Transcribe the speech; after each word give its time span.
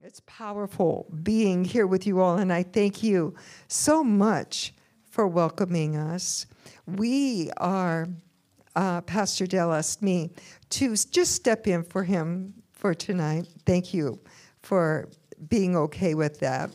It's 0.00 0.22
powerful 0.26 1.06
being 1.24 1.64
here 1.64 1.86
with 1.86 2.06
you 2.06 2.20
all, 2.20 2.38
and 2.38 2.52
I 2.52 2.62
thank 2.62 3.02
you 3.02 3.34
so 3.66 4.04
much 4.04 4.72
for 5.10 5.26
welcoming 5.26 5.96
us. 5.96 6.46
We 6.86 7.50
are, 7.56 8.06
uh, 8.76 9.00
Pastor 9.00 9.44
Dell 9.48 9.72
asked 9.72 10.00
me 10.00 10.30
to 10.70 10.94
just 10.94 11.32
step 11.32 11.66
in 11.66 11.82
for 11.82 12.04
him 12.04 12.54
for 12.70 12.94
tonight. 12.94 13.48
Thank 13.66 13.92
you 13.92 14.20
for 14.62 15.08
being 15.48 15.76
okay 15.76 16.14
with 16.14 16.38
that. 16.38 16.70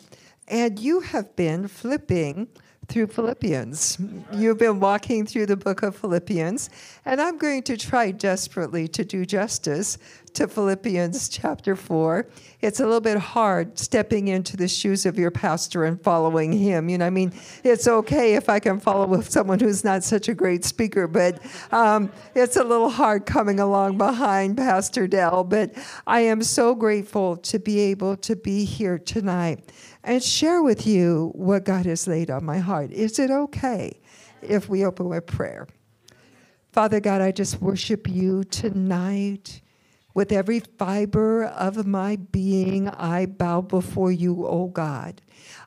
And 0.50 0.78
you 0.78 1.00
have 1.00 1.34
been 1.38 1.70
flipping 1.70 2.50
through 2.90 3.08
Philippians. 3.08 3.98
You've 4.34 4.58
been 4.58 4.82
walking 4.82 5.26
through 5.26 5.46
the 5.46 5.56
book 5.56 5.82
of 5.84 5.96
Philippians, 5.96 6.70
and 7.06 7.22
I'm 7.22 7.38
going 7.38 7.64
to 7.64 7.78
try 7.78 8.12
desperately 8.12 8.90
to 8.90 9.06
do 9.06 9.26
justice 9.26 9.98
to 10.34 10.48
Philippians 10.48 11.30
chapter 11.30 11.76
4. 11.76 12.28
It's 12.62 12.80
a 12.80 12.86
little 12.86 13.02
bit 13.02 13.18
hard 13.18 13.78
stepping 13.78 14.28
into 14.28 14.58
the 14.58 14.68
shoes 14.68 15.06
of 15.06 15.18
your 15.18 15.32
pastor 15.32 15.86
and 15.86 16.02
following 16.02 16.52
him. 16.52 16.90
You 16.90 16.98
know, 16.98 17.06
I 17.06 17.10
mean, 17.10 17.34
it's 17.64 17.88
okay 17.88 18.36
if 18.36 18.50
I 18.50 18.60
can 18.60 18.80
follow 18.80 19.06
with 19.06 19.30
someone 19.30 19.60
who's 19.60 19.84
not 19.84 20.04
such 20.04 20.30
a 20.30 20.34
great 20.34 20.66
speaker, 20.66 21.08
but 21.08 21.40
um, 21.72 22.12
it's 22.36 22.56
a 22.56 22.64
little 22.64 22.90
hard 22.90 23.26
coming 23.26 23.60
along 23.60 23.98
behind 23.98 24.58
Pastor 24.58 25.08
Dell. 25.08 25.44
But 25.44 25.74
I 26.08 26.22
am 26.22 26.42
so 26.42 26.74
grateful 26.74 27.38
to 27.38 27.60
be 27.60 27.80
able 27.80 28.18
to 28.18 28.36
be 28.36 28.66
here 28.66 28.98
tonight 28.98 29.72
and 30.04 30.24
share 30.24 30.62
with 30.62 30.88
you 30.88 31.32
what 31.36 31.64
God 31.64 31.86
has 31.86 32.08
laid 32.08 32.30
on 32.30 32.44
my 32.44 32.60
heart. 32.60 32.92
Is 32.92 33.20
it 33.20 33.30
okay 33.32 34.00
if 34.42 34.68
we 34.68 34.86
open 34.86 35.10
with 35.10 35.26
prayer? 35.26 35.68
Father 36.72 37.00
God, 37.00 37.22
I 37.22 37.32
just 37.32 37.62
worship 37.62 38.10
you 38.10 38.44
tonight. 38.46 39.62
With 40.14 40.32
every 40.34 40.60
fiber 40.60 41.46
of 41.46 41.88
my 41.88 42.18
being, 42.18 42.90
I 42.90 43.28
bow 43.28 43.62
before 43.62 44.12
you, 44.12 44.46
O 44.48 44.68
God. 44.68 45.22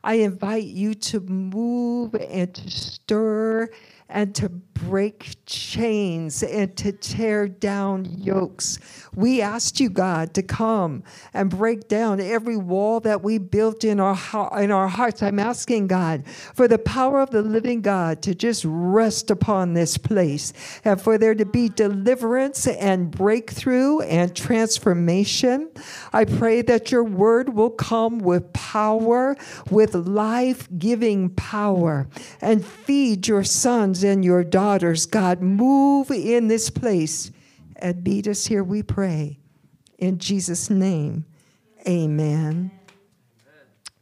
I 0.05 0.16
invite 0.16 0.64
you 0.66 0.94
to 0.94 1.20
move 1.20 2.14
and 2.14 2.55
to 2.55 2.70
stir 2.70 3.70
and 4.09 4.35
to 4.37 4.49
break 4.49 5.37
chains 5.47 6.43
and 6.43 6.77
to 6.77 6.93
tear 6.93 7.49
down 7.49 8.05
yokes. 8.05 8.79
We 9.15 9.41
asked 9.41 9.81
you, 9.81 9.89
God, 9.89 10.35
to 10.35 10.43
come 10.43 11.03
and 11.33 11.49
break 11.51 11.89
down 11.89 12.21
every 12.21 12.57
wall 12.57 13.01
that 13.01 13.23
we 13.23 13.39
built 13.39 13.84
in 13.84 13.99
our, 13.99 14.17
in 14.61 14.71
our 14.71 14.89
hearts. 14.89 15.23
I'm 15.23 15.39
asking, 15.39 15.87
God, 15.89 16.27
for 16.29 16.69
the 16.69 16.79
power 16.79 17.21
of 17.21 17.31
the 17.31 17.43
living 17.43 17.81
God 17.81 18.23
to 18.23 18.34
just 18.34 18.65
rest 18.67 19.31
upon 19.31 19.75
this 19.75 19.97
place 19.97 20.53
and 20.84 21.01
for 21.01 21.19
there 21.19 21.34
to 21.34 21.47
be 21.47 21.69
deliverance 21.69 22.67
and 22.67 23.11
breakthrough 23.11 24.01
and 24.01 24.37
transformation. 24.37 25.71
I 26.12 26.27
pray 26.27 26.62
that 26.62 26.93
your 26.93 27.05
word 27.05 27.55
will 27.55 27.71
come 27.71 28.19
with 28.19 28.53
power, 28.53 29.37
with 29.71 29.95
life 29.95 30.69
giving 30.79 31.31
power, 31.31 32.09
and 32.41 32.65
feed 32.65 33.27
your 33.27 33.43
sons 33.45 33.95
and 34.05 34.25
your 34.25 34.44
daughters 34.44 35.06
God, 35.06 35.41
move 35.41 36.11
in 36.11 36.48
this 36.48 36.70
place 36.70 37.30
and 37.77 38.03
meet 38.03 38.27
us 38.27 38.47
here, 38.47 38.64
we 38.64 38.83
pray. 38.83 39.38
In 39.98 40.19
Jesus' 40.19 40.70
name, 40.70 41.25
amen. 41.86 42.70
amen. 42.70 42.70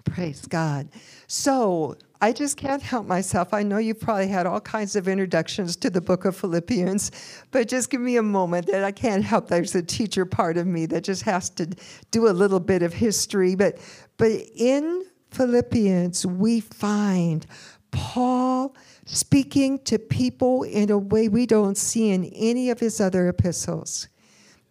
Praise 0.05 0.47
God. 0.47 0.89
So, 1.27 1.97
I 2.25 2.33
just 2.33 2.56
can't 2.56 2.81
help 2.81 3.06
myself. 3.06 3.53
I 3.53 3.62
know 3.62 3.77
you've 3.77 4.01
probably 4.01 4.28
had 4.28 4.47
all 4.47 4.61
kinds 4.61 4.97
of 4.97 5.09
introductions 5.09 5.77
to 5.77 5.91
the 5.91 6.01
book 6.01 6.25
of 6.25 6.34
Philippians, 6.34 7.11
but 7.51 7.69
just 7.69 7.91
give 7.91 8.01
me 8.01 8.17
a 8.17 8.23
moment 8.23 8.67
that 8.69 8.83
I 8.83 8.92
can't 8.92 9.23
help. 9.23 9.48
There's 9.48 9.75
a 9.75 9.83
teacher 9.83 10.25
part 10.25 10.56
of 10.56 10.67
me 10.67 10.86
that 10.86 11.05
just 11.05 11.20
has 11.25 11.51
to 11.51 11.67
do 12.12 12.29
a 12.29 12.33
little 12.33 12.61
bit 12.61 12.83
of 12.83 12.95
history. 12.95 13.55
But, 13.56 13.77
but 14.17 14.31
in 14.56 15.05
Philippians, 15.33 16.25
we 16.25 16.61
find 16.61 17.45
Paul 17.91 18.75
speaking 19.07 19.79
to 19.81 19.98
people 19.98 20.63
in 20.63 20.91
a 20.91 20.98
way 20.98 21.29
we 21.29 21.47
don't 21.47 21.77
see 21.77 22.11
in 22.11 22.25
any 22.25 22.70
of 22.70 22.81
his 22.81 23.01
other 23.01 23.29
epistles. 23.29 24.09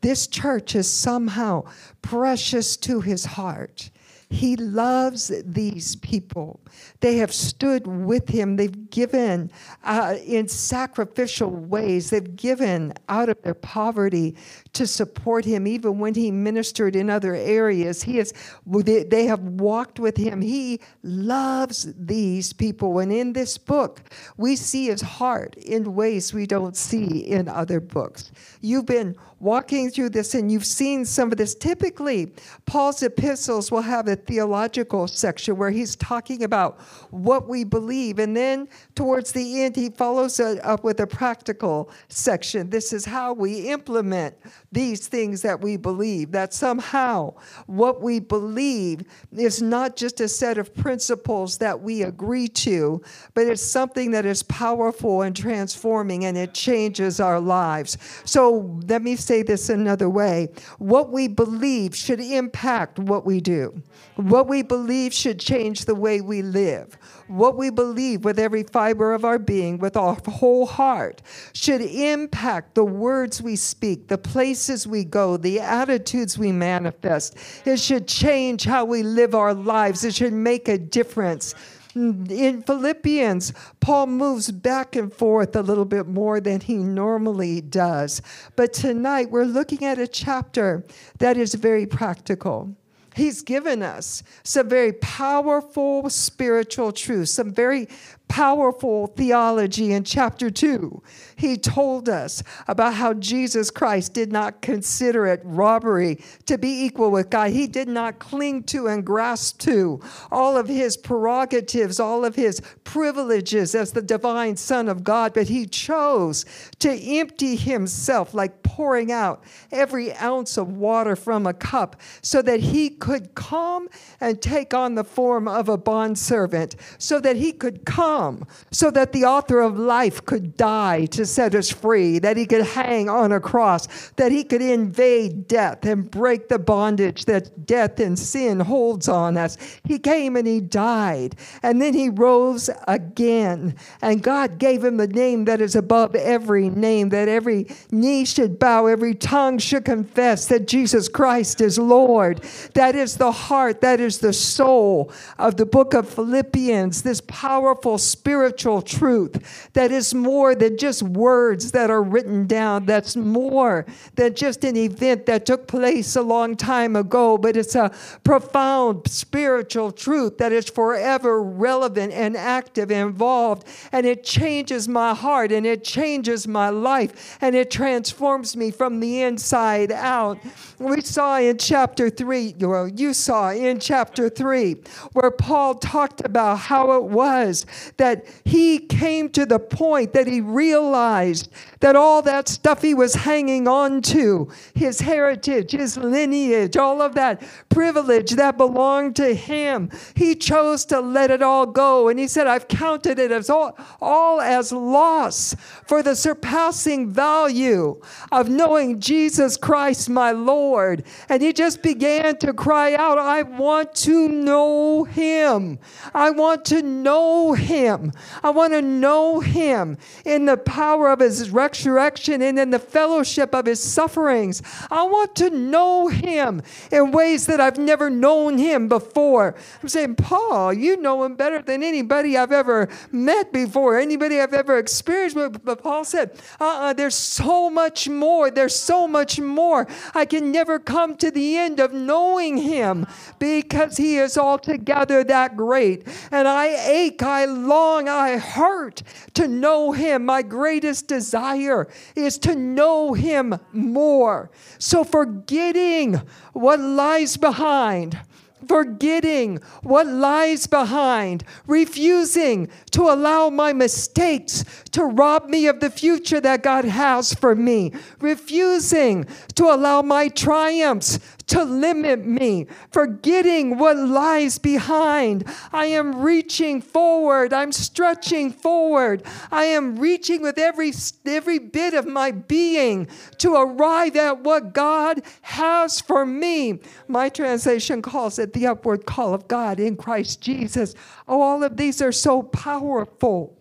This 0.01 0.27
church 0.27 0.75
is 0.75 0.91
somehow 0.91 1.63
precious 2.01 2.75
to 2.77 3.01
his 3.01 3.25
heart. 3.25 3.89
He 4.33 4.55
loves 4.55 5.31
these 5.45 5.95
people. 5.97 6.59
They 7.01 7.17
have 7.17 7.31
stood 7.31 7.85
with 7.85 8.27
him. 8.27 8.55
They've 8.55 8.89
given 8.89 9.51
uh, 9.83 10.15
in 10.25 10.47
sacrificial 10.47 11.51
ways. 11.51 12.09
They've 12.09 12.35
given 12.35 12.93
out 13.09 13.29
of 13.29 13.39
their 13.43 13.53
poverty 13.53 14.35
to 14.73 14.87
support 14.87 15.45
him, 15.45 15.67
even 15.67 15.99
when 15.99 16.15
he 16.15 16.31
ministered 16.31 16.95
in 16.95 17.11
other 17.11 17.35
areas. 17.35 18.01
He 18.01 18.17
has, 18.17 18.33
they 18.65 19.25
have 19.27 19.41
walked 19.41 19.99
with 19.99 20.17
him. 20.17 20.41
He 20.41 20.79
loves 21.03 21.93
these 21.95 22.53
people. 22.53 22.97
And 22.99 23.11
in 23.11 23.33
this 23.33 23.59
book, 23.59 24.01
we 24.35 24.55
see 24.55 24.87
his 24.87 25.01
heart 25.01 25.55
in 25.57 25.93
ways 25.93 26.33
we 26.33 26.47
don't 26.47 26.75
see 26.75 27.19
in 27.19 27.47
other 27.47 27.79
books. 27.79 28.31
You've 28.61 28.87
been 28.87 29.15
walking 29.43 29.89
through 29.89 30.09
this 30.09 30.33
and 30.35 30.49
you've 30.49 30.65
seen 30.65 31.03
some 31.03 31.29
of 31.31 31.37
this. 31.37 31.53
Typically, 31.53 32.31
Paul's 32.65 33.03
epistles 33.03 33.71
will 33.71 33.81
have 33.81 34.07
a 34.07 34.15
theological 34.15 35.05
section 35.05 35.57
where 35.57 35.69
he's 35.69 35.97
talking 35.97 36.43
about 36.43 36.79
what 37.11 37.49
we 37.49 37.65
believe. 37.65 38.19
And 38.19 38.35
then 38.37 38.69
towards 38.95 39.33
the 39.33 39.63
end, 39.63 39.75
he 39.75 39.89
follows 39.89 40.39
it 40.39 40.63
up 40.63 40.85
with 40.85 41.01
a 41.01 41.07
practical 41.07 41.91
section. 42.07 42.69
This 42.69 42.93
is 42.93 43.03
how 43.03 43.33
we 43.33 43.69
implement 43.69 44.35
these 44.71 45.09
things 45.09 45.41
that 45.41 45.59
we 45.59 45.75
believe, 45.75 46.31
that 46.31 46.53
somehow 46.53 47.33
what 47.65 48.01
we 48.01 48.21
believe 48.21 49.01
is 49.33 49.61
not 49.61 49.97
just 49.97 50.21
a 50.21 50.29
set 50.29 50.57
of 50.57 50.73
principles 50.73 51.57
that 51.57 51.81
we 51.81 52.03
agree 52.03 52.47
to, 52.47 53.01
but 53.33 53.45
it's 53.47 53.61
something 53.61 54.11
that 54.11 54.25
is 54.25 54.41
powerful 54.43 55.23
and 55.23 55.35
transforming 55.35 56.23
and 56.23 56.37
it 56.37 56.53
changes 56.53 57.19
our 57.19 57.41
lives. 57.41 57.97
So 58.23 58.79
let 58.87 59.01
me 59.01 59.17
say 59.17 59.32
this 59.41 59.69
another 59.69 60.09
way 60.09 60.49
what 60.77 61.11
we 61.11 61.27
believe 61.27 61.95
should 61.95 62.19
impact 62.19 62.99
what 62.99 63.25
we 63.25 63.39
do, 63.39 63.81
what 64.15 64.47
we 64.47 64.61
believe 64.61 65.13
should 65.13 65.39
change 65.39 65.85
the 65.85 65.95
way 65.95 66.21
we 66.21 66.41
live 66.41 66.97
what 67.27 67.57
we 67.57 67.69
believe 67.69 68.23
with 68.25 68.37
every 68.39 68.63
fiber 68.63 69.13
of 69.13 69.25
our 69.25 69.39
being, 69.39 69.77
with 69.77 69.95
our 69.97 70.17
whole 70.27 70.65
heart, 70.65 71.21
should 71.53 71.81
impact 71.81 72.75
the 72.75 72.83
words 72.83 73.41
we 73.41 73.55
speak, 73.55 74.07
the 74.07 74.17
places 74.17 74.85
we 74.85 75.03
go, 75.03 75.37
the 75.37 75.59
attitudes 75.59 76.37
we 76.37 76.51
manifest. 76.51 77.37
It 77.65 77.79
should 77.79 78.07
change 78.07 78.63
how 78.65 78.85
we 78.85 79.03
live 79.03 79.35
our 79.35 79.53
lives, 79.53 80.03
it 80.03 80.15
should 80.15 80.33
make 80.33 80.67
a 80.67 80.77
difference. 80.77 81.55
In 81.95 82.63
Philippians, 82.65 83.53
Paul 83.79 84.07
moves 84.07 84.49
back 84.51 84.95
and 84.95 85.13
forth 85.13 85.55
a 85.55 85.61
little 85.61 85.85
bit 85.85 86.07
more 86.07 86.39
than 86.39 86.59
he 86.61 86.75
normally 86.75 87.61
does. 87.61 88.21
But 88.55 88.73
tonight, 88.73 89.29
we're 89.29 89.45
looking 89.45 89.85
at 89.85 89.99
a 89.99 90.07
chapter 90.07 90.83
that 91.19 91.37
is 91.37 91.53
very 91.53 91.85
practical. 91.85 92.75
He's 93.15 93.43
given 93.43 93.83
us 93.83 94.23
some 94.43 94.69
very 94.69 94.93
powerful 94.93 96.09
spiritual 96.09 96.91
truths, 96.91 97.31
some 97.31 97.51
very 97.51 97.87
powerful 98.33 99.05
theology 99.05 99.93
in 99.93 100.03
chapter 100.03 100.49
2. 100.49 101.03
He 101.35 101.55
told 101.55 102.09
us 102.09 102.41
about 102.67 102.95
how 102.95 103.13
Jesus 103.13 103.69
Christ 103.69 104.15
did 104.15 104.31
not 104.31 104.59
consider 104.59 105.27
it 105.27 105.39
robbery 105.43 106.19
to 106.47 106.57
be 106.57 106.83
equal 106.83 107.11
with 107.11 107.29
God. 107.29 107.51
He 107.51 107.67
did 107.67 107.87
not 107.87 108.17
cling 108.17 108.63
to 108.63 108.87
and 108.87 109.05
grasp 109.05 109.59
to 109.59 110.01
all 110.31 110.57
of 110.57 110.67
his 110.67 110.97
prerogatives, 110.97 111.99
all 111.99 112.25
of 112.25 112.33
his 112.33 112.59
privileges 112.83 113.75
as 113.75 113.91
the 113.91 114.01
divine 114.01 114.57
Son 114.57 114.89
of 114.89 115.03
God, 115.03 115.35
but 115.35 115.49
he 115.49 115.67
chose 115.67 116.43
to 116.79 116.91
empty 116.91 117.55
himself, 117.55 118.33
like 118.33 118.63
pouring 118.63 119.11
out 119.11 119.43
every 119.71 120.11
ounce 120.15 120.57
of 120.57 120.75
water 120.75 121.15
from 121.15 121.45
a 121.45 121.53
cup, 121.53 122.01
so 122.23 122.41
that 122.41 122.61
he 122.61 122.89
could 122.89 123.35
come 123.35 123.87
and 124.19 124.41
take 124.41 124.73
on 124.73 124.95
the 124.95 125.03
form 125.03 125.47
of 125.47 125.69
a 125.69 125.77
bondservant, 125.77 126.75
so 126.97 127.19
that 127.19 127.35
he 127.35 127.51
could 127.51 127.85
come 127.85 128.22
come 128.23 128.47
so 128.71 128.89
that 128.91 129.11
the 129.11 129.23
author 129.23 129.59
of 129.59 129.77
life 129.77 130.23
could 130.25 130.55
die 130.57 131.05
to 131.05 131.25
set 131.25 131.55
us 131.55 131.69
free, 131.69 132.19
that 132.19 132.37
he 132.37 132.45
could 132.45 132.65
hang 132.65 133.09
on 133.09 133.31
a 133.31 133.39
cross, 133.39 134.11
that 134.15 134.31
he 134.31 134.43
could 134.43 134.61
invade 134.61 135.47
death 135.47 135.85
and 135.85 136.09
break 136.09 136.49
the 136.49 136.59
bondage 136.59 137.25
that 137.25 137.65
death 137.65 137.99
and 137.99 138.17
sin 138.17 138.59
holds 138.59 139.07
on 139.07 139.37
us. 139.37 139.57
He 139.83 139.99
came 139.99 140.35
and 140.35 140.47
he 140.47 140.59
died, 140.59 141.35
and 141.61 141.81
then 141.81 141.93
he 141.93 142.09
rose 142.09 142.69
again. 142.87 143.75
And 144.01 144.23
God 144.23 144.57
gave 144.57 144.83
him 144.83 144.97
the 144.97 145.07
name 145.07 145.45
that 145.45 145.61
is 145.61 145.75
above 145.75 146.15
every 146.15 146.69
name, 146.69 147.09
that 147.09 147.27
every 147.27 147.67
knee 147.91 148.25
should 148.25 148.59
bow, 148.59 148.87
every 148.87 149.13
tongue 149.13 149.59
should 149.59 149.85
confess 149.85 150.47
that 150.47 150.67
Jesus 150.67 151.07
Christ 151.07 151.61
is 151.61 151.77
Lord. 151.77 152.43
That 152.73 152.95
is 152.95 153.17
the 153.17 153.31
heart, 153.31 153.81
that 153.81 153.99
is 153.99 154.19
the 154.19 154.33
soul 154.33 155.11
of 155.37 155.57
the 155.57 155.65
book 155.65 155.93
of 155.93 156.09
Philippians, 156.09 157.03
this 157.03 157.21
powerful 157.27 157.97
spiritual 158.13 158.81
truth 158.81 159.69
that 159.73 159.91
is 159.91 160.13
more 160.13 160.55
than 160.55 160.77
just 160.77 161.03
words 161.03 161.71
that 161.71 161.89
are 161.89 162.03
written 162.03 162.47
down, 162.47 162.85
that's 162.85 163.15
more 163.15 163.85
than 164.15 164.33
just 164.33 164.63
an 164.63 164.75
event 164.75 165.25
that 165.25 165.45
took 165.45 165.67
place 165.67 166.15
a 166.15 166.21
long 166.21 166.55
time 166.55 166.95
ago, 166.95 167.37
but 167.37 167.55
it's 167.55 167.75
a 167.75 167.91
profound 168.23 169.07
spiritual 169.07 169.91
truth 169.91 170.37
that 170.37 170.51
is 170.51 170.69
forever 170.69 171.41
relevant 171.41 172.11
and 172.13 172.35
active 172.35 172.91
and 172.91 173.13
involved. 173.13 173.67
And 173.91 174.05
it 174.05 174.23
changes 174.23 174.87
my 174.87 175.13
heart 175.13 175.51
and 175.51 175.65
it 175.65 175.83
changes 175.83 176.47
my 176.47 176.69
life 176.69 177.37
and 177.41 177.55
it 177.55 177.69
transforms 177.69 178.55
me 178.55 178.71
from 178.71 178.99
the 178.99 179.21
inside 179.21 179.91
out. 179.91 180.39
We 180.79 181.01
saw 181.01 181.39
in 181.39 181.57
chapter 181.57 182.09
3, 182.09 182.55
well, 182.59 182.87
you 182.87 183.13
saw 183.13 183.51
in 183.51 183.79
chapter 183.79 184.29
3, 184.29 184.75
where 185.13 185.31
Paul 185.31 185.75
talked 185.75 186.21
about 186.25 186.57
how 186.57 186.93
it 186.93 187.03
was 187.03 187.65
that 187.97 188.25
he 188.43 188.79
came 188.79 189.29
to 189.29 189.45
the 189.45 189.59
point 189.59 190.13
that 190.13 190.27
he 190.27 190.41
realized 190.41 191.51
that 191.79 191.95
all 191.95 192.21
that 192.21 192.47
stuff 192.47 192.81
he 192.81 192.93
was 192.93 193.13
hanging 193.13 193.67
on 193.67 194.01
to, 194.01 194.49
his 194.73 194.99
heritage, 195.01 195.71
his 195.71 195.97
lineage, 195.97 196.77
all 196.77 197.01
of 197.01 197.15
that 197.15 197.43
privilege 197.69 198.31
that 198.31 198.57
belonged 198.57 199.15
to 199.15 199.33
him, 199.33 199.89
he 200.15 200.35
chose 200.35 200.85
to 200.85 200.99
let 200.99 201.29
it 201.29 201.41
all 201.41 201.65
go. 201.65 202.09
And 202.09 202.17
he 202.17 202.27
said, 202.27 202.47
I've 202.47 202.67
counted 202.67 203.19
it 203.19 203.31
as 203.31 203.49
all, 203.49 203.77
all 204.01 204.41
as 204.41 204.71
loss 204.71 205.55
for 205.85 206.01
the 206.01 206.15
surpassing 206.15 207.09
value 207.11 207.99
of 208.31 208.49
knowing 208.49 208.99
Jesus 208.99 209.57
Christ, 209.57 210.09
my 210.09 210.31
Lord. 210.31 211.03
And 211.29 211.41
he 211.41 211.53
just 211.53 211.81
began 211.81 212.37
to 212.37 212.53
cry 212.53 212.95
out, 212.95 213.17
I 213.17 213.43
want 213.43 213.93
to 213.95 214.29
know 214.29 215.03
him. 215.03 215.79
I 216.13 216.31
want 216.31 216.65
to 216.65 216.81
know 216.81 217.53
him. 217.53 217.82
I 217.87 218.49
want 218.49 218.73
to 218.73 218.81
know 218.81 219.39
him 219.39 219.97
in 220.25 220.45
the 220.45 220.57
power 220.57 221.09
of 221.09 221.19
his 221.19 221.49
resurrection 221.49 221.93
resurrection 221.93 222.41
and 222.41 222.59
in 222.59 222.69
the 222.69 222.79
fellowship 222.79 223.53
of 223.55 223.65
his 223.65 223.81
sufferings. 223.81 224.61
I 224.91 225.03
want 225.03 225.35
to 225.37 225.49
know 225.49 226.07
him 226.07 226.61
in 226.91 227.11
ways 227.11 227.45
that 227.47 227.59
I've 227.59 227.77
never 227.77 228.09
known 228.09 228.57
him 228.57 228.87
before. 228.87 229.55
I'm 229.81 229.89
saying, 229.89 230.15
Paul, 230.15 230.73
you 230.73 230.97
know 230.97 231.23
him 231.23 231.35
better 231.35 231.61
than 231.61 231.83
anybody 231.83 232.37
I've 232.37 232.51
ever 232.51 232.89
met 233.11 233.51
before, 233.51 233.99
anybody 233.99 234.39
I've 234.39 234.53
ever 234.53 234.77
experienced 234.77 235.35
with. 235.35 235.63
But 235.63 235.81
Paul 235.81 236.03
said, 236.03 236.31
uh 236.59 236.73
uh-uh, 236.73 236.93
there's 236.93 237.15
so 237.15 237.69
much 237.69 238.09
more. 238.09 238.51
There's 238.51 238.75
so 238.75 239.07
much 239.07 239.39
more. 239.39 239.87
I 240.13 240.25
can 240.25 240.51
never 240.51 240.79
come 240.79 241.15
to 241.17 241.31
the 241.31 241.57
end 241.57 241.79
of 241.79 241.93
knowing 241.93 242.57
him 242.57 243.05
because 243.39 243.97
he 243.97 244.17
is 244.17 244.37
altogether 244.37 245.23
that 245.23 245.55
great. 245.55 246.07
And 246.31 246.47
I 246.47 246.67
ache, 246.89 247.21
I 247.21 247.45
long, 247.45 247.72
I 247.73 248.37
hurt 248.37 249.03
to 249.33 249.47
know 249.47 249.91
him. 249.91 250.25
My 250.25 250.41
greatest 250.41 251.07
desire 251.07 251.87
is 252.15 252.37
to 252.39 252.55
know 252.55 253.13
Him 253.13 253.55
more. 253.71 254.49
So, 254.79 255.03
forgetting 255.03 256.21
what 256.53 256.79
lies 256.79 257.37
behind, 257.37 258.19
forgetting 258.67 259.57
what 259.81 260.07
lies 260.07 260.67
behind, 260.67 261.43
refusing 261.67 262.69
to 262.91 263.03
allow 263.03 263.49
my 263.49 263.73
mistakes 263.73 264.63
to 264.91 265.03
rob 265.03 265.49
me 265.49 265.67
of 265.67 265.79
the 265.79 265.89
future 265.89 266.39
that 266.41 266.63
God 266.63 266.85
has 266.85 267.33
for 267.33 267.55
me, 267.55 267.93
refusing 268.19 269.25
to 269.55 269.65
allow 269.65 270.01
my 270.01 270.29
triumphs 270.29 271.19
to 271.47 271.63
limit 271.63 272.25
me, 272.25 272.67
forgetting 272.91 273.77
what 273.77 273.97
lies 273.97 274.57
behind. 274.57 275.43
I 275.71 275.87
am 275.87 276.21
reaching 276.21 276.81
forward. 276.81 277.53
I'm 277.53 277.71
stretching 277.71 278.51
forward. 278.51 279.23
I 279.51 279.65
am 279.65 279.97
reaching 279.97 280.41
with 280.41 280.57
every, 280.57 280.93
every 281.25 281.59
bit 281.59 281.93
of 281.93 282.07
my 282.07 282.31
being 282.31 283.07
to 283.39 283.55
arrive 283.55 284.15
at 284.15 284.39
what 284.39 284.73
God 284.73 285.21
has 285.41 285.99
for 285.99 286.25
me. 286.25 286.79
My 287.07 287.29
translation 287.29 288.01
calls 288.01 288.39
it 288.39 288.53
the 288.53 288.67
upward 288.67 289.05
call 289.05 289.33
of 289.33 289.47
God 289.47 289.79
in 289.79 289.97
Christ 289.97 290.41
Jesus. 290.41 290.95
Oh, 291.27 291.41
all 291.41 291.63
of 291.63 291.77
these 291.77 292.01
are 292.01 292.11
so 292.11 292.43
powerful. 292.43 293.57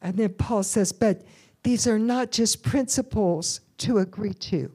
And 0.00 0.16
then 0.16 0.30
Paul 0.34 0.62
says, 0.62 0.92
but 0.92 1.22
these 1.62 1.86
are 1.86 1.98
not 1.98 2.32
just 2.32 2.62
principles 2.62 3.60
to 3.78 3.98
agree 3.98 4.34
to. 4.34 4.72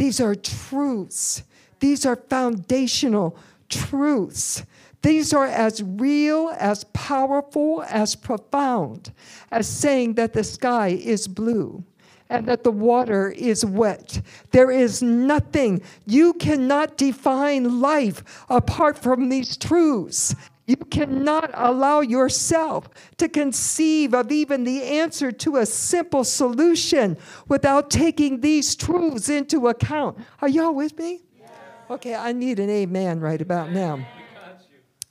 These 0.00 0.18
are 0.18 0.34
truths. 0.34 1.42
These 1.80 2.06
are 2.06 2.16
foundational 2.16 3.36
truths. 3.68 4.64
These 5.02 5.34
are 5.34 5.44
as 5.44 5.82
real, 5.82 6.56
as 6.58 6.84
powerful, 6.94 7.84
as 7.86 8.16
profound 8.16 9.12
as 9.50 9.68
saying 9.68 10.14
that 10.14 10.32
the 10.32 10.42
sky 10.42 10.88
is 10.88 11.28
blue 11.28 11.84
and 12.30 12.46
that 12.46 12.64
the 12.64 12.72
water 12.72 13.28
is 13.28 13.62
wet. 13.62 14.22
There 14.52 14.70
is 14.70 15.02
nothing, 15.02 15.82
you 16.06 16.32
cannot 16.32 16.96
define 16.96 17.82
life 17.82 18.24
apart 18.48 18.96
from 18.96 19.28
these 19.28 19.54
truths. 19.54 20.34
You 20.70 20.76
cannot 20.76 21.50
allow 21.54 21.98
yourself 21.98 22.88
to 23.16 23.28
conceive 23.28 24.14
of 24.14 24.30
even 24.30 24.62
the 24.62 24.84
answer 24.84 25.32
to 25.32 25.56
a 25.56 25.66
simple 25.66 26.22
solution 26.22 27.16
without 27.48 27.90
taking 27.90 28.40
these 28.40 28.76
truths 28.76 29.28
into 29.28 29.66
account. 29.66 30.20
Are 30.40 30.48
y'all 30.48 30.72
with 30.72 30.96
me? 30.96 31.22
Okay, 31.90 32.14
I 32.14 32.30
need 32.30 32.60
an 32.60 32.70
amen 32.70 33.18
right 33.18 33.42
about 33.42 33.72
now. 33.72 34.06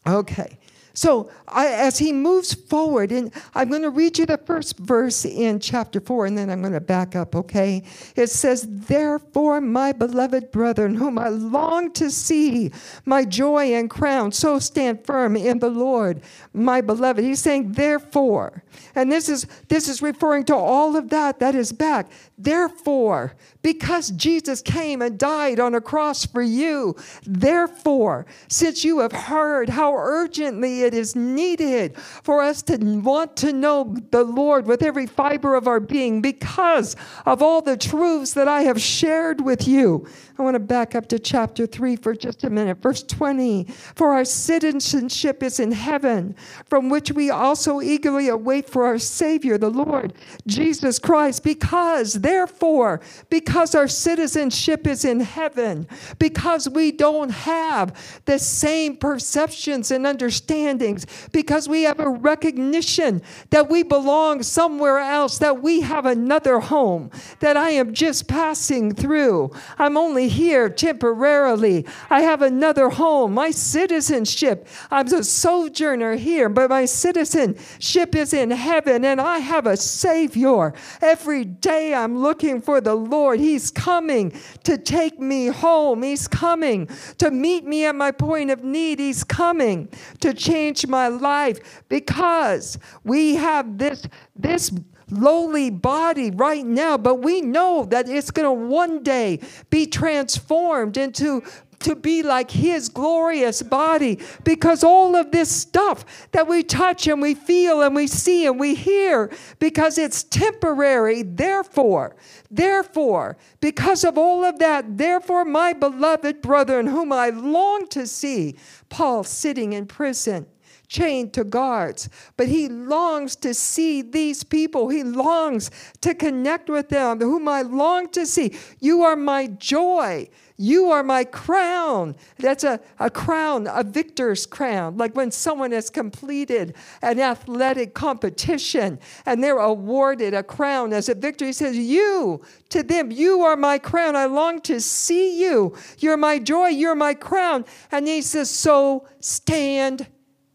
Okay. 0.08 0.58
So 0.94 1.30
I, 1.48 1.68
as 1.68 1.98
he 2.00 2.12
moves 2.12 2.54
forward, 2.54 3.12
and 3.12 3.32
I'm 3.56 3.70
going 3.70 3.84
to 3.84 3.90
read 3.90 4.18
you 4.18 4.26
the 4.26 4.38
first 4.38 4.78
verse 4.78 5.26
in 5.26 5.60
chapter 5.60 6.00
4, 6.00 6.26
and 6.26 6.38
then 6.38 6.50
I'm 6.50 6.62
going 6.62 6.74
to 6.74 6.82
back 6.82 7.16
up, 7.16 7.36
okay? 7.36 7.84
It 8.16 8.28
says, 8.28 8.68
Therefore, 8.70 9.62
my 9.62 9.92
beloved 9.92 10.52
brethren, 10.52 10.96
whom 10.96 11.18
I 11.18 11.30
long 11.30 11.92
to 11.94 12.10
see, 12.10 12.72
my 13.06 13.26
joy 13.26 13.74
and 13.74 13.90
crown, 13.90 14.32
so 14.32 14.60
stand 14.60 15.06
firm 15.06 15.36
in 15.36 15.60
the 15.60 15.70
Lord, 15.70 16.22
my 16.54 16.82
beloved. 16.82 17.24
He's 17.24 17.42
saying, 17.42 17.74
Therefore. 17.74 18.64
And 18.96 19.12
this 19.12 19.30
is, 19.30 19.46
this 19.68 19.88
is 19.88 20.02
referring 20.02 20.46
to 20.46 20.56
all 20.56 20.96
of 20.96 21.10
that 21.10 21.40
that 21.40 21.56
is 21.56 21.72
back. 21.72 22.12
Therefore, 22.38 23.34
because 23.62 24.12
Jesus 24.12 24.62
came 24.62 25.02
and 25.02 25.18
died 25.18 25.60
on 25.60 25.76
a 25.76 25.82
cross 25.82 26.26
for 26.26 26.42
you, 26.42 26.96
therefore, 27.26 28.26
since 28.48 28.86
you 28.86 29.00
have 29.00 29.12
heard 29.12 29.70
how 29.70 29.94
urgently 29.96 30.84
it 30.84 30.94
is 30.94 31.16
needed 31.16 31.98
for 31.98 32.42
us 32.42 32.62
to 32.64 32.78
want 32.78 33.36
to 33.38 33.52
know 33.52 33.96
the 34.12 34.24
Lord 34.24 34.66
with 34.66 34.82
every 34.82 35.06
fiber 35.06 35.56
of 35.56 35.68
our 35.68 35.82
being, 35.82 36.22
because 36.22 36.96
of 37.26 37.42
all 37.42 37.62
the 37.62 37.76
truths 37.76 38.34
that 38.34 38.48
I 38.48 38.62
have 38.62 38.82
shared 38.82 39.42
with 39.42 39.68
you, 39.68 40.08
I 40.38 40.42
want 40.42 40.56
to 40.56 40.60
back 40.60 40.96
up 40.96 41.08
to 41.10 41.20
chapter 41.20 41.68
3 41.68 41.98
for 41.98 42.16
just 42.16 42.46
a 42.46 42.50
minute. 42.50 42.82
Verse 42.82 43.04
20 43.04 43.66
For 43.96 44.14
our 44.14 44.24
citizenship 44.24 45.44
is 45.44 45.60
in 45.60 45.74
heaven, 45.74 46.34
from 46.66 46.90
which 46.90 47.12
we 47.12 47.30
also 47.30 47.82
eagerly 47.82 48.30
await 48.30 48.70
for 48.70 48.86
our 48.86 49.00
Savior, 49.00 49.58
the 49.58 49.70
Lord 49.70 50.14
Jesus 50.48 50.98
Christ. 50.98 51.44
Because, 51.44 52.14
therefore, 52.14 53.02
because 53.30 53.49
our 53.76 53.88
citizenship 53.88 54.88
is 54.88 55.06
in 55.06 55.20
heaven, 55.20 55.88
because 56.18 56.70
we 56.70 56.92
don't 56.92 57.30
have 57.30 58.22
the 58.26 58.40
same 58.40 58.96
perceptions 58.98 59.92
and 59.92 60.06
understandings, 60.06 61.06
because 61.32 61.68
we 61.68 61.84
have 61.84 62.00
a 62.00 62.10
recognition 62.10 63.22
that 63.50 63.70
we 63.70 63.84
belong 63.84 64.44
somewhere 64.44 65.00
else, 65.00 65.38
that 65.40 65.62
we 65.62 65.82
have 65.82 66.06
another 66.06 66.60
home, 66.60 67.10
that 67.40 67.58
I 67.58 67.72
am 67.72 67.94
just 67.94 68.28
passing 68.28 68.94
through. 68.94 69.52
I'm 69.78 69.98
only 69.98 70.30
here 70.30 70.70
temporarily. 70.70 71.86
I 72.10 72.22
have 72.22 72.42
another 72.42 72.90
home. 72.90 73.34
My 73.34 73.52
citizenship, 73.52 74.68
I'm 74.92 75.08
a 75.08 75.24
sojourner 75.24 76.16
here, 76.16 76.50
but 76.50 76.70
my 76.70 76.86
citizenship 76.86 78.16
is 78.16 78.34
in 78.34 78.52
heaven, 78.52 79.04
and 79.04 79.20
I 79.20 79.40
have 79.40 79.66
a 79.66 79.78
Savior. 79.78 80.74
Every 81.02 81.46
day 81.46 81.94
I'm 81.94 82.18
looking 82.18 82.62
for 82.62 82.82
the 82.82 82.96
Lord. 82.96 83.39
He's 83.40 83.72
coming 83.72 84.34
to 84.64 84.78
take 84.78 85.20
me 85.20 85.48
home. 85.48 86.04
He's 86.04 86.28
coming 86.28 86.88
to 87.18 87.32
meet 87.32 87.66
me 87.66 87.86
at 87.86 87.96
my 87.96 88.12
point 88.12 88.52
of 88.52 88.64
need. 88.64 89.00
He's 89.00 89.24
coming 89.24 89.90
to 90.20 90.34
change 90.34 90.86
my 90.88 91.08
life 91.08 91.84
because 91.90 92.78
we 93.04 93.36
have 93.36 93.78
this, 93.78 94.08
this 94.36 94.72
lowly 95.10 95.70
body 95.70 96.32
right 96.32 96.66
now, 96.66 96.98
but 96.98 97.16
we 97.16 97.42
know 97.42 97.86
that 97.86 98.08
it's 98.08 98.32
going 98.32 98.46
to 98.46 98.68
one 98.68 99.04
day 99.04 99.40
be 99.70 99.86
transformed 99.86 100.98
into 100.98 101.44
to 101.80 101.96
be 101.96 102.24
like 102.24 102.52
his 102.52 102.90
glorious 102.90 103.62
body 103.62 104.20
because 104.44 104.84
all 104.84 105.16
of 105.16 105.32
this 105.32 105.50
stuff 105.50 106.28
that 106.32 106.48
we 106.48 106.64
touch 106.64 107.08
and 107.08 107.22
we 107.22 107.34
feel 107.34 107.82
and 107.82 107.96
we 107.96 108.08
see 108.08 108.46
and 108.46 108.60
we 108.60 108.76
hear 108.76 109.32
because 109.60 109.98
it's 109.98 110.24
temporary 110.24 111.24
therefore 111.24 112.16
therefore 112.52 113.38
because 113.60 114.04
of 114.04 114.18
all 114.18 114.44
of 114.44 114.60
that 114.60 114.98
therefore 114.98 115.46
my 115.46 115.74
beloved 115.74 116.42
brethren 116.42 116.88
whom 116.88 117.12
I 117.12 117.30
long 117.30 117.88
to 117.90 118.08
see 118.08 118.56
Paul 118.90 119.24
sitting 119.24 119.74
in 119.74 119.86
prison 119.86 120.48
chained 120.90 121.32
to 121.34 121.44
guards. 121.44 122.10
But 122.36 122.48
he 122.48 122.68
longs 122.68 123.36
to 123.38 123.54
see 123.54 124.02
these 124.02 124.44
people. 124.44 124.90
He 124.90 125.04
longs 125.04 125.72
to 126.02 126.14
connect 126.14 126.70
with 126.70 126.90
them, 126.90 127.22
whom 127.22 127.48
I 127.48 127.62
long 127.62 128.10
to 128.10 128.26
see. 128.26 128.58
You 128.80 129.04
are 129.04 129.16
my 129.16 129.48
joy. 129.48 130.28
You 130.62 130.92
are 130.92 131.04
my 131.04 131.24
crown. 131.24 132.18
That's 132.38 132.66
a, 132.66 132.82
a 133.00 133.10
crown, 133.10 133.66
a 133.72 133.82
victor's 133.82 134.46
crown. 134.46 134.98
Like 134.98 135.16
when 135.16 135.32
someone 135.32 135.72
has 135.72 135.90
completed 135.90 136.76
an 137.02 137.18
athletic 137.22 137.94
competition 137.94 139.00
and 139.26 139.42
they're 139.42 139.58
awarded 139.58 140.34
a 140.34 140.44
crown 140.44 140.92
as 140.92 141.08
a 141.08 141.16
victor. 141.16 141.46
He 141.46 141.54
says, 141.54 141.78
You, 141.78 142.42
to 142.72 142.84
them, 142.84 143.10
you 143.10 143.40
are 143.44 143.56
my 143.56 143.78
crown. 143.78 144.18
I 144.18 144.26
long 144.26 144.60
to 144.64 144.82
see 144.82 145.40
you. 145.40 145.78
You're 145.98 146.18
my 146.18 146.40
joy. 146.40 146.68
You're 146.68 146.94
my 146.94 147.14
crown. 147.14 147.64
And 147.90 148.06
he 148.06 148.22
says, 148.22 148.50
So 148.50 149.08
stand 149.22 150.08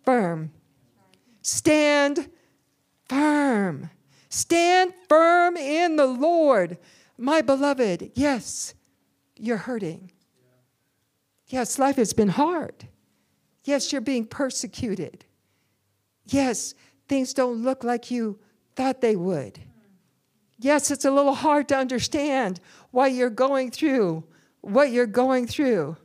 firm. 0.04 0.52
Stand 1.40 2.28
firm. 3.08 3.88
Stand 4.28 4.92
firm 5.08 5.56
in 5.56 5.96
the 5.96 6.06
Lord, 6.06 6.76
my 7.16 7.40
beloved. 7.40 8.10
Yes 8.14 8.74
you're 9.46 9.56
hurting. 9.56 10.10
Yes, 11.48 11.78
life 11.78 11.96
has 11.96 12.12
been 12.12 12.28
hard. 12.28 12.88
Yes, 13.64 13.92
you're 13.92 14.00
being 14.00 14.26
persecuted. 14.26 15.24
Yes, 16.26 16.74
things 17.08 17.34
don't 17.34 17.62
look 17.62 17.84
like 17.84 18.10
you 18.10 18.38
thought 18.76 19.00
they 19.00 19.16
would. 19.16 19.58
Yes, 20.58 20.90
it's 20.90 21.04
a 21.04 21.10
little 21.10 21.34
hard 21.34 21.68
to 21.68 21.76
understand 21.76 22.60
why 22.90 23.08
you're 23.08 23.30
going 23.30 23.70
through 23.70 24.24
what 24.64 24.90
you're 24.90 25.06
going 25.06 25.46
through. 25.46 25.96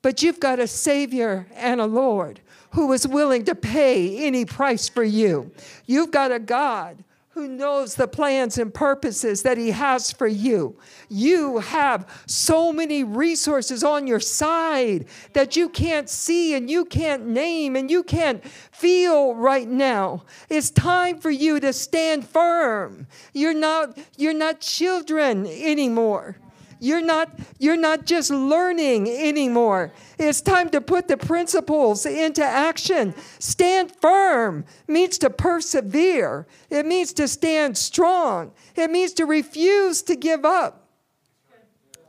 But 0.00 0.22
you've 0.22 0.40
got 0.40 0.58
a 0.58 0.66
Savior 0.66 1.46
and 1.54 1.80
a 1.80 1.86
Lord 1.86 2.40
who 2.70 2.92
is 2.92 3.06
willing 3.06 3.44
to 3.44 3.54
pay 3.54 4.26
any 4.26 4.44
price 4.44 4.88
for 4.88 5.04
you. 5.04 5.50
You've 5.86 6.10
got 6.10 6.32
a 6.32 6.38
God 6.38 7.02
who 7.38 7.46
knows 7.46 7.94
the 7.94 8.08
plans 8.08 8.58
and 8.58 8.74
purposes 8.74 9.44
that 9.44 9.56
He 9.56 9.70
has 9.70 10.10
for 10.10 10.26
you. 10.26 10.76
You 11.08 11.58
have 11.58 12.24
so 12.26 12.72
many 12.72 13.04
resources 13.04 13.84
on 13.84 14.08
your 14.08 14.18
side 14.18 15.06
that 15.34 15.54
you 15.54 15.68
can't 15.68 16.10
see 16.10 16.54
and 16.54 16.68
you 16.68 16.84
can't 16.84 17.28
name 17.28 17.76
and 17.76 17.92
you 17.92 18.02
can't 18.02 18.44
feel 18.72 19.36
right 19.36 19.68
now. 19.68 20.24
It's 20.48 20.68
time 20.70 21.20
for 21.20 21.30
you 21.30 21.60
to 21.60 21.72
stand 21.72 22.26
firm. 22.26 23.06
You're 23.32 23.54
not, 23.54 23.96
you're 24.16 24.34
not 24.34 24.58
children 24.58 25.46
anymore. 25.46 26.38
You're 26.80 27.04
not, 27.04 27.30
you're 27.58 27.76
not 27.76 28.06
just 28.06 28.30
learning 28.30 29.08
anymore. 29.08 29.92
It's 30.18 30.40
time 30.40 30.70
to 30.70 30.80
put 30.80 31.08
the 31.08 31.16
principles 31.16 32.06
into 32.06 32.44
action. 32.44 33.14
Stand 33.38 33.92
firm 34.00 34.64
means 34.86 35.18
to 35.18 35.30
persevere, 35.30 36.46
it 36.70 36.86
means 36.86 37.12
to 37.14 37.28
stand 37.28 37.76
strong, 37.76 38.52
it 38.76 38.90
means 38.90 39.12
to 39.14 39.26
refuse 39.26 40.02
to 40.02 40.16
give 40.16 40.44
up. 40.44 40.88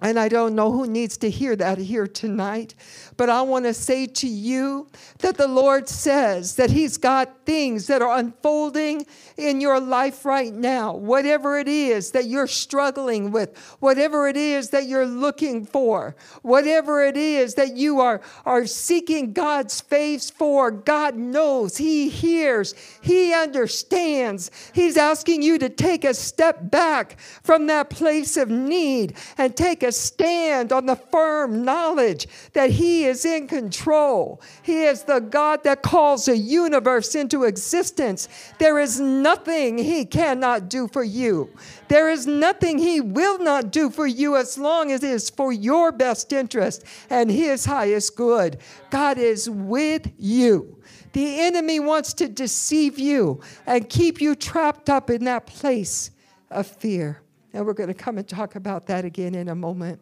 And 0.01 0.17
I 0.17 0.29
don't 0.29 0.55
know 0.55 0.71
who 0.71 0.87
needs 0.87 1.17
to 1.17 1.29
hear 1.29 1.55
that 1.57 1.77
here 1.77 2.07
tonight, 2.07 2.73
but 3.19 3.29
I 3.29 3.41
want 3.41 3.65
to 3.65 3.73
say 3.73 4.05
to 4.05 4.27
you 4.29 4.87
that 5.17 5.35
the 5.35 5.49
Lord 5.49 5.89
says 5.89 6.55
that 6.55 6.71
He's 6.71 6.95
got 6.95 7.45
things 7.45 7.87
that 7.87 8.01
are 8.01 8.17
unfolding 8.17 9.05
in 9.35 9.59
your 9.59 9.81
life 9.81 10.23
right 10.23 10.53
now. 10.53 10.95
Whatever 10.95 11.59
it 11.59 11.67
is 11.67 12.11
that 12.11 12.27
you're 12.27 12.47
struggling 12.47 13.31
with, 13.31 13.57
whatever 13.81 14.29
it 14.29 14.37
is 14.37 14.69
that 14.69 14.87
you're 14.87 15.05
looking 15.05 15.65
for, 15.65 16.15
whatever 16.43 17.03
it 17.03 17.17
is 17.17 17.55
that 17.55 17.75
you 17.75 17.99
are, 17.99 18.21
are 18.45 18.65
seeking 18.65 19.33
God's 19.33 19.81
face 19.81 20.29
for, 20.29 20.71
God 20.71 21.17
knows, 21.17 21.75
He 21.75 22.07
hears, 22.07 22.73
He 23.01 23.33
understands. 23.33 24.49
He's 24.73 24.95
asking 24.95 25.41
you 25.41 25.57
to 25.59 25.67
take 25.67 26.05
a 26.05 26.13
step 26.13 26.71
back 26.71 27.19
from 27.43 27.67
that 27.67 27.89
place 27.89 28.37
of 28.37 28.49
need 28.49 29.17
and 29.37 29.57
take 29.57 29.83
a 29.83 29.91
stand 29.91 30.71
on 30.71 30.85
the 30.85 30.95
firm 30.95 31.65
knowledge 31.65 32.25
that 32.53 32.69
He 32.69 33.08
is 33.08 33.08
in 33.25 33.47
control. 33.47 34.41
He 34.63 34.83
is 34.83 35.03
the 35.03 35.19
God 35.19 35.63
that 35.63 35.81
calls 35.81 36.27
a 36.27 36.37
universe 36.37 37.15
into 37.15 37.43
existence. 37.43 38.27
There 38.57 38.79
is 38.79 38.99
nothing 38.99 39.77
He 39.77 40.05
cannot 40.05 40.69
do 40.69 40.87
for 40.87 41.03
you. 41.03 41.49
There 41.87 42.09
is 42.09 42.27
nothing 42.27 42.77
He 42.77 43.01
will 43.01 43.39
not 43.39 43.71
do 43.71 43.89
for 43.89 44.07
you 44.07 44.35
as 44.35 44.57
long 44.57 44.91
as 44.91 45.03
it 45.03 45.09
is 45.09 45.29
for 45.29 45.51
your 45.51 45.91
best 45.91 46.31
interest 46.33 46.83
and 47.09 47.31
His 47.31 47.65
highest 47.65 48.15
good. 48.15 48.57
God 48.89 49.17
is 49.17 49.49
with 49.49 50.11
you. 50.17 50.77
The 51.13 51.39
enemy 51.41 51.79
wants 51.79 52.13
to 52.13 52.27
deceive 52.27 52.99
you 52.99 53.41
and 53.65 53.89
keep 53.89 54.21
you 54.21 54.35
trapped 54.35 54.89
up 54.89 55.09
in 55.09 55.25
that 55.25 55.47
place 55.47 56.11
of 56.51 56.67
fear. 56.67 57.21
And 57.53 57.65
we're 57.65 57.73
going 57.73 57.87
to 57.87 57.95
come 57.95 58.17
and 58.17 58.27
talk 58.27 58.55
about 58.55 58.85
that 58.87 59.05
again 59.05 59.33
in 59.33 59.49
a 59.49 59.55
moment. 59.55 59.99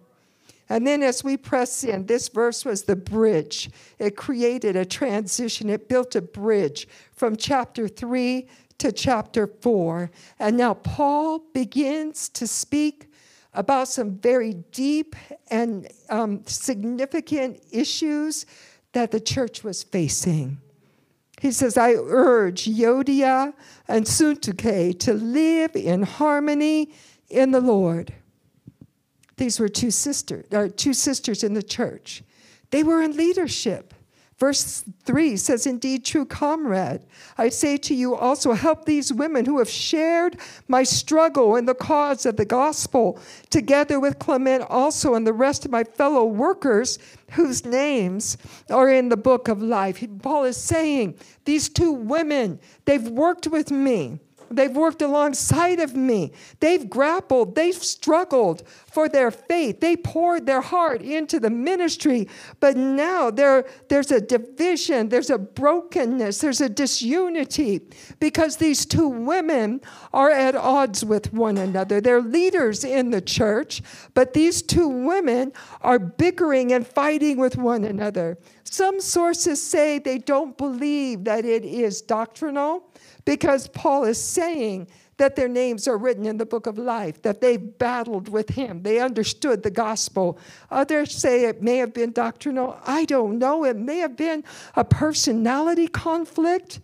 And 0.69 0.85
then 0.85 1.01
as 1.01 1.23
we 1.23 1.37
press 1.37 1.83
in, 1.83 2.05
this 2.05 2.27
verse 2.27 2.65
was 2.65 2.83
the 2.83 2.95
bridge. 2.95 3.69
It 3.99 4.17
created 4.17 4.75
a 4.75 4.85
transition, 4.85 5.69
it 5.69 5.87
built 5.87 6.15
a 6.15 6.21
bridge 6.21 6.87
from 7.13 7.35
chapter 7.35 7.87
3 7.87 8.47
to 8.79 8.91
chapter 8.91 9.47
4. 9.47 10.11
And 10.39 10.57
now 10.57 10.75
Paul 10.75 11.39
begins 11.53 12.29
to 12.29 12.47
speak 12.47 13.11
about 13.53 13.87
some 13.87 14.17
very 14.17 14.53
deep 14.71 15.15
and 15.49 15.87
um, 16.09 16.43
significant 16.45 17.61
issues 17.71 18.45
that 18.91 19.11
the 19.11 19.19
church 19.19 19.63
was 19.63 19.83
facing. 19.83 20.57
He 21.39 21.51
says, 21.51 21.77
I 21.77 21.93
urge 21.93 22.65
Euodia 22.65 23.53
and 23.87 24.05
Syntyche 24.05 24.99
to 24.99 25.13
live 25.13 25.75
in 25.75 26.03
harmony 26.03 26.91
in 27.29 27.51
the 27.51 27.61
Lord. 27.61 28.13
These 29.37 29.59
were 29.59 29.69
two 29.69 29.91
sisters, 29.91 30.45
uh, 30.51 30.69
two 30.75 30.93
sisters 30.93 31.43
in 31.43 31.53
the 31.53 31.63
church. 31.63 32.23
They 32.71 32.83
were 32.83 33.01
in 33.01 33.15
leadership. 33.15 33.93
Verse 34.37 34.83
3 35.05 35.35
says, 35.35 35.65
Indeed, 35.65 36.05
true 36.05 36.25
comrade, 36.25 37.01
I 37.39 37.49
say 37.49 37.75
to 37.77 37.95
you 37.95 38.15
also, 38.15 38.53
help 38.53 38.85
these 38.85 39.11
women 39.11 39.45
who 39.45 39.57
have 39.57 39.69
shared 39.69 40.37
my 40.67 40.83
struggle 40.83 41.55
in 41.55 41.65
the 41.65 41.73
cause 41.73 42.23
of 42.27 42.37
the 42.37 42.45
gospel, 42.45 43.19
together 43.49 43.99
with 43.99 44.19
Clement 44.19 44.63
also 44.69 45.15
and 45.15 45.25
the 45.25 45.33
rest 45.33 45.65
of 45.65 45.71
my 45.71 45.83
fellow 45.83 46.23
workers 46.23 46.99
whose 47.31 47.65
names 47.65 48.37
are 48.69 48.89
in 48.89 49.09
the 49.09 49.17
book 49.17 49.47
of 49.47 49.59
life. 49.59 50.03
Paul 50.21 50.43
is 50.43 50.57
saying, 50.57 51.15
These 51.45 51.69
two 51.69 51.91
women, 51.91 52.59
they've 52.85 53.09
worked 53.09 53.47
with 53.47 53.71
me. 53.71 54.19
They've 54.49 54.75
worked 54.75 55.01
alongside 55.01 55.79
of 55.79 55.95
me. 55.95 56.33
They've 56.59 56.89
grappled. 56.89 57.55
They've 57.55 57.75
struggled 57.75 58.67
for 58.67 59.09
their 59.09 59.31
faith. 59.31 59.79
They 59.79 59.95
poured 59.95 60.45
their 60.45 60.61
heart 60.61 61.01
into 61.01 61.39
the 61.39 61.49
ministry. 61.49 62.27
But 62.59 62.77
now 62.77 63.29
there, 63.29 63.65
there's 63.89 64.11
a 64.11 64.21
division, 64.21 65.09
there's 65.09 65.29
a 65.29 65.37
brokenness, 65.37 66.39
there's 66.39 66.61
a 66.61 66.69
disunity 66.69 67.81
because 68.19 68.57
these 68.57 68.85
two 68.85 69.07
women 69.07 69.81
are 70.13 70.31
at 70.31 70.55
odds 70.55 71.05
with 71.05 71.33
one 71.33 71.57
another. 71.57 72.01
They're 72.01 72.21
leaders 72.21 72.83
in 72.83 73.11
the 73.11 73.21
church, 73.21 73.81
but 74.13 74.33
these 74.33 74.61
two 74.61 74.87
women 74.87 75.53
are 75.81 75.99
bickering 75.99 76.71
and 76.73 76.85
fighting 76.85 77.37
with 77.37 77.57
one 77.57 77.83
another. 77.83 78.37
Some 78.63 78.99
sources 78.99 79.61
say 79.61 79.99
they 79.99 80.17
don't 80.17 80.57
believe 80.57 81.23
that 81.23 81.45
it 81.45 81.63
is 81.63 82.01
doctrinal 82.01 82.89
because 83.27 83.67
Paul 83.67 84.05
is 84.05 84.23
saying 84.23 84.87
that 85.17 85.35
their 85.35 85.49
names 85.49 85.85
are 85.85 85.97
written 85.97 86.25
in 86.25 86.37
the 86.37 86.45
book 86.45 86.65
of 86.65 86.77
life, 86.77 87.21
that 87.23 87.41
they've 87.41 87.77
battled 87.77 88.29
with 88.29 88.47
him. 88.51 88.83
They 88.83 88.99
understood 88.99 89.63
the 89.63 89.69
gospel. 89.69 90.39
Others 90.71 91.13
say 91.13 91.43
it 91.43 91.61
may 91.61 91.75
have 91.77 91.93
been 91.93 92.13
doctrinal. 92.13 92.79
I 92.85 93.03
don't 93.03 93.37
know. 93.37 93.65
It 93.65 93.75
may 93.75 93.97
have 93.97 94.15
been 94.15 94.45
a 94.77 94.85
personality 94.85 95.89
conflict. 95.89 96.79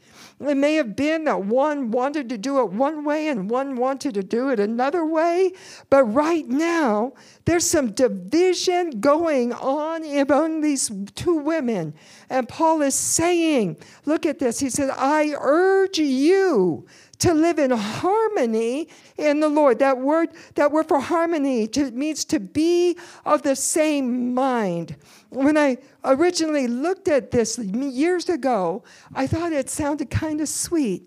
It 0.47 0.57
may 0.57 0.75
have 0.75 0.95
been 0.95 1.23
that 1.25 1.45
one 1.45 1.91
wanted 1.91 2.29
to 2.29 2.38
do 2.38 2.59
it 2.59 2.71
one 2.71 3.03
way 3.03 3.27
and 3.29 3.50
one 3.50 3.75
wanted 3.75 4.13
to 4.15 4.23
do 4.23 4.50
it 4.50 4.59
another 4.59 5.05
way. 5.05 5.53
But 5.89 6.03
right 6.05 6.47
now, 6.47 7.13
there's 7.45 7.65
some 7.65 7.91
division 7.91 9.00
going 9.00 9.53
on 9.53 10.03
among 10.03 10.62
these 10.62 10.91
two 11.15 11.35
women. 11.35 11.93
And 12.29 12.47
Paul 12.50 12.81
is 12.81 12.95
saying, 12.95 13.77
look 14.05 14.25
at 14.25 14.39
this. 14.39 14.59
He 14.59 14.69
said, 14.69 14.89
I 14.91 15.33
urge 15.38 15.97
you 15.97 16.85
to 17.24 17.34
live 17.34 17.58
in 17.58 17.72
harmony 17.72 18.89
in 19.18 19.39
the 19.39 19.48
Lord. 19.48 19.80
That 19.80 19.98
word, 19.98 20.32
that 20.56 20.74
word 20.74 20.89
for 20.89 21.00
harmony 21.00 21.68
to, 21.68 21.89
means 21.92 22.25
to 22.25 22.39
be 22.39 22.98
of 23.25 23.44
the 23.44 23.56
same 23.56 24.34
mind. 24.34 24.98
When 25.30 25.58
I 25.58 25.77
originally 26.03 26.68
looked 26.68 27.08
at 27.08 27.32
this 27.32 27.58
years 27.58 28.27
ago, 28.27 28.84
I 29.15 29.25
thought 29.27 29.53
it 29.53 29.70
sounded 29.70 30.10
kind 30.10 30.42
of 30.42 30.50
sweet, 30.50 31.03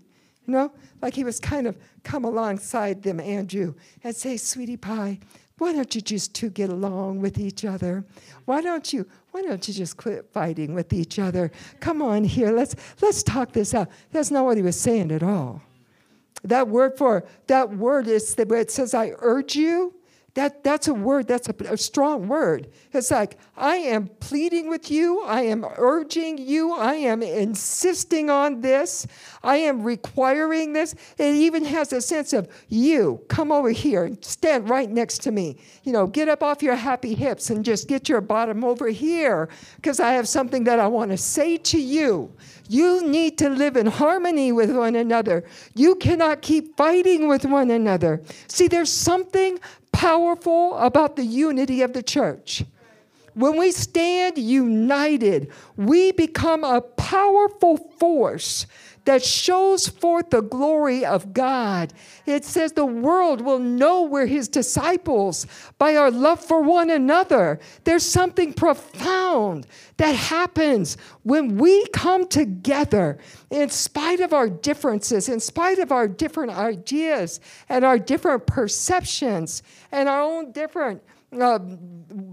you 0.46 0.54
know, 0.54 0.72
like 1.02 1.12
he 1.12 1.22
was 1.22 1.38
kind 1.38 1.66
of 1.66 1.76
come 2.02 2.24
alongside 2.24 3.02
them, 3.02 3.20
Andrew, 3.20 3.74
and 4.02 4.16
say, 4.16 4.38
Sweetie 4.38 4.78
Pie, 4.78 5.18
Why 5.58 5.74
don't 5.74 5.94
you 5.94 6.00
just 6.00 6.34
two 6.34 6.48
get 6.48 6.70
along 6.70 7.20
with 7.20 7.38
each 7.38 7.66
other? 7.66 8.06
Why 8.46 8.62
don't 8.62 8.90
you 8.90 9.06
why 9.32 9.42
don't 9.42 9.68
you 9.68 9.74
just 9.74 9.98
quit 9.98 10.24
fighting 10.32 10.72
with 10.72 10.94
each 10.94 11.18
other? 11.18 11.50
Come 11.80 12.00
on 12.00 12.24
here, 12.24 12.52
let's 12.52 12.74
let's 13.02 13.22
talk 13.22 13.52
this 13.52 13.74
out. 13.74 13.90
That's 14.12 14.30
not 14.30 14.46
what 14.46 14.56
he 14.56 14.62
was 14.62 14.80
saying 14.80 15.12
at 15.12 15.22
all. 15.22 15.60
That 16.44 16.68
word 16.68 16.96
for 16.96 17.24
that 17.48 17.76
word 17.76 18.06
is 18.06 18.34
the 18.34 18.44
where 18.44 18.60
it 18.60 18.70
says, 18.70 18.94
I 18.94 19.12
urge 19.18 19.56
you. 19.56 19.94
That, 20.36 20.62
that's 20.62 20.86
a 20.86 20.92
word, 20.92 21.28
that's 21.28 21.48
a, 21.48 21.54
a, 21.64 21.78
strong 21.78 22.28
word. 22.28 22.68
It's 22.92 23.10
like, 23.10 23.38
I 23.56 23.76
am 23.76 24.08
pleading 24.20 24.68
with 24.68 24.90
you, 24.90 25.22
I 25.24 25.40
am 25.40 25.64
urging 25.78 26.36
you, 26.36 26.74
I 26.74 26.92
am 26.96 27.22
insisting 27.22 28.28
on 28.28 28.60
this, 28.60 29.06
I 29.42 29.56
am 29.56 29.82
requiring 29.82 30.74
this. 30.74 30.94
It 31.16 31.34
even 31.36 31.64
has 31.64 31.90
a 31.94 32.02
sense 32.02 32.34
of, 32.34 32.48
you, 32.68 33.22
come 33.28 33.50
over 33.50 33.70
here 33.70 34.04
and 34.04 34.22
stand 34.22 34.68
right 34.68 34.90
next 34.90 35.22
to 35.22 35.32
me. 35.32 35.56
You 35.84 35.92
know, 35.92 36.06
get 36.06 36.28
up 36.28 36.42
off 36.42 36.62
your 36.62 36.76
happy 36.76 37.14
hips 37.14 37.48
and 37.48 37.64
just 37.64 37.88
get 37.88 38.06
your 38.06 38.20
bottom 38.20 38.62
over 38.62 38.88
here 38.88 39.48
because 39.76 40.00
I 40.00 40.12
have 40.12 40.28
something 40.28 40.64
that 40.64 40.78
I 40.78 40.86
want 40.86 41.12
to 41.12 41.16
say 41.16 41.56
to 41.56 41.80
you. 41.80 42.30
You 42.68 43.08
need 43.08 43.38
to 43.38 43.48
live 43.48 43.76
in 43.78 43.86
harmony 43.86 44.52
with 44.52 44.76
one 44.76 44.96
another. 44.96 45.44
You 45.74 45.94
cannot 45.94 46.42
keep 46.42 46.76
fighting 46.76 47.26
with 47.26 47.46
one 47.46 47.70
another. 47.70 48.20
See, 48.48 48.68
there's 48.68 48.92
something 48.92 49.58
powerful 49.96 50.76
about 50.76 51.16
the 51.16 51.24
unity 51.24 51.80
of 51.80 51.94
the 51.94 52.02
church. 52.02 52.62
When 53.32 53.56
we 53.56 53.72
stand 53.72 54.36
united, 54.36 55.50
we 55.76 56.12
become 56.12 56.64
a 56.64 56.82
powerful 56.82 57.78
force 57.98 58.66
that 59.06 59.24
shows 59.24 59.88
forth 59.88 60.30
the 60.30 60.42
glory 60.42 61.04
of 61.04 61.32
God. 61.32 61.92
It 62.26 62.44
says 62.44 62.72
the 62.72 62.84
world 62.84 63.40
will 63.40 63.60
know 63.60 64.02
we're 64.02 64.26
his 64.26 64.48
disciples 64.48 65.46
by 65.78 65.96
our 65.96 66.10
love 66.10 66.40
for 66.40 66.60
one 66.60 66.90
another. 66.90 67.60
There's 67.84 68.02
something 68.04 68.52
profound 68.52 69.66
that 69.96 70.14
happens 70.14 70.96
when 71.22 71.56
we 71.56 71.86
come 71.88 72.26
together 72.26 73.18
in 73.50 73.70
spite 73.70 74.20
of 74.20 74.32
our 74.32 74.50
differences, 74.50 75.28
in 75.28 75.40
spite 75.40 75.78
of 75.78 75.92
our 75.92 76.08
different 76.08 76.52
ideas 76.52 77.40
and 77.68 77.84
our 77.84 77.98
different 77.98 78.46
perceptions 78.46 79.62
and 79.96 80.10
our 80.10 80.20
own 80.20 80.52
different 80.52 81.02
uh, 81.40 81.58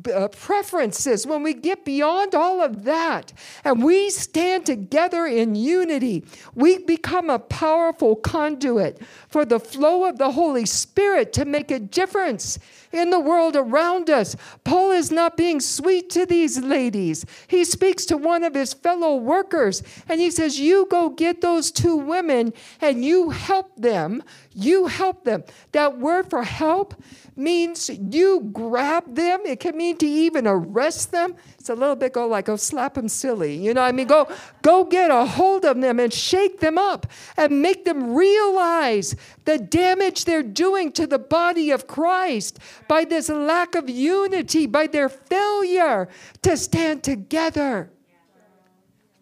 uh, 0.08 0.28
preferences, 0.30 1.26
when 1.28 1.44
we 1.44 1.54
get 1.54 1.86
beyond 1.86 2.36
all 2.36 2.62
of 2.62 2.84
that 2.84 3.34
and 3.64 3.84
we 3.84 4.10
stand 4.10 4.66
together 4.66 5.26
in 5.26 5.56
unity, 5.56 6.26
we 6.56 6.80
become 6.80 7.30
a 7.30 7.40
powerful 7.40 8.16
conduit 8.16 9.02
for 9.28 9.46
the 9.46 9.60
flow 9.60 10.06
of 10.06 10.18
the 10.18 10.32
Holy 10.32 10.66
Spirit 10.66 11.34
to 11.34 11.46
make 11.46 11.72
a 11.72 11.80
difference 11.80 12.60
in 12.92 13.10
the 13.10 13.20
world 13.20 13.56
around 13.56 14.10
us. 14.10 14.36
Paul 14.64 14.92
is 14.92 15.12
not 15.12 15.36
being 15.36 15.60
sweet 15.60 16.10
to 16.12 16.26
these 16.26 16.60
ladies. 16.60 17.26
He 17.48 17.66
speaks 17.66 18.06
to 18.06 18.18
one 18.18 18.44
of 18.44 18.54
his 18.54 18.74
fellow 18.74 19.16
workers 19.16 19.84
and 20.08 20.22
he 20.22 20.30
says, 20.32 20.60
You 20.60 20.88
go 20.90 21.10
get 21.10 21.42
those 21.42 21.72
two 21.72 21.96
women 21.96 22.54
and 22.80 23.04
you 23.04 23.32
help 23.32 23.76
them. 23.76 24.24
You 24.54 24.88
help 24.88 25.24
them. 25.24 25.44
That 25.72 25.98
word 25.98 26.30
for 26.30 26.44
help 26.44 26.94
means 27.36 27.90
you 27.90 28.50
grab 28.54 29.16
them. 29.16 29.42
It 29.46 29.60
can 29.60 29.76
mean 29.76 29.93
to 30.00 30.06
even 30.08 30.48
arrest 30.48 31.12
them. 31.12 31.36
It's 31.60 31.70
a 31.70 31.76
little 31.76 31.96
bit 31.96 32.14
go 32.14 32.28
like, 32.28 32.46
go 32.46 32.56
slap 32.56 32.96
them 32.96 33.08
silly. 33.08 33.56
You 33.56 33.74
know 33.74 33.82
I 33.82 33.92
mean? 33.92 34.08
Go, 34.08 34.30
go 34.62 34.84
get 34.84 35.12
a 35.12 35.26
hold 35.26 35.66
of 35.66 35.80
them 35.80 36.00
and 36.00 36.14
shake 36.14 36.60
them 36.60 36.78
up 36.78 37.08
and 37.38 37.62
make 37.62 37.86
them 37.86 38.14
realize 38.14 39.16
the 39.46 39.58
damage 39.58 40.26
they're 40.26 40.44
doing 40.44 40.92
to 40.94 41.08
the 41.08 41.20
body 41.20 41.72
of 41.72 41.88
Christ 41.88 42.60
by 42.88 43.06
this 43.06 43.30
lack 43.30 43.76
of 43.76 43.90
unity, 43.90 44.66
by 44.66 44.88
their 44.88 45.10
failure 45.10 46.10
to 46.42 46.58
stand 46.58 47.04
together. 47.04 47.92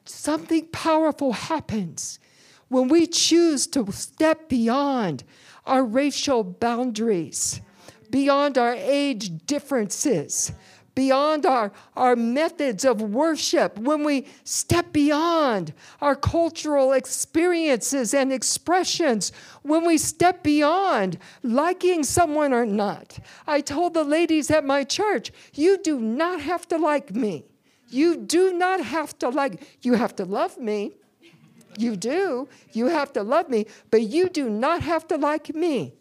Something 0.05 0.67
powerful 0.67 1.33
happens 1.33 2.19
when 2.67 2.87
we 2.87 3.05
choose 3.07 3.67
to 3.67 3.91
step 3.91 4.49
beyond 4.49 5.23
our 5.65 5.83
racial 5.83 6.43
boundaries 6.43 7.61
beyond 8.11 8.57
our 8.57 8.75
age 8.75 9.45
differences, 9.47 10.51
beyond 10.93 11.45
our, 11.45 11.71
our 11.95 12.15
methods 12.15 12.83
of 12.83 13.01
worship, 13.01 13.79
when 13.79 14.03
we 14.03 14.27
step 14.43 14.91
beyond 14.91 15.73
our 16.01 16.15
cultural 16.15 16.91
experiences 16.91 18.13
and 18.13 18.31
expressions, 18.33 19.31
when 19.63 19.85
we 19.85 19.97
step 19.97 20.43
beyond 20.43 21.17
liking 21.43 22.03
someone 22.03 22.53
or 22.53 22.65
not. 22.65 23.17
I 23.47 23.61
told 23.61 23.93
the 23.93 24.03
ladies 24.03 24.51
at 24.51 24.65
my 24.65 24.83
church, 24.83 25.31
you 25.53 25.77
do 25.81 25.99
not 25.99 26.41
have 26.41 26.67
to 26.67 26.77
like 26.77 27.15
me. 27.15 27.45
You 27.89 28.17
do 28.17 28.53
not 28.53 28.81
have 28.81 29.17
to 29.19 29.29
like, 29.29 29.61
you 29.81 29.93
have 29.93 30.15
to 30.17 30.25
love 30.25 30.57
me. 30.57 30.93
You 31.77 31.95
do. 31.95 32.49
You 32.73 32.87
have 32.87 33.13
to 33.13 33.23
love 33.23 33.49
me, 33.49 33.65
but 33.91 34.01
you 34.01 34.29
do 34.29 34.49
not 34.49 34.81
have 34.81 35.07
to 35.07 35.17
like 35.17 35.55
me. 35.55 35.93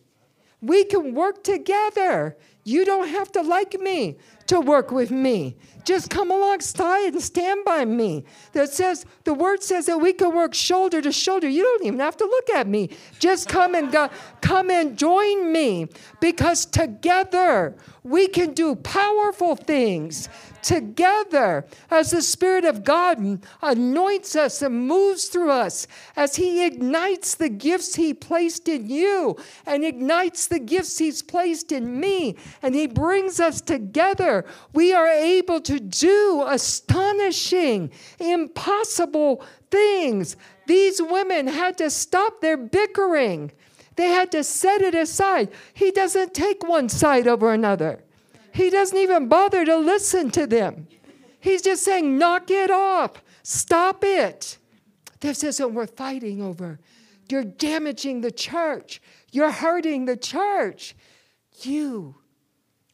We 0.63 0.85
can 0.85 1.15
work 1.15 1.43
together. 1.45 2.37
You 2.65 2.85
don't 2.85 3.09
have 3.09 3.33
to 3.33 3.43
like 3.43 3.79
me 3.81 4.19
to 4.47 4.61
work 4.61 4.91
with 4.91 5.11
me. 5.11 5.57
Just 5.85 6.11
come 6.11 6.31
alongside 6.31 7.15
and 7.15 7.23
stand 7.23 7.65
by 7.65 7.85
me. 7.85 8.25
That 8.53 8.71
says 8.71 9.07
the 9.25 9.35
word 9.35 9.63
says 9.63 9.87
that 9.87 9.99
we 9.99 10.13
can 10.13 10.35
work 10.35 10.55
shoulder 10.55 11.01
to 11.03 11.13
shoulder. 11.13 11.49
You 11.49 11.63
don't 11.63 11.87
even 11.87 12.01
have 12.01 12.17
to 12.19 12.25
look 12.25 12.51
at 12.51 12.67
me. 12.67 12.91
Just 13.19 13.49
come 13.49 13.75
and 13.75 13.91
go, 13.91 14.11
come 14.41 14.71
and 14.71 14.97
join 14.97 15.53
me 15.53 15.89
because 16.21 16.67
together 16.67 17.75
we 18.03 18.29
can 18.29 18.55
do 18.55 18.75
powerful 18.77 19.57
things 19.57 20.29
together 20.63 21.65
as 21.91 22.11
the 22.11 22.23
Spirit 22.23 22.65
of 22.65 22.85
God 22.85 23.43
anoints 23.63 24.37
us 24.37 24.63
and 24.63 24.87
moves 24.87 25.27
through 25.27 25.51
us, 25.51 25.87
as 26.17 26.37
He 26.37 26.65
ignites 26.65 27.35
the 27.35 27.49
gifts 27.49 27.95
He 27.95 28.15
placed 28.15 28.69
in 28.69 28.89
you 28.89 29.37
and 29.67 29.85
ignites 29.85 30.47
the 30.47 30.59
gifts 30.59 30.99
He's 30.99 31.23
placed 31.23 31.73
in 31.73 31.99
me, 31.99 32.37
and 32.63 32.75
He 32.75 32.87
brings 32.87 33.41
us 33.41 33.61
together, 33.61 34.45
we 34.73 34.93
are 34.93 35.09
able 35.09 35.61
to 35.63 35.70
do 35.79 36.45
astonishing, 36.49 37.93
impossible 38.19 39.45
things. 39.71 40.37
These 40.67 41.01
women 41.01 41.47
had 41.47 41.79
to 41.79 41.91
stop 41.91 42.41
their 42.41 42.57
bickering. 42.57 43.53
They 43.97 44.09
had 44.09 44.33
to 44.33 44.43
set 44.43 44.83
it 44.83 44.95
aside. 44.95 45.51
He 45.75 45.91
doesn't 45.91 46.35
take 46.35 46.67
one 46.67 46.89
side 46.89 47.29
over 47.29 47.53
another. 47.53 48.03
He 48.53 48.71
doesn't 48.71 48.97
even 48.97 49.29
bother 49.29 49.65
to 49.65 49.77
listen 49.77 50.31
to 50.33 50.47
them. 50.47 50.89
He's 51.41 51.63
just 51.63 51.85
saying, 51.85 52.19
knock 52.19 52.51
it 52.51 52.71
off, 52.71 53.23
stop 53.43 54.03
it. 54.05 54.59
This 55.21 55.45
isn't 55.45 55.75
worth 55.75 55.97
fighting 55.97 56.43
over. 56.43 56.81
You're 57.29 57.45
damaging 57.45 58.23
the 58.23 58.31
church, 58.31 59.01
you're 59.31 59.53
hurting 59.53 60.07
the 60.07 60.17
church. 60.17 60.97
You. 61.63 62.20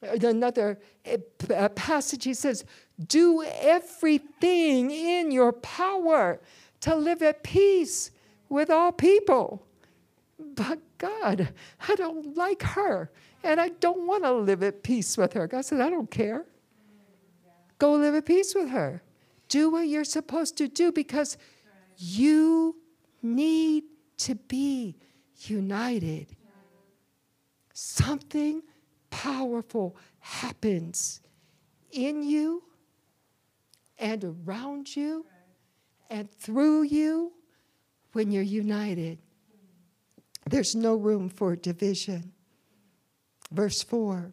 Another 0.03 0.79
eh, 1.05 1.69
passage, 1.75 2.25
he 2.25 2.35
says, 2.35 2.65
do 3.07 3.43
everything 3.43 4.91
in 4.91 5.31
your 5.31 5.53
power 5.53 6.41
to 6.81 6.95
live 6.95 7.23
at 7.23 7.43
peace 7.43 8.11
with 8.49 8.71
all 8.71 8.93
people. 8.93 9.67
But 10.39 10.81
God, 10.99 11.53
I 11.89 11.95
don't 11.95 12.37
like 12.37 12.63
her. 12.63 13.11
And 13.43 13.61
I 13.61 13.69
don't 13.69 14.07
want 14.07 14.25
to 14.25 14.33
live 14.33 14.63
at 14.63 14.83
peace 14.83 15.17
with 15.17 15.33
her. 15.35 15.47
God 15.47 15.65
said, 15.65 15.81
I 15.81 15.91
don't 15.91 16.11
care. 16.11 16.45
Go 17.79 17.95
live 17.95 18.15
at 18.15 18.27
peace 18.27 18.55
with 18.55 18.71
her. 18.71 19.03
Do 19.49 19.71
what 19.71 19.89
you're 19.89 20.05
supposed 20.05 20.57
to 20.59 20.69
do 20.69 20.93
because 20.93 21.37
you 21.97 22.77
need 23.23 23.85
to 24.19 24.35
be 24.35 24.97
united. 25.45 26.35
Something 27.73 28.63
powerful 29.17 29.97
happens 30.19 31.23
in 31.91 32.23
you 32.23 32.63
and 33.99 34.23
around 34.25 34.95
you 34.95 35.25
and 36.11 36.31
through 36.31 36.83
you 36.83 37.33
when 38.13 38.31
you're 38.31 38.43
united. 38.43 39.19
There's 40.49 40.75
no 40.75 40.97
room 40.97 41.31
for 41.31 41.57
division. 41.57 42.33
Verse 43.51 43.83
4 43.83 44.33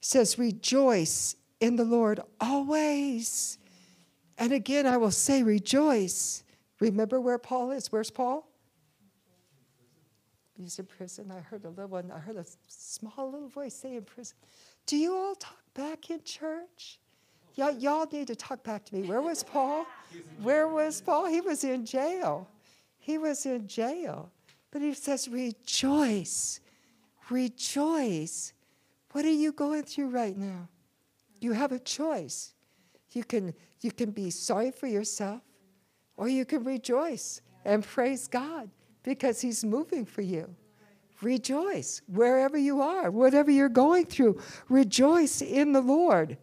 says, 0.00 0.38
Rejoice 0.38 1.34
in 1.58 1.74
the 1.74 1.84
Lord 1.84 2.20
always. 2.40 3.58
And 4.38 4.52
again, 4.52 4.86
I 4.86 4.96
will 4.96 5.10
say, 5.10 5.42
Rejoice. 5.42 6.44
Remember 6.78 7.20
where 7.20 7.38
Paul 7.38 7.72
is? 7.72 7.90
Where's 7.90 8.10
Paul? 8.10 8.49
He's 10.62 10.78
in 10.78 10.86
prison. 10.86 11.32
I 11.36 11.40
heard 11.40 11.64
a 11.64 11.70
little 11.70 11.88
one, 11.88 12.10
I 12.14 12.18
heard 12.18 12.36
a 12.36 12.44
small 12.68 13.30
little 13.30 13.48
voice 13.48 13.74
say 13.74 13.96
in 13.96 14.02
prison. 14.02 14.36
Do 14.86 14.96
you 14.96 15.14
all 15.14 15.34
talk 15.34 15.58
back 15.74 16.10
in 16.10 16.22
church? 16.22 16.98
Y'all, 17.56 17.72
y'all 17.72 18.06
need 18.10 18.26
to 18.28 18.36
talk 18.36 18.62
back 18.62 18.84
to 18.86 18.94
me. 18.94 19.08
Where 19.08 19.20
was 19.20 19.42
Paul? 19.42 19.86
Where 20.42 20.68
was 20.68 21.00
Paul? 21.00 21.26
He 21.26 21.40
was 21.40 21.64
in 21.64 21.84
jail. 21.84 22.48
He 22.98 23.18
was 23.18 23.44
in 23.46 23.66
jail. 23.66 24.30
But 24.70 24.82
he 24.82 24.94
says, 24.94 25.28
Rejoice 25.28 26.60
rejoice 27.30 28.52
What 29.12 29.24
are 29.24 29.32
you 29.32 29.52
going 29.52 29.82
through 29.82 30.08
right 30.08 30.36
now? 30.36 30.68
You 31.40 31.52
have 31.52 31.72
a 31.72 31.78
choice. 31.78 32.54
You 33.12 33.24
can, 33.24 33.54
you 33.80 33.90
can 33.90 34.10
be 34.10 34.30
sorry 34.30 34.70
for 34.70 34.86
yourself, 34.86 35.40
or 36.16 36.28
you 36.28 36.44
can 36.44 36.62
rejoice 36.62 37.40
and 37.64 37.82
praise 37.82 38.28
God 38.28 38.70
because 39.02 39.40
He's 39.40 39.64
moving 39.64 40.04
for 40.04 40.22
you. 40.22 40.54
Rejoice 41.22 42.00
wherever 42.06 42.56
you 42.56 42.80
are, 42.80 43.10
whatever 43.10 43.50
you're 43.50 43.68
going 43.68 44.06
through. 44.06 44.40
Rejoice 44.68 45.42
in 45.42 45.72
the 45.72 45.80
Lord. 45.80 46.38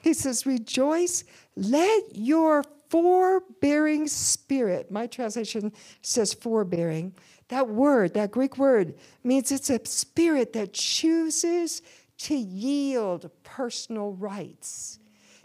He 0.00 0.14
says, 0.14 0.46
Rejoice, 0.46 1.24
let 1.54 2.16
your 2.16 2.64
forbearing 2.88 4.08
spirit, 4.08 4.90
my 4.90 5.06
translation 5.06 5.72
says 6.02 6.34
forbearing. 6.34 7.14
That 7.48 7.68
word, 7.68 8.14
that 8.14 8.30
Greek 8.30 8.58
word, 8.58 8.94
means 9.22 9.52
it's 9.52 9.70
a 9.70 9.84
spirit 9.86 10.52
that 10.54 10.72
chooses 10.72 11.82
to 12.18 12.34
yield 12.34 13.30
personal 13.42 14.12
rights. 14.12 14.98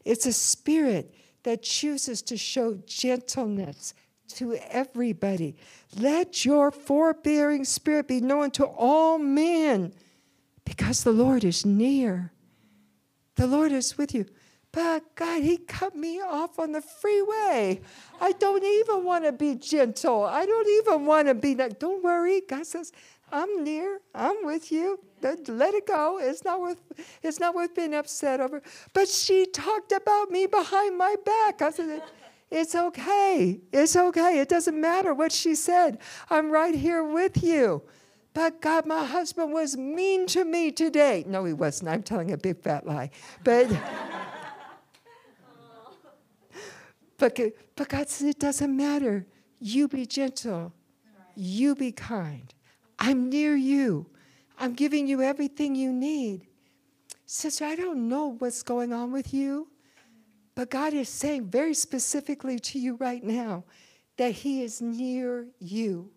It's 0.06 0.26
a 0.26 0.34
spirit 0.34 1.14
that 1.44 1.62
chooses 1.62 2.22
to 2.24 2.38
show 2.38 2.76
gentleness 2.86 3.94
to 4.28 4.56
everybody. 4.70 5.56
Let 5.98 6.46
your 6.46 6.72
forbearing 6.72 7.66
spirit 7.66 8.08
be 8.08 8.22
known 8.22 8.52
to 8.52 8.66
all 8.66 9.18
men 9.18 9.94
because 10.66 11.04
the 11.04 11.12
Lord 11.12 11.44
is 11.44 11.66
near. 11.66 12.32
The 13.36 13.48
Lord 13.48 13.72
is 13.72 13.98
with 13.98 14.13
you. 14.13 14.26
But 14.72 15.16
God, 15.16 15.42
He 15.42 15.58
cut 15.58 15.96
me 15.96 16.20
off 16.22 16.60
on 16.60 16.72
the 16.72 16.82
freeway. 16.82 17.82
I 18.20 18.32
don't 18.34 18.63
even 18.63 19.04
want 19.06 19.24
to 19.26 19.32
be 19.32 19.56
gentle. 19.56 20.24
I 20.24 20.46
don't 20.46 20.68
even 20.68 21.06
want 21.06 21.28
to 21.30 21.34
be 21.34 21.54
that. 21.56 21.80
Don't 21.80 22.04
worry. 22.04 22.42
God 22.48 22.66
says, 22.66 22.92
I'm 23.32 23.63
near. 23.63 24.00
I'm 24.13 24.46
with 24.46 24.72
you. 24.72 25.00
Let 25.22 25.74
it 25.74 25.88
go. 25.88 26.20
It's 26.22 26.44
not 26.44 26.62
worth. 26.62 26.80
It's 27.24 27.40
not 27.40 27.56
worth 27.56 27.76
being 27.76 27.94
upset 27.94 28.40
over. 28.40 28.62
But 28.94 29.08
she 29.08 29.46
talked 29.48 29.92
about 29.92 30.30
me 30.30 30.46
behind 30.46 30.98
my 30.98 31.16
back. 31.26 31.62
I 31.62 31.72
said, 31.72 32.04
"It's 32.50 32.76
okay. 32.76 33.62
It's 33.72 33.96
okay. 33.96 34.40
It 34.40 34.50
doesn't 34.50 34.80
matter 34.80 35.14
what 35.14 35.32
she 35.32 35.56
said. 35.56 36.00
I'm 36.30 36.52
right 36.52 36.76
here 36.76 37.04
with 37.04 37.44
you." 37.44 37.84
But 38.38 38.62
God, 38.62 38.86
my 38.86 39.04
husband 39.04 39.52
was 39.52 39.76
mean 39.76 40.28
to 40.28 40.46
me 40.46 40.72
today. 40.72 41.24
No, 41.26 41.44
he 41.46 41.54
wasn't. 41.54 41.90
I'm 41.90 42.04
telling 42.04 42.32
a 42.32 42.38
big 42.38 42.62
fat 42.62 42.86
lie. 42.86 43.10
But. 43.44 43.68
but, 47.18 47.40
but 47.76 47.90
God 47.90 48.08
said, 48.08 48.28
it 48.28 48.40
doesn't 48.40 48.78
matter. 48.78 49.26
You 49.60 49.88
be 49.88 50.06
gentle. 50.06 50.72
You 51.36 51.74
be 51.74 51.92
kind. 51.92 52.54
I'm 53.00 53.30
near 53.30 53.56
you. 53.56 54.06
I'm 54.60 54.74
giving 54.74 55.08
you 55.08 55.24
everything 55.24 55.76
you 55.76 55.92
need. 55.92 56.46
Sister, 57.26 57.66
I 57.66 57.76
don't 57.76 58.08
know 58.08 58.36
what's 58.38 58.62
going 58.62 58.94
on 58.94 59.12
with 59.12 59.34
you, 59.34 59.68
but 60.58 60.72
God 60.72 60.96
is 60.96 61.08
saying 61.08 61.52
very 61.52 61.76
specifically 61.76 62.58
to 62.58 62.80
you 62.80 62.96
right 62.96 63.24
now 63.24 63.63
that 64.17 64.32
He 64.32 64.63
is 64.63 64.82
near 64.82 65.46
you. 65.60 66.10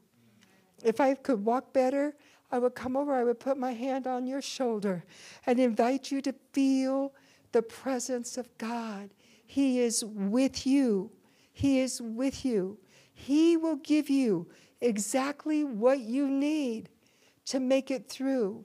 If 0.82 0.98
I 0.98 1.12
could 1.12 1.44
walk 1.44 1.74
better, 1.74 2.14
I 2.50 2.58
would 2.58 2.74
come 2.74 2.96
over, 2.96 3.12
I 3.12 3.22
would 3.22 3.38
put 3.38 3.58
my 3.58 3.72
hand 3.72 4.06
on 4.06 4.26
your 4.26 4.40
shoulder 4.40 5.04
and 5.44 5.60
invite 5.60 6.10
you 6.10 6.22
to 6.22 6.34
feel 6.54 7.12
the 7.52 7.60
presence 7.60 8.38
of 8.38 8.48
God. 8.56 9.10
He 9.46 9.80
is 9.80 10.02
with 10.06 10.66
you. 10.66 11.10
He 11.52 11.80
is 11.80 12.00
with 12.00 12.42
you. 12.42 12.78
He 13.12 13.58
will 13.58 13.76
give 13.76 14.08
you 14.08 14.48
exactly 14.80 15.64
what 15.64 16.00
you 16.00 16.30
need 16.30 16.88
to 17.44 17.60
make 17.60 17.90
it 17.90 18.08
through. 18.08 18.64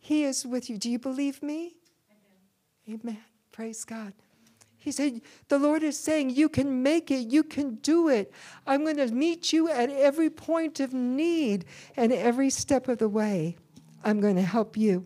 He 0.00 0.24
is 0.24 0.44
with 0.44 0.68
you. 0.68 0.78
Do 0.78 0.90
you 0.90 0.98
believe 0.98 1.44
me? 1.44 1.76
Amen. 2.90 3.18
Praise 3.52 3.84
God. 3.84 4.12
He 4.86 4.92
said, 4.92 5.20
The 5.48 5.58
Lord 5.58 5.82
is 5.82 5.98
saying, 5.98 6.30
You 6.30 6.48
can 6.48 6.80
make 6.84 7.10
it, 7.10 7.26
you 7.26 7.42
can 7.42 7.74
do 7.82 8.08
it. 8.08 8.32
I'm 8.68 8.84
going 8.84 8.98
to 8.98 9.08
meet 9.08 9.52
you 9.52 9.68
at 9.68 9.90
every 9.90 10.30
point 10.30 10.78
of 10.78 10.94
need 10.94 11.64
and 11.96 12.12
every 12.12 12.50
step 12.50 12.86
of 12.86 12.98
the 12.98 13.08
way. 13.08 13.56
I'm 14.04 14.20
going 14.20 14.36
to 14.36 14.42
help 14.42 14.76
you. 14.76 15.04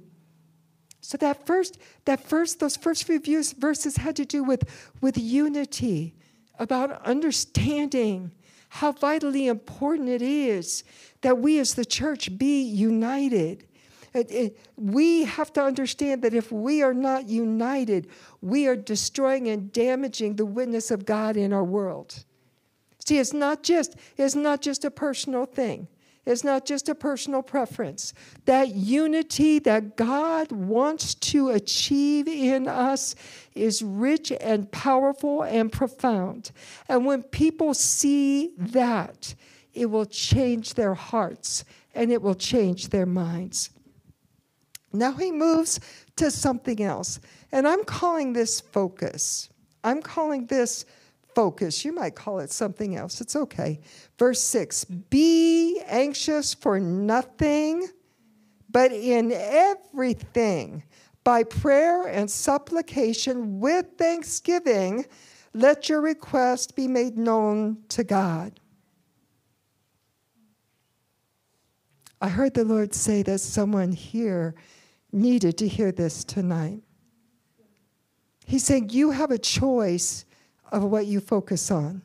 So 1.00 1.16
that 1.16 1.46
first, 1.46 1.78
that 2.04 2.22
first, 2.22 2.60
those 2.60 2.76
first 2.76 3.04
few 3.04 3.42
verses 3.58 3.96
had 3.96 4.16
to 4.16 4.26
do 4.26 4.44
with, 4.44 4.68
with 5.00 5.16
unity, 5.16 6.14
about 6.58 7.02
understanding 7.06 8.32
how 8.68 8.92
vitally 8.92 9.46
important 9.46 10.10
it 10.10 10.20
is 10.20 10.84
that 11.22 11.38
we 11.38 11.58
as 11.58 11.72
the 11.72 11.86
church 11.86 12.36
be 12.36 12.60
united. 12.60 13.66
It, 14.12 14.31
it, 14.31 14.59
we 14.77 15.25
have 15.25 15.53
to 15.53 15.62
understand 15.62 16.23
that 16.23 16.35
if 16.35 16.51
we 16.51 16.83
are 16.83 16.94
not 16.94 17.29
united, 17.29 18.09
we 18.40 18.66
are 18.66 18.77
destroying 18.77 19.49
and 19.49 19.73
damaging 19.73 20.37
the 20.37 20.46
witness 20.46 20.90
of 20.90 21.07
God 21.07 21.37
in 21.37 21.53
our 21.53 21.64
world. 21.64 22.25
See, 23.05 23.18
it's 23.18 23.33
not 23.33 23.62
just, 23.62 23.96
it's 24.16 24.35
not 24.35 24.61
just 24.61 24.85
a 24.85 24.90
personal 24.90 25.46
thing. 25.46 25.88
It's 26.27 26.44
not 26.44 26.66
just 26.66 26.88
a 26.88 26.94
personal 26.94 27.42
preference. 27.42 28.12
That 28.44 28.75
unity 28.75 29.59
that 29.61 29.96
God 29.96 30.53
wants 30.53 31.14
to 31.14 31.49
achieve 31.49 32.29
in 32.29 32.68
us 32.68 33.14
is 33.55 33.83
rich 33.83 34.31
and 34.40 34.70
powerful 34.70 35.42
and 35.42 35.73
profound. 35.73 36.53
And 36.88 37.07
when 37.07 37.23
people 37.23 37.75
see 37.75 38.53
that, 38.59 39.35
it 39.73 39.87
will 39.87 40.07
change 40.07 40.75
their 40.75 40.94
hearts 40.94 41.64
and 41.94 42.12
it 42.12 42.20
will 42.20 42.35
change 42.35 42.90
their 42.90 43.07
minds. 43.07 43.70
Now 44.92 45.12
he 45.12 45.31
moves 45.31 45.81
to 46.16 46.31
something 46.31 46.83
else. 46.83 47.20
And 47.53 47.66
I'm 47.66 47.85
calling 47.85 48.33
this 48.33 48.61
focus. 48.61 49.48
I'm 49.85 50.03
calling 50.03 50.46
this 50.46 50.85
focus. 51.35 51.85
You 51.85 51.92
might 51.92 52.14
call 52.14 52.40
it 52.40 52.50
something 52.50 52.96
else. 52.96 53.20
It's 53.20 53.37
okay. 53.37 53.81
Verse 54.18 54.40
6 54.40 54.85
Be 54.85 55.81
anxious 55.87 56.55
for 56.55 56.81
nothing, 56.81 57.88
but 58.68 58.92
in 58.92 59.33
everything, 59.33 60.83
by 61.24 61.44
prayer 61.44 62.07
and 62.07 62.31
supplication 62.31 63.61
with 63.61 63.87
thanksgiving, 63.98 65.07
let 65.53 65.88
your 65.88 66.00
request 66.00 66.76
be 66.76 66.88
made 66.88 67.18
known 67.18 67.79
to 67.88 68.05
God. 68.05 68.59
I 72.20 72.29
heard 72.29 72.55
the 72.55 72.64
Lord 72.64 72.94
say 72.94 73.22
that 73.22 73.38
someone 73.38 73.92
here 73.92 74.55
needed 75.12 75.59
to 75.59 75.68
hear 75.68 75.92
this 75.92 76.25
tonight. 76.25 76.83
He's 78.46 78.64
saying, 78.64 78.90
You 78.90 79.11
have 79.11 79.31
a 79.31 79.38
choice 79.38 80.25
of 80.73 80.85
what 80.85 81.07
you 81.07 81.20
focus 81.20 81.70
on. 81.70 82.03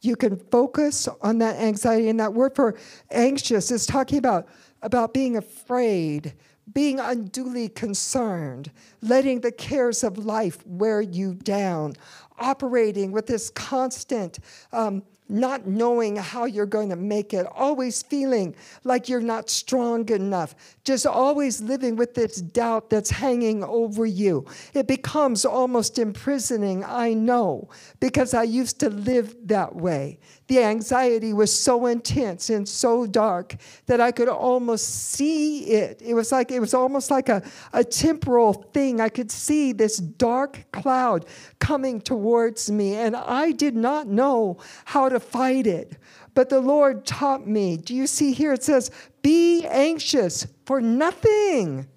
You 0.00 0.16
can 0.16 0.36
focus 0.36 1.08
on 1.20 1.38
that 1.38 1.56
anxiety, 1.60 2.08
and 2.08 2.18
that 2.18 2.34
word 2.34 2.56
for 2.56 2.76
anxious 3.10 3.70
is 3.70 3.86
talking 3.86 4.18
about, 4.18 4.48
about 4.82 5.14
being 5.14 5.36
afraid, 5.36 6.34
being 6.72 6.98
unduly 6.98 7.68
concerned, 7.68 8.72
letting 9.00 9.40
the 9.40 9.52
cares 9.52 10.02
of 10.02 10.18
life 10.18 10.66
wear 10.66 11.00
you 11.00 11.34
down, 11.34 11.94
operating 12.38 13.12
with 13.12 13.26
this 13.26 13.50
constant 13.50 14.40
um, 14.72 15.04
not 15.32 15.66
knowing 15.66 16.16
how 16.16 16.44
you're 16.44 16.66
going 16.66 16.90
to 16.90 16.96
make 16.96 17.32
it, 17.32 17.46
always 17.46 18.02
feeling 18.02 18.54
like 18.84 19.08
you're 19.08 19.20
not 19.20 19.48
strong 19.48 20.08
enough, 20.10 20.54
just 20.84 21.06
always 21.06 21.60
living 21.60 21.96
with 21.96 22.14
this 22.14 22.36
doubt 22.36 22.90
that's 22.90 23.10
hanging 23.10 23.64
over 23.64 24.04
you. 24.04 24.44
It 24.74 24.86
becomes 24.86 25.44
almost 25.44 25.98
imprisoning, 25.98 26.84
I 26.84 27.14
know, 27.14 27.68
because 27.98 28.34
I 28.34 28.42
used 28.42 28.78
to 28.80 28.90
live 28.90 29.34
that 29.46 29.74
way. 29.74 30.18
The 30.52 30.62
anxiety 30.62 31.32
was 31.32 31.50
so 31.50 31.86
intense 31.86 32.50
and 32.50 32.68
so 32.68 33.06
dark 33.06 33.56
that 33.86 34.02
I 34.02 34.12
could 34.12 34.28
almost 34.28 35.12
see 35.12 35.64
it. 35.64 36.02
It 36.04 36.12
was 36.12 36.30
like 36.30 36.50
it 36.50 36.60
was 36.60 36.74
almost 36.74 37.10
like 37.10 37.30
a, 37.30 37.42
a 37.72 37.82
temporal 37.82 38.52
thing. 38.52 39.00
I 39.00 39.08
could 39.08 39.30
see 39.30 39.72
this 39.72 39.96
dark 39.96 40.70
cloud 40.70 41.24
coming 41.58 42.02
towards 42.02 42.70
me, 42.70 42.96
and 42.96 43.16
I 43.16 43.52
did 43.52 43.74
not 43.74 44.08
know 44.08 44.58
how 44.84 45.08
to 45.08 45.18
fight 45.18 45.66
it. 45.66 45.96
But 46.34 46.50
the 46.50 46.60
Lord 46.60 47.06
taught 47.06 47.46
me. 47.46 47.78
Do 47.78 47.94
you 47.94 48.06
see 48.06 48.34
here? 48.34 48.52
It 48.52 48.62
says, 48.62 48.90
Be 49.22 49.64
anxious 49.64 50.46
for 50.66 50.82
nothing. 50.82 51.88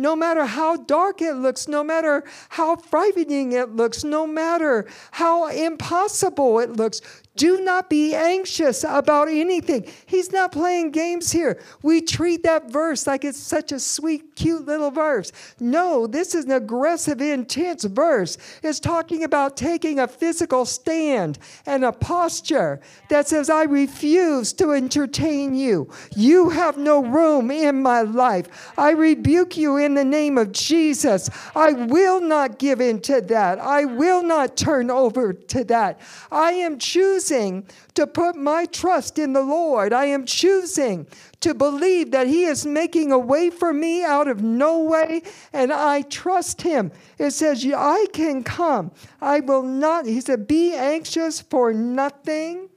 No 0.00 0.16
matter 0.16 0.46
how 0.46 0.76
dark 0.76 1.20
it 1.20 1.34
looks, 1.34 1.68
no 1.68 1.84
matter 1.84 2.24
how 2.48 2.76
frightening 2.76 3.52
it 3.52 3.76
looks, 3.76 4.02
no 4.02 4.26
matter 4.26 4.88
how 5.10 5.48
impossible 5.48 6.58
it 6.60 6.70
looks, 6.70 7.02
Do 7.36 7.60
not 7.60 7.88
be 7.88 8.12
anxious 8.12 8.84
about 8.84 9.28
anything. 9.28 9.86
He's 10.04 10.32
not 10.32 10.50
playing 10.50 10.90
games 10.90 11.30
here. 11.30 11.60
We 11.80 12.00
treat 12.00 12.42
that 12.42 12.70
verse 12.70 13.06
like 13.06 13.24
it's 13.24 13.38
such 13.38 13.70
a 13.70 13.78
sweet, 13.78 14.34
cute 14.34 14.66
little 14.66 14.90
verse. 14.90 15.30
No, 15.60 16.08
this 16.08 16.34
is 16.34 16.46
an 16.46 16.50
aggressive, 16.50 17.20
intense 17.20 17.84
verse. 17.84 18.36
It's 18.64 18.80
talking 18.80 19.22
about 19.22 19.56
taking 19.56 20.00
a 20.00 20.08
physical 20.08 20.64
stand 20.66 21.38
and 21.66 21.84
a 21.84 21.92
posture 21.92 22.80
that 23.08 23.28
says, 23.28 23.48
I 23.48 23.62
refuse 23.62 24.52
to 24.54 24.72
entertain 24.72 25.54
you. 25.54 25.88
You 26.16 26.50
have 26.50 26.78
no 26.78 27.02
room 27.02 27.52
in 27.52 27.80
my 27.80 28.02
life. 28.02 28.72
I 28.76 28.90
rebuke 28.90 29.56
you 29.56 29.76
in 29.76 29.94
the 29.94 30.04
name 30.04 30.36
of 30.36 30.50
Jesus. 30.50 31.30
I 31.54 31.72
will 31.72 32.20
not 32.20 32.58
give 32.58 32.80
in 32.80 33.00
to 33.02 33.20
that. 33.20 33.60
I 33.60 33.84
will 33.84 34.24
not 34.24 34.56
turn 34.56 34.90
over 34.90 35.32
to 35.32 35.64
that. 35.64 36.00
I 36.32 36.52
am 36.52 36.78
choosing 36.78 37.29
choosing 37.30 37.64
to 37.94 38.06
put 38.06 38.36
my 38.36 38.64
trust 38.66 39.18
in 39.18 39.32
the 39.32 39.42
Lord. 39.42 39.92
I 39.92 40.06
am 40.06 40.24
choosing 40.24 41.06
to 41.40 41.54
believe 41.54 42.10
that 42.10 42.26
He 42.26 42.44
is 42.44 42.66
making 42.66 43.12
a 43.12 43.18
way 43.18 43.50
for 43.50 43.72
me 43.72 44.04
out 44.04 44.28
of 44.28 44.42
no 44.42 44.82
way, 44.82 45.22
and 45.52 45.72
I 45.72 46.02
trust 46.02 46.62
Him. 46.62 46.90
It 47.18 47.30
says, 47.30 47.64
I 47.64 48.06
can 48.12 48.42
come. 48.42 48.90
I 49.20 49.40
will 49.40 49.62
not, 49.62 50.06
He 50.06 50.20
said, 50.20 50.46
be 50.46 50.74
anxious 50.74 51.40
for 51.40 51.72
nothing. 51.72 52.68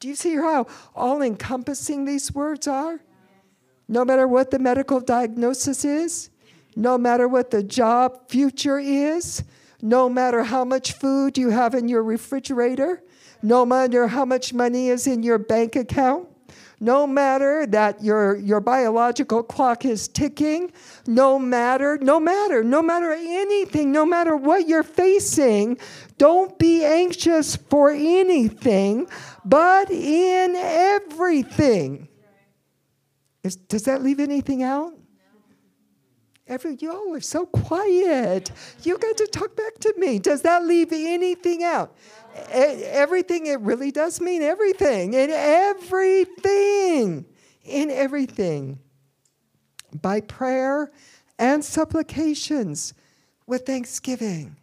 Do 0.00 0.08
you 0.08 0.16
see 0.16 0.34
how 0.34 0.66
all 0.96 1.22
encompassing 1.22 2.04
these 2.04 2.34
words 2.34 2.66
are? 2.66 3.00
No 3.88 4.04
matter 4.04 4.26
what 4.26 4.50
the 4.50 4.58
medical 4.58 5.00
diagnosis 5.00 5.84
is, 5.84 6.30
no 6.74 6.98
matter 6.98 7.28
what 7.28 7.50
the 7.50 7.62
job 7.62 8.28
future 8.28 8.78
is, 8.78 9.44
no 9.80 10.08
matter 10.08 10.44
how 10.44 10.64
much 10.64 10.92
food 10.92 11.36
you 11.36 11.50
have 11.50 11.74
in 11.74 11.88
your 11.88 12.02
refrigerator, 12.02 13.02
no 13.42 13.64
matter 13.66 14.06
how 14.06 14.24
much 14.24 14.52
money 14.52 14.88
is 14.88 15.06
in 15.06 15.22
your 15.22 15.38
bank 15.38 15.76
account, 15.76 16.28
no 16.82 17.06
matter 17.06 17.64
that 17.66 18.02
your, 18.02 18.34
your 18.36 18.60
biological 18.60 19.42
clock 19.42 19.84
is 19.84 20.08
ticking, 20.08 20.72
no 21.06 21.38
matter, 21.38 21.96
no 22.02 22.18
matter, 22.18 22.64
no 22.64 22.82
matter 22.82 23.12
anything, 23.12 23.92
no 23.92 24.04
matter 24.04 24.36
what 24.36 24.66
you're 24.66 24.82
facing, 24.82 25.78
don't 26.18 26.58
be 26.58 26.84
anxious 26.84 27.54
for 27.54 27.90
anything, 27.90 29.06
but 29.44 29.90
in 29.90 30.56
everything. 30.56 32.08
Is, 33.44 33.54
does 33.54 33.84
that 33.84 34.02
leave 34.02 34.18
anything 34.18 34.64
out? 34.64 34.92
Every, 36.48 36.76
you 36.80 36.92
all 36.92 37.14
are 37.14 37.20
so 37.20 37.46
quiet. 37.46 38.50
You 38.82 38.98
got 38.98 39.16
to 39.16 39.26
talk 39.28 39.56
back 39.56 39.78
to 39.80 39.94
me. 39.96 40.18
Does 40.18 40.42
that 40.42 40.64
leave 40.64 40.92
anything 40.92 41.62
out? 41.62 41.96
Everything, 42.34 43.46
it 43.46 43.60
really 43.60 43.90
does 43.90 44.20
mean 44.20 44.42
everything. 44.42 45.14
In 45.14 45.30
everything. 45.30 47.24
In 47.64 47.90
everything. 47.90 48.78
By 50.00 50.20
prayer 50.20 50.90
and 51.38 51.64
supplications 51.64 52.94
with 53.46 53.66
thanksgiving. 53.66 54.56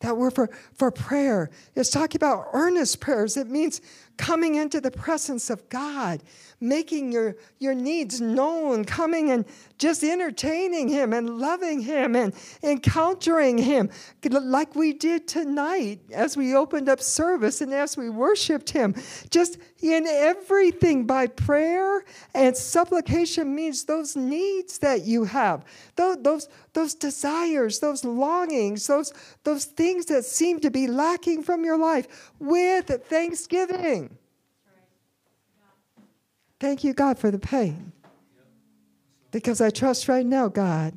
That 0.00 0.16
word 0.16 0.34
for, 0.34 0.48
for 0.74 0.92
prayer 0.92 1.50
is 1.74 1.90
talking 1.90 2.18
about 2.18 2.48
earnest 2.52 3.00
prayers. 3.00 3.36
It 3.36 3.48
means 3.48 3.80
coming 4.16 4.54
into 4.54 4.80
the 4.80 4.92
presence 4.92 5.50
of 5.50 5.68
God, 5.68 6.22
making 6.60 7.12
your, 7.12 7.36
your 7.58 7.74
needs 7.74 8.20
known, 8.20 8.84
coming 8.84 9.30
and 9.30 9.44
just 9.78 10.02
entertaining 10.02 10.88
Him 10.88 11.12
and 11.12 11.38
loving 11.38 11.80
Him 11.80 12.16
and 12.16 12.34
encountering 12.62 13.58
Him, 13.58 13.90
like 14.28 14.74
we 14.74 14.92
did 14.92 15.28
tonight 15.28 16.00
as 16.12 16.36
we 16.36 16.54
opened 16.54 16.88
up 16.88 17.00
service 17.00 17.60
and 17.60 17.72
as 17.72 17.96
we 17.96 18.10
worshiped 18.10 18.70
Him. 18.70 18.94
Just 19.30 19.58
in 19.80 20.06
everything 20.06 21.06
by 21.06 21.28
prayer 21.28 22.04
and 22.34 22.56
supplication 22.56 23.54
means 23.54 23.84
those 23.84 24.16
needs 24.16 24.78
that 24.78 25.02
you 25.02 25.24
have, 25.24 25.64
those, 25.94 26.22
those, 26.22 26.48
those 26.72 26.94
desires, 26.94 27.78
those 27.78 28.04
longings, 28.04 28.86
those, 28.86 29.12
those 29.44 29.64
things 29.64 30.06
that 30.06 30.24
seem 30.24 30.58
to 30.60 30.70
be 30.70 30.88
lacking 30.88 31.42
from 31.42 31.64
your 31.64 31.78
life 31.78 32.32
with 32.40 32.88
thanksgiving. 33.06 34.16
Thank 36.60 36.84
you, 36.84 36.92
God, 36.92 37.18
for 37.18 37.30
the 37.30 37.38
pain. 37.38 37.92
Because 39.30 39.60
I 39.60 39.70
trust 39.70 40.08
right 40.08 40.26
now, 40.26 40.48
God, 40.48 40.96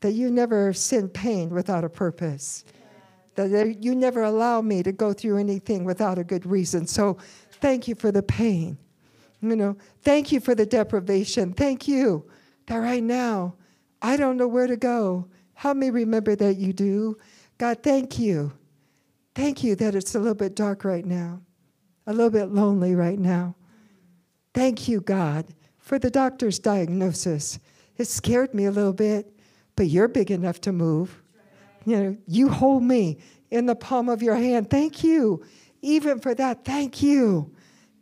that 0.00 0.12
you 0.12 0.30
never 0.30 0.72
send 0.72 1.12
pain 1.12 1.50
without 1.50 1.84
a 1.84 1.88
purpose. 1.88 2.64
That 3.34 3.82
you 3.82 3.94
never 3.94 4.22
allow 4.22 4.60
me 4.60 4.82
to 4.82 4.92
go 4.92 5.12
through 5.12 5.38
anything 5.38 5.84
without 5.84 6.18
a 6.18 6.24
good 6.24 6.44
reason. 6.44 6.86
So 6.86 7.16
thank 7.52 7.88
you 7.88 7.94
for 7.94 8.12
the 8.12 8.22
pain. 8.22 8.76
You 9.40 9.56
know, 9.56 9.76
thank 10.02 10.30
you 10.30 10.40
for 10.40 10.54
the 10.54 10.66
deprivation. 10.66 11.54
Thank 11.54 11.88
you 11.88 12.30
that 12.66 12.76
right 12.76 13.02
now 13.02 13.54
I 14.02 14.16
don't 14.16 14.36
know 14.36 14.48
where 14.48 14.66
to 14.66 14.76
go. 14.76 15.28
Help 15.54 15.76
me 15.76 15.90
remember 15.90 16.34
that 16.36 16.56
you 16.56 16.72
do. 16.72 17.18
God, 17.58 17.82
thank 17.82 18.18
you. 18.18 18.52
Thank 19.34 19.62
you 19.62 19.76
that 19.76 19.94
it's 19.94 20.14
a 20.14 20.18
little 20.18 20.34
bit 20.34 20.56
dark 20.56 20.84
right 20.84 21.04
now, 21.04 21.40
a 22.06 22.12
little 22.12 22.30
bit 22.30 22.46
lonely 22.46 22.94
right 22.94 23.18
now. 23.18 23.54
Thank 24.54 24.88
you, 24.88 25.00
God, 25.00 25.46
for 25.78 25.98
the 25.98 26.10
doctor's 26.10 26.58
diagnosis. 26.58 27.58
It 27.96 28.06
scared 28.06 28.54
me 28.54 28.66
a 28.66 28.70
little 28.70 28.92
bit, 28.92 29.32
but 29.76 29.86
you're 29.86 30.08
big 30.08 30.30
enough 30.30 30.60
to 30.62 30.72
move. 30.72 31.22
You 31.84 31.96
know, 31.96 32.16
you 32.26 32.48
hold 32.48 32.82
me 32.82 33.18
in 33.50 33.66
the 33.66 33.74
palm 33.74 34.08
of 34.08 34.22
your 34.22 34.36
hand. 34.36 34.70
Thank 34.70 35.02
you. 35.04 35.44
Even 35.82 36.20
for 36.20 36.34
that, 36.34 36.64
thank 36.64 37.02
you. 37.02 37.54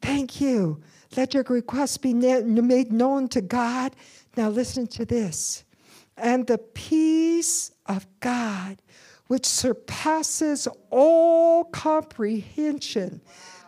Thank 0.03 0.41
you. 0.41 0.81
Let 1.17 1.35
your 1.35 1.45
request 1.45 2.03
be 2.03 2.13
made 2.13 2.93
known 2.93 3.29
to 3.29 3.41
God. 3.41 3.95
Now, 4.37 4.49
listen 4.49 4.87
to 4.89 5.05
this. 5.05 5.65
And 6.17 6.47
the 6.47 6.59
peace 6.59 7.73
of 7.87 8.07
God, 8.21 8.83
which 9.29 9.47
surpasses 9.47 10.67
all 10.91 11.65
comprehension, 11.65 13.21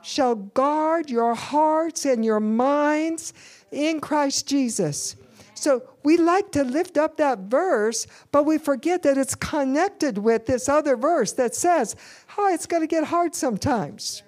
shall 0.03 0.35
guard 0.35 1.11
your 1.11 1.35
hearts 1.35 2.05
and 2.05 2.25
your 2.25 2.41
minds 2.41 3.33
in 3.71 4.01
Christ 4.01 4.47
Jesus. 4.49 5.17
So 5.55 5.83
we 6.03 6.17
like 6.17 6.53
to 6.53 6.65
lift 6.65 6.97
up 6.97 7.19
that 7.19 7.41
verse, 7.41 8.07
but 8.33 8.45
we 8.45 8.57
forget 8.57 9.03
that 9.03 9.19
it's 9.19 9.35
connected 9.35 10.17
with 10.17 10.47
this 10.47 10.69
other 10.69 10.97
verse 10.97 11.33
that 11.35 11.55
says, 11.55 11.97
oh, 12.39 12.53
it's 12.53 12.67
going 12.67 12.83
to 12.83 12.87
get 12.87 13.05
hard 13.05 13.35
sometimes. 13.35 14.23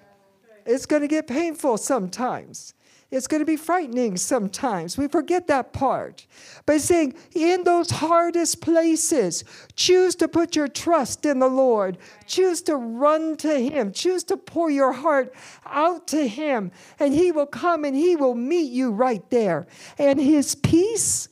It's 0.65 0.85
going 0.85 1.01
to 1.01 1.07
get 1.07 1.25
painful 1.27 1.77
sometimes. 1.77 2.75
It's 3.13 3.27
going 3.27 3.41
to 3.41 3.45
be 3.45 3.57
frightening 3.57 4.17
sometimes. 4.17 4.97
We 4.97 5.07
forget 5.07 5.45
that 5.45 5.71
part. 5.71 6.25
But 6.65 6.81
saying, 6.81 7.13
in 7.35 7.63
those 7.63 7.91
hardest 7.91 8.59
places, 8.59 9.43
choose 9.75 10.15
to 10.15 10.27
put 10.27 10.55
your 10.55 10.67
trust 10.67 11.23
in 11.23 11.37
the 11.37 11.47
Lord. 11.47 11.99
Choose 12.25 12.63
to 12.63 12.75
run 12.75 13.37
to 13.37 13.59
Him. 13.59 13.91
Choose 13.91 14.23
to 14.25 14.37
pour 14.37 14.71
your 14.71 14.93
heart 14.93 15.31
out 15.67 16.07
to 16.07 16.27
Him. 16.27 16.71
And 16.99 17.13
He 17.13 17.31
will 17.31 17.45
come 17.45 17.85
and 17.85 17.95
He 17.95 18.15
will 18.15 18.33
meet 18.33 18.71
you 18.71 18.89
right 18.89 19.29
there. 19.29 19.67
And 19.99 20.19
His 20.19 20.55
peace, 20.55 21.29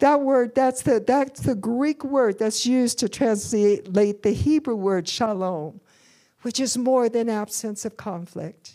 that 0.00 0.20
word, 0.20 0.54
that's 0.54 0.82
the, 0.82 1.00
that's 1.00 1.40
the 1.40 1.54
Greek 1.54 2.04
word 2.04 2.38
that's 2.38 2.66
used 2.66 2.98
to 2.98 3.08
translate 3.08 4.22
the 4.22 4.34
Hebrew 4.34 4.76
word 4.76 5.08
shalom, 5.08 5.80
which 6.42 6.60
is 6.60 6.76
more 6.76 7.08
than 7.08 7.30
absence 7.30 7.86
of 7.86 7.96
conflict 7.96 8.74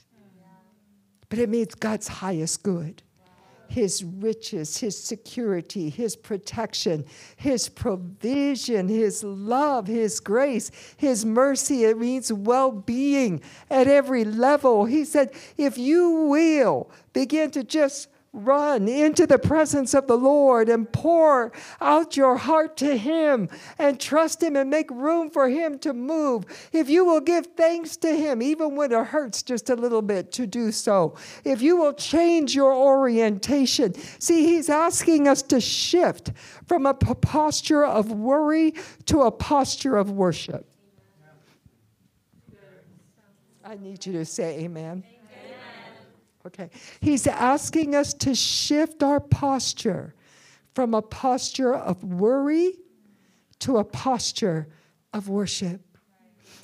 but 1.30 1.40
it 1.40 1.50
means 1.50 1.76
God's 1.76 2.08
highest 2.08 2.64
good. 2.64 3.04
His 3.70 4.04
riches, 4.04 4.78
His 4.78 4.98
security, 4.98 5.90
His 5.90 6.16
protection, 6.16 7.06
His 7.36 7.68
provision, 7.68 8.88
His 8.88 9.24
love, 9.24 9.88
His 9.88 10.20
grace, 10.20 10.72
His 10.96 11.26
mercy. 11.26 11.84
It 11.84 11.98
means 11.98 12.32
well 12.32 12.72
being 12.72 13.42
at 13.70 13.88
every 13.88 14.24
level. 14.24 14.86
He 14.86 15.04
said, 15.04 15.34
if 15.58 15.78
you 15.78 16.12
will 16.12 16.90
begin 17.12 17.52
to 17.52 17.64
just 17.64 18.08
Run 18.40 18.88
into 18.88 19.26
the 19.26 19.40
presence 19.40 19.96
of 19.96 20.06
the 20.06 20.16
Lord 20.16 20.70
and 20.70 20.92
pour 20.94 21.52
out 21.82 22.16
your 22.16 22.38
heart 22.38 22.78
to 22.78 22.96
Him 22.96 23.50
and 23.80 24.00
trust 24.00 24.44
Him 24.44 24.56
and 24.56 24.70
make 24.70 24.92
room 24.92 25.32
for 25.32 25.50
Him 25.50 25.80
to 25.80 25.92
move. 25.92 26.46
If 26.72 26.88
you 26.88 27.04
will 27.04 27.20
give 27.20 27.48
thanks 27.58 27.98
to 27.98 28.16
Him, 28.16 28.44
even 28.44 28.76
when 28.76 28.92
it 28.92 29.08
hurts 29.08 29.42
just 29.42 29.72
a 29.72 29.76
little 29.76 30.04
bit 30.04 30.32
to 30.34 30.46
do 30.46 30.72
so, 30.72 31.16
if 31.44 31.64
you 31.64 31.78
will 31.78 31.94
change 31.94 32.54
your 32.54 32.76
orientation. 32.76 33.96
See, 34.20 34.46
He's 34.46 34.70
asking 34.70 35.28
us 35.28 35.42
to 35.42 35.60
shift 35.60 36.32
from 36.68 36.86
a 36.86 36.94
posture 36.94 37.86
of 37.86 38.12
worry 38.12 38.76
to 39.06 39.24
a 39.24 39.32
posture 39.32 39.98
of 39.98 40.12
worship. 40.12 40.70
I 43.66 43.78
need 43.78 44.06
you 44.06 44.14
to 44.14 44.26
say 44.26 44.60
amen. 44.60 45.04
Okay. 46.48 46.70
He's 47.02 47.28
asking 47.28 47.94
us 47.94 48.14
to 48.16 48.34
shift 48.34 49.04
our 49.04 49.20
posture 49.20 50.16
from 50.74 50.94
a 50.94 51.02
posture 51.02 51.74
of 51.74 52.02
worry 52.04 52.74
to 53.60 53.78
a 53.78 53.84
posture 53.84 54.70
of 55.12 55.28
worship. 55.28 55.82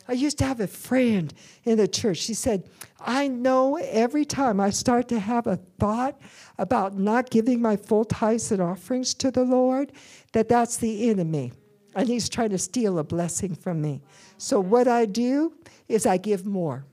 I 0.07 0.13
used 0.13 0.37
to 0.37 0.45
have 0.45 0.61
a 0.61 0.67
friend 0.67 1.33
in 1.65 1.77
the 1.77 1.87
church. 1.87 2.19
She 2.19 2.33
said, 2.33 2.69
I 3.01 3.27
know 3.27 3.75
every 3.75 4.23
time 4.23 4.61
I 4.61 4.69
start 4.69 5.09
to 5.09 5.19
have 5.19 5.47
a 5.47 5.57
thought 5.79 6.19
about 6.57 6.97
not 6.97 7.29
giving 7.29 7.61
my 7.61 7.75
full 7.75 8.05
tithes 8.05 8.53
and 8.53 8.61
offerings 8.61 9.13
to 9.15 9.31
the 9.31 9.43
Lord, 9.43 9.91
that 10.31 10.47
that's 10.47 10.77
the 10.77 11.09
enemy. 11.09 11.51
And 11.95 12.07
he's 12.07 12.29
trying 12.29 12.51
to 12.51 12.57
steal 12.57 12.99
a 12.99 13.03
blessing 13.03 13.53
from 13.53 13.81
me. 13.81 14.01
So 14.37 14.61
what 14.61 14.87
I 14.87 15.05
do 15.05 15.53
is 15.89 16.05
I 16.05 16.17
give 16.17 16.45
more 16.45 16.85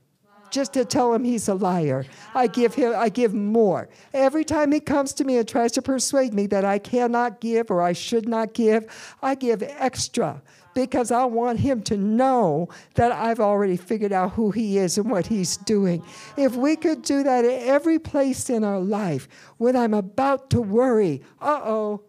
just 0.51 0.73
to 0.73 0.85
tell 0.85 1.13
him 1.13 1.23
he's 1.23 1.47
a 1.47 1.55
liar. 1.55 2.05
I 2.35 2.47
give 2.47 2.75
him 2.75 2.93
I 2.95 3.09
give 3.09 3.33
more. 3.33 3.89
Every 4.13 4.43
time 4.43 4.71
he 4.71 4.79
comes 4.79 5.13
to 5.13 5.23
me 5.23 5.37
and 5.37 5.47
tries 5.47 5.71
to 5.73 5.81
persuade 5.81 6.33
me 6.33 6.45
that 6.47 6.65
I 6.65 6.77
cannot 6.77 7.41
give 7.41 7.71
or 7.71 7.81
I 7.81 7.93
should 7.93 8.27
not 8.27 8.53
give, 8.53 8.85
I 9.23 9.35
give 9.35 9.63
extra 9.63 10.41
because 10.73 11.11
I 11.11 11.25
want 11.25 11.59
him 11.59 11.81
to 11.83 11.97
know 11.97 12.69
that 12.95 13.11
I've 13.11 13.39
already 13.39 13.77
figured 13.77 14.11
out 14.11 14.31
who 14.31 14.51
he 14.51 14.77
is 14.77 14.97
and 14.97 15.09
what 15.09 15.27
he's 15.27 15.57
doing. 15.57 16.03
If 16.37 16.55
we 16.55 16.75
could 16.75 17.01
do 17.01 17.23
that 17.23 17.45
at 17.45 17.63
every 17.63 17.99
place 17.99 18.49
in 18.49 18.63
our 18.63 18.79
life, 18.79 19.27
when 19.57 19.75
I'm 19.75 19.93
about 19.93 20.49
to 20.51 20.61
worry, 20.61 21.21
uh-oh, 21.41 22.01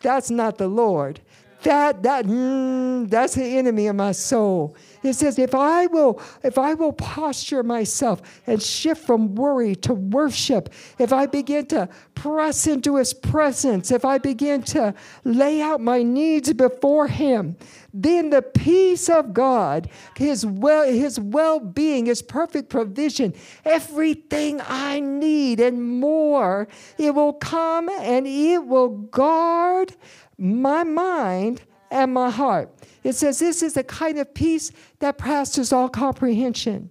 that's 0.00 0.30
not 0.30 0.58
the 0.58 0.68
Lord. 0.68 1.20
That 1.62 2.02
that 2.04 2.24
mm, 2.24 3.10
that's 3.10 3.34
the 3.34 3.44
enemy 3.44 3.86
of 3.86 3.96
my 3.96 4.12
soul. 4.12 4.76
It 5.02 5.14
says, 5.14 5.38
if 5.38 5.54
I 5.54 5.86
will, 5.86 6.20
if 6.42 6.58
I 6.58 6.74
will 6.74 6.92
posture 6.92 7.62
myself 7.62 8.20
and 8.46 8.62
shift 8.62 9.06
from 9.06 9.34
worry 9.34 9.74
to 9.76 9.94
worship, 9.94 10.72
if 10.98 11.12
I 11.12 11.26
begin 11.26 11.66
to 11.66 11.88
press 12.14 12.66
into 12.66 12.96
his 12.96 13.14
presence, 13.14 13.90
if 13.90 14.04
I 14.04 14.18
begin 14.18 14.62
to 14.64 14.94
lay 15.24 15.62
out 15.62 15.80
my 15.80 16.02
needs 16.02 16.52
before 16.52 17.08
him, 17.08 17.56
then 17.94 18.30
the 18.30 18.42
peace 18.42 19.08
of 19.08 19.32
God, 19.32 19.88
his 20.16 20.44
well, 20.44 20.84
his 20.84 21.18
well-being, 21.18 22.06
his 22.06 22.22
perfect 22.22 22.68
provision, 22.68 23.34
everything 23.64 24.60
I 24.66 25.00
need 25.00 25.60
and 25.60 25.82
more, 25.98 26.68
it 26.98 27.14
will 27.14 27.32
come 27.32 27.88
and 27.88 28.26
it 28.26 28.66
will 28.66 28.88
guard 28.88 29.94
my 30.38 30.84
mind 30.84 31.62
and 31.90 32.14
my 32.14 32.30
heart. 32.30 32.72
It 33.02 33.14
says 33.14 33.38
this 33.38 33.62
is 33.62 33.76
a 33.76 33.82
kind 33.82 34.18
of 34.18 34.32
peace 34.34 34.72
that 34.98 35.18
passes 35.18 35.72
all 35.72 35.88
comprehension. 35.88 36.90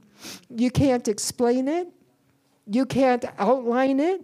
You 0.49 0.71
can't 0.71 1.07
explain 1.07 1.67
it, 1.67 1.87
you 2.65 2.85
can't 2.85 3.25
outline 3.37 3.99
it, 3.99 4.21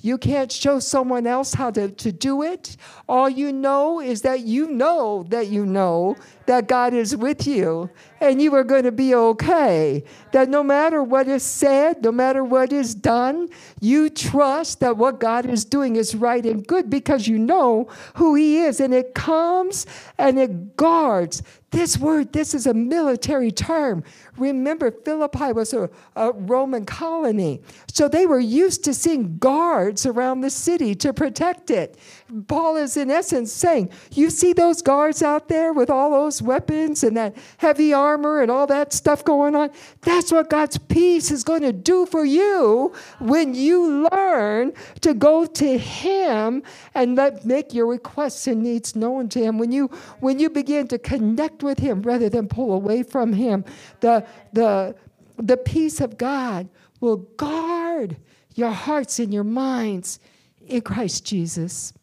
you 0.00 0.16
can't 0.16 0.50
show 0.52 0.78
someone 0.78 1.26
else 1.26 1.54
how 1.54 1.70
to, 1.72 1.90
to 1.90 2.12
do 2.12 2.42
it. 2.42 2.76
All 3.08 3.28
you 3.28 3.52
know 3.52 4.00
is 4.00 4.22
that 4.22 4.40
you 4.40 4.70
know 4.70 5.26
that 5.28 5.48
you 5.48 5.66
know 5.66 6.16
that 6.46 6.68
God 6.68 6.94
is 6.94 7.16
with 7.16 7.46
you 7.46 7.90
and 8.20 8.40
you 8.40 8.54
are 8.54 8.64
going 8.64 8.84
to 8.84 8.92
be 8.92 9.14
okay. 9.14 10.04
That 10.32 10.48
no 10.48 10.62
matter 10.62 11.02
what 11.02 11.28
is 11.28 11.42
said, 11.42 12.02
no 12.02 12.12
matter 12.12 12.44
what 12.44 12.72
is 12.72 12.94
done, 12.94 13.48
you 13.80 14.10
trust 14.10 14.80
that 14.80 14.96
what 14.96 15.20
God 15.20 15.46
is 15.46 15.64
doing 15.64 15.96
is 15.96 16.14
right 16.14 16.44
and 16.44 16.66
good 16.66 16.90
because 16.90 17.28
you 17.28 17.38
know 17.38 17.88
who 18.14 18.34
He 18.34 18.58
is. 18.58 18.80
And 18.80 18.92
it 18.92 19.14
comes 19.14 19.86
and 20.18 20.38
it 20.38 20.76
guards. 20.76 21.42
This 21.70 21.98
word, 21.98 22.32
this 22.32 22.54
is 22.54 22.66
a 22.66 22.72
military 22.72 23.50
term. 23.50 24.02
Remember, 24.38 24.90
Philippi 24.90 25.52
was 25.52 25.74
a, 25.74 25.90
a, 26.16 26.32
Roman 26.32 26.86
colony. 26.86 27.60
So 27.92 28.08
they 28.08 28.24
were 28.24 28.40
used 28.40 28.84
to 28.84 28.94
seeing 28.94 29.36
guards 29.36 30.06
around 30.06 30.40
the 30.40 30.48
city 30.48 30.94
to 30.96 31.12
protect 31.12 31.70
it. 31.70 31.98
Paul 32.46 32.76
is, 32.76 32.96
in 32.98 33.10
essence, 33.10 33.52
saying, 33.52 33.90
You 34.12 34.28
see 34.28 34.52
those 34.52 34.82
guards 34.82 35.22
out 35.22 35.48
there 35.48 35.72
with 35.72 35.88
all 35.88 36.10
those 36.10 36.42
weapons 36.42 37.02
and 37.02 37.16
that 37.16 37.34
heavy 37.56 37.94
armor 37.94 38.42
and 38.42 38.50
all 38.50 38.66
that 38.66 38.92
stuff 38.92 39.24
going 39.24 39.54
on? 39.54 39.70
That's 40.02 40.30
what 40.30 40.50
God's 40.50 40.76
peace 40.76 41.30
is 41.30 41.42
going 41.42 41.62
to 41.62 41.72
do 41.72 42.04
for 42.04 42.26
you 42.26 42.92
when 43.18 43.54
you 43.54 44.08
learn 44.10 44.74
to 45.00 45.14
go 45.14 45.46
to 45.46 45.78
Him 45.78 46.62
and 46.94 47.16
let, 47.16 47.46
make 47.46 47.72
your 47.72 47.86
requests 47.86 48.46
and 48.46 48.62
needs 48.62 48.94
known 48.94 49.30
to 49.30 49.40
Him. 49.40 49.58
When 49.58 49.72
you, 49.72 49.86
when 50.20 50.38
you 50.38 50.50
begin 50.50 50.86
to 50.88 50.98
connect 50.98 51.62
with 51.62 51.78
Him 51.78 52.02
rather 52.02 52.28
than 52.28 52.46
pull 52.46 52.74
away 52.74 53.04
from 53.04 53.32
Him, 53.32 53.64
the, 54.00 54.26
the, 54.52 54.94
the 55.38 55.56
peace 55.56 56.00
of 56.00 56.18
God 56.18 56.68
will 57.00 57.16
guard 57.16 58.18
your 58.54 58.70
hearts 58.70 59.18
and 59.18 59.32
your 59.32 59.44
minds 59.44 60.20
in 60.66 60.82
Christ 60.82 61.24
Jesus. 61.24 61.94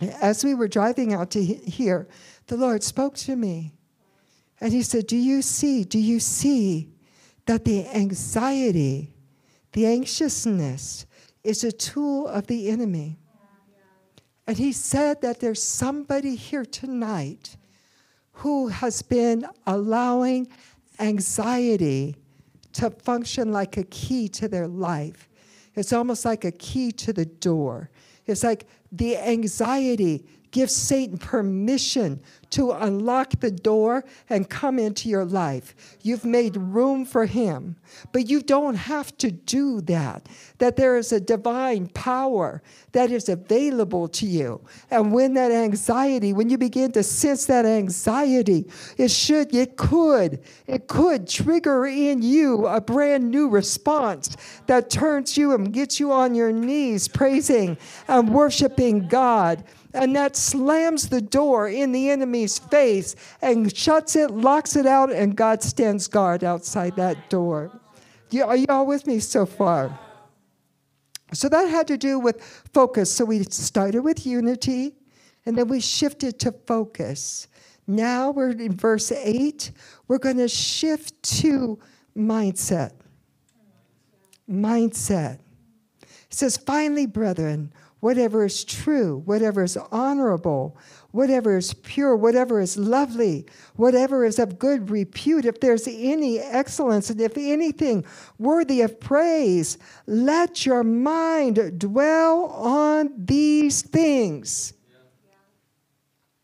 As 0.00 0.44
we 0.44 0.54
were 0.54 0.68
driving 0.68 1.12
out 1.12 1.30
to 1.32 1.42
here, 1.42 2.08
the 2.46 2.56
Lord 2.56 2.82
spoke 2.82 3.16
to 3.18 3.36
me. 3.36 3.74
And 4.60 4.72
He 4.72 4.82
said, 4.82 5.06
Do 5.06 5.16
you 5.16 5.42
see, 5.42 5.84
do 5.84 5.98
you 5.98 6.20
see 6.20 6.90
that 7.46 7.64
the 7.64 7.86
anxiety, 7.88 9.14
the 9.72 9.86
anxiousness 9.86 11.06
is 11.44 11.64
a 11.64 11.72
tool 11.72 12.26
of 12.26 12.46
the 12.46 12.68
enemy? 12.68 13.18
And 14.46 14.56
He 14.56 14.72
said 14.72 15.20
that 15.22 15.40
there's 15.40 15.62
somebody 15.62 16.34
here 16.34 16.64
tonight 16.64 17.56
who 18.32 18.68
has 18.68 19.02
been 19.02 19.46
allowing 19.66 20.48
anxiety 20.98 22.16
to 22.72 22.90
function 22.90 23.52
like 23.52 23.76
a 23.76 23.84
key 23.84 24.28
to 24.28 24.48
their 24.48 24.68
life. 24.68 25.28
It's 25.74 25.92
almost 25.92 26.24
like 26.24 26.44
a 26.44 26.52
key 26.52 26.92
to 26.92 27.12
the 27.12 27.26
door. 27.26 27.90
It's 28.26 28.42
like 28.42 28.66
the 28.92 29.16
anxiety 29.16 30.24
gives 30.50 30.74
Satan 30.74 31.18
permission 31.18 32.20
to 32.50 32.72
unlock 32.72 33.38
the 33.40 33.50
door 33.50 34.04
and 34.28 34.48
come 34.48 34.78
into 34.78 35.08
your 35.08 35.24
life. 35.24 35.74
You've 36.02 36.24
made 36.24 36.56
room 36.56 37.04
for 37.04 37.26
him, 37.26 37.76
but 38.12 38.28
you 38.28 38.42
don't 38.42 38.74
have 38.74 39.16
to 39.18 39.30
do 39.30 39.80
that. 39.82 40.28
That 40.58 40.76
there 40.76 40.96
is 40.96 41.12
a 41.12 41.20
divine 41.20 41.86
power 41.88 42.62
that 42.92 43.10
is 43.12 43.28
available 43.28 44.08
to 44.08 44.26
you. 44.26 44.60
And 44.90 45.12
when 45.12 45.34
that 45.34 45.52
anxiety, 45.52 46.32
when 46.32 46.50
you 46.50 46.58
begin 46.58 46.90
to 46.92 47.02
sense 47.04 47.46
that 47.46 47.64
anxiety, 47.64 48.66
it 48.98 49.10
should, 49.10 49.54
it 49.54 49.76
could, 49.76 50.40
it 50.66 50.88
could 50.88 51.28
trigger 51.28 51.86
in 51.86 52.22
you 52.22 52.66
a 52.66 52.80
brand 52.80 53.30
new 53.30 53.48
response 53.48 54.36
that 54.66 54.90
turns 54.90 55.36
you 55.36 55.54
and 55.54 55.72
gets 55.72 56.00
you 56.00 56.10
on 56.10 56.34
your 56.34 56.50
knees 56.50 57.06
praising 57.06 57.76
and 58.08 58.34
worshiping 58.34 59.06
God 59.06 59.64
and 59.92 60.14
that 60.16 60.36
slams 60.36 61.08
the 61.08 61.20
door 61.20 61.68
in 61.68 61.92
the 61.92 62.10
enemy's 62.10 62.58
face 62.58 63.16
and 63.42 63.74
shuts 63.76 64.16
it, 64.16 64.30
locks 64.30 64.76
it 64.76 64.86
out, 64.86 65.10
and 65.12 65.36
God 65.36 65.62
stands 65.62 66.06
guard 66.06 66.44
outside 66.44 66.96
that 66.96 67.28
door. 67.30 67.70
Are 68.44 68.56
you 68.56 68.66
all 68.68 68.86
with 68.86 69.06
me 69.06 69.18
so 69.18 69.46
far? 69.46 69.98
So 71.32 71.48
that 71.48 71.68
had 71.68 71.86
to 71.88 71.96
do 71.96 72.18
with 72.18 72.42
focus. 72.72 73.12
So 73.12 73.24
we 73.24 73.44
started 73.44 74.02
with 74.02 74.26
unity, 74.26 74.94
and 75.46 75.56
then 75.56 75.68
we 75.68 75.80
shifted 75.80 76.38
to 76.40 76.52
focus. 76.52 77.48
Now 77.86 78.30
we're 78.30 78.50
in 78.50 78.76
verse 78.76 79.10
8. 79.10 79.72
We're 80.06 80.18
going 80.18 80.36
to 80.36 80.48
shift 80.48 81.20
to 81.40 81.78
mindset. 82.16 82.92
Mindset. 84.48 85.38
It 86.02 86.08
says, 86.34 86.56
finally, 86.56 87.06
brethren, 87.06 87.72
whatever 88.00 88.44
is 88.44 88.64
true, 88.64 89.18
whatever 89.24 89.62
is 89.62 89.76
honorable, 89.92 90.76
whatever 91.12 91.56
is 91.56 91.74
pure, 91.74 92.16
whatever 92.16 92.60
is 92.60 92.76
lovely, 92.76 93.46
whatever 93.76 94.24
is 94.24 94.38
of 94.38 94.58
good 94.58 94.90
repute, 94.90 95.44
if 95.44 95.60
there's 95.60 95.86
any 95.86 96.38
excellence 96.38 97.10
and 97.10 97.20
if 97.20 97.36
anything 97.36 98.04
worthy 98.38 98.80
of 98.80 98.98
praise, 98.98 99.78
let 100.06 100.64
your 100.64 100.82
mind 100.82 101.78
dwell 101.78 102.46
on 102.46 103.10
these 103.16 103.82
things. 103.82 104.72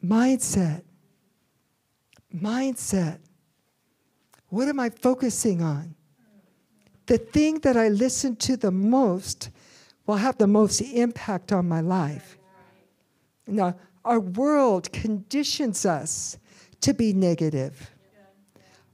Mindset. 0.04 0.82
Mindset. 2.34 3.18
What 4.48 4.68
am 4.68 4.78
I 4.78 4.90
focusing 4.90 5.62
on? 5.62 5.94
The 7.06 7.18
thing 7.18 7.60
that 7.60 7.76
I 7.76 7.88
listen 7.88 8.36
to 8.36 8.56
the 8.56 8.70
most 8.70 9.50
will 10.06 10.16
have 10.16 10.38
the 10.38 10.46
most 10.46 10.80
impact 10.80 11.52
on 11.52 11.68
my 11.68 11.80
life. 11.80 12.38
Now, 13.46 13.76
our 14.04 14.20
world 14.20 14.92
conditions 14.92 15.84
us 15.84 16.38
to 16.80 16.94
be 16.94 17.12
negative. 17.12 17.90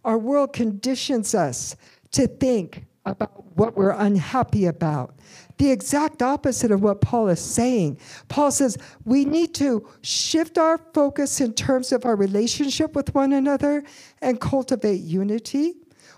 Our 0.05 0.19
world 0.19 0.53
conditions 0.53 1.35
us 1.35 1.77
to 2.13 2.27
think 2.27 2.87
about 3.05 3.57
what 3.57 3.77
we're 3.77 3.91
unhappy 3.91 4.67
about. 4.67 5.15
The 5.59 5.71
exact 5.71 6.23
opposite 6.23 6.71
of 6.71 6.83
what 6.83 7.01
Paul 7.01 7.29
is 7.29 7.41
saying. 7.41 7.99
Paul 8.29 8.51
says 8.51 8.79
we 9.05 9.25
need 9.25 9.55
to 9.55 9.87
shift 10.03 10.57
our 10.57 10.79
focus 10.95 11.41
in 11.41 11.53
terms 11.53 11.93
of 11.93 12.05
our 12.05 12.17
relationship 12.17 12.95
with 12.95 13.15
one 13.15 13.33
another 13.33 13.85
and 14.21 14.41
cultivate 14.41 15.01
unity 15.01 15.75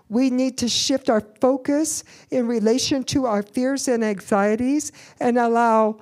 we 0.09 0.31
need 0.31 0.59
to 0.59 0.69
shift 0.69 1.09
our 1.09 1.23
focus 1.41 2.05
in 2.31 2.47
relation 2.47 3.05
to 3.05 3.27
our 3.27 3.43
fears 3.43 3.89
and 3.89 4.05
anxieties 4.05 4.93
and 5.21 5.39
allow 5.39 5.99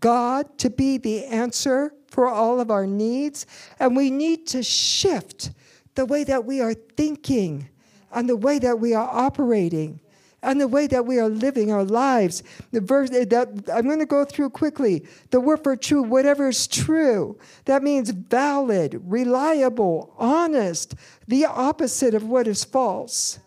God 0.00 0.58
to 0.58 0.70
be 0.70 0.98
the 0.98 1.24
answer 1.26 1.92
for 2.08 2.28
all 2.28 2.60
of 2.60 2.70
our 2.70 2.86
needs. 2.86 3.46
And 3.78 3.96
we 3.96 4.10
need 4.10 4.46
to 4.48 4.62
shift 4.62 5.50
the 5.94 6.06
way 6.06 6.24
that 6.24 6.44
we 6.44 6.60
are 6.60 6.74
thinking 6.74 7.68
and 8.12 8.28
the 8.28 8.36
way 8.36 8.58
that 8.58 8.78
we 8.78 8.94
are 8.94 9.08
operating 9.08 10.00
and 10.42 10.60
the 10.60 10.68
way 10.68 10.86
that 10.88 11.06
we 11.06 11.18
are 11.18 11.28
living 11.28 11.70
our 11.72 11.84
lives. 11.84 12.42
The 12.72 12.80
verse 12.80 13.10
that 13.10 13.70
I'm 13.72 13.84
going 13.84 14.00
to 14.00 14.06
go 14.06 14.24
through 14.24 14.50
quickly. 14.50 15.06
The 15.30 15.40
word 15.40 15.62
for 15.62 15.76
true, 15.76 16.02
whatever 16.02 16.48
is 16.48 16.66
true, 16.66 17.38
that 17.66 17.82
means 17.82 18.10
valid, 18.10 19.00
reliable, 19.04 20.14
honest, 20.18 20.94
the 21.28 21.44
opposite 21.44 22.14
of 22.14 22.24
what 22.24 22.46
is 22.48 22.64
false. 22.64 23.38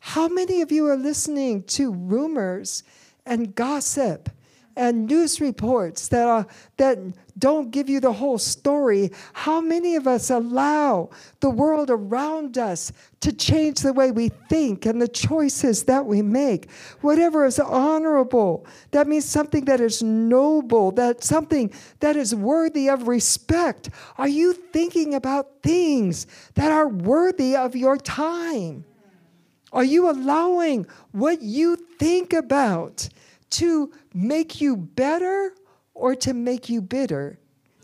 How 0.00 0.28
many 0.28 0.62
of 0.62 0.72
you 0.72 0.86
are 0.86 0.96
listening 0.96 1.62
to 1.64 1.92
rumors 1.92 2.82
and 3.24 3.54
gossip 3.54 4.30
and 4.80 5.06
news 5.06 5.42
reports 5.42 6.08
that, 6.08 6.26
are, 6.26 6.46
that 6.78 6.98
don't 7.38 7.70
give 7.70 7.90
you 7.90 8.00
the 8.00 8.14
whole 8.14 8.38
story, 8.38 9.10
how 9.34 9.60
many 9.60 9.94
of 9.94 10.06
us 10.06 10.30
allow 10.30 11.10
the 11.40 11.50
world 11.50 11.90
around 11.90 12.56
us 12.56 12.90
to 13.20 13.30
change 13.30 13.80
the 13.80 13.92
way 13.92 14.10
we 14.10 14.30
think 14.48 14.86
and 14.86 15.00
the 15.00 15.06
choices 15.06 15.84
that 15.84 16.06
we 16.06 16.22
make? 16.22 16.70
Whatever 17.02 17.44
is 17.44 17.58
honorable, 17.60 18.66
that 18.92 19.06
means 19.06 19.26
something 19.26 19.66
that 19.66 19.82
is 19.82 20.02
noble, 20.02 20.92
that 20.92 21.22
something 21.22 21.70
that 22.00 22.16
is 22.16 22.34
worthy 22.34 22.88
of 22.88 23.06
respect. 23.06 23.90
Are 24.16 24.28
you 24.28 24.54
thinking 24.54 25.14
about 25.14 25.62
things 25.62 26.26
that 26.54 26.72
are 26.72 26.88
worthy 26.88 27.54
of 27.54 27.76
your 27.76 27.98
time? 27.98 28.86
Are 29.74 29.84
you 29.84 30.08
allowing 30.08 30.86
what 31.12 31.42
you 31.42 31.76
think 31.76 32.32
about 32.32 33.10
to 33.50 33.92
make 34.14 34.60
you 34.60 34.76
better 34.76 35.54
or 35.94 36.14
to 36.16 36.34
make 36.34 36.68
you 36.68 36.80
bitter? 36.80 37.38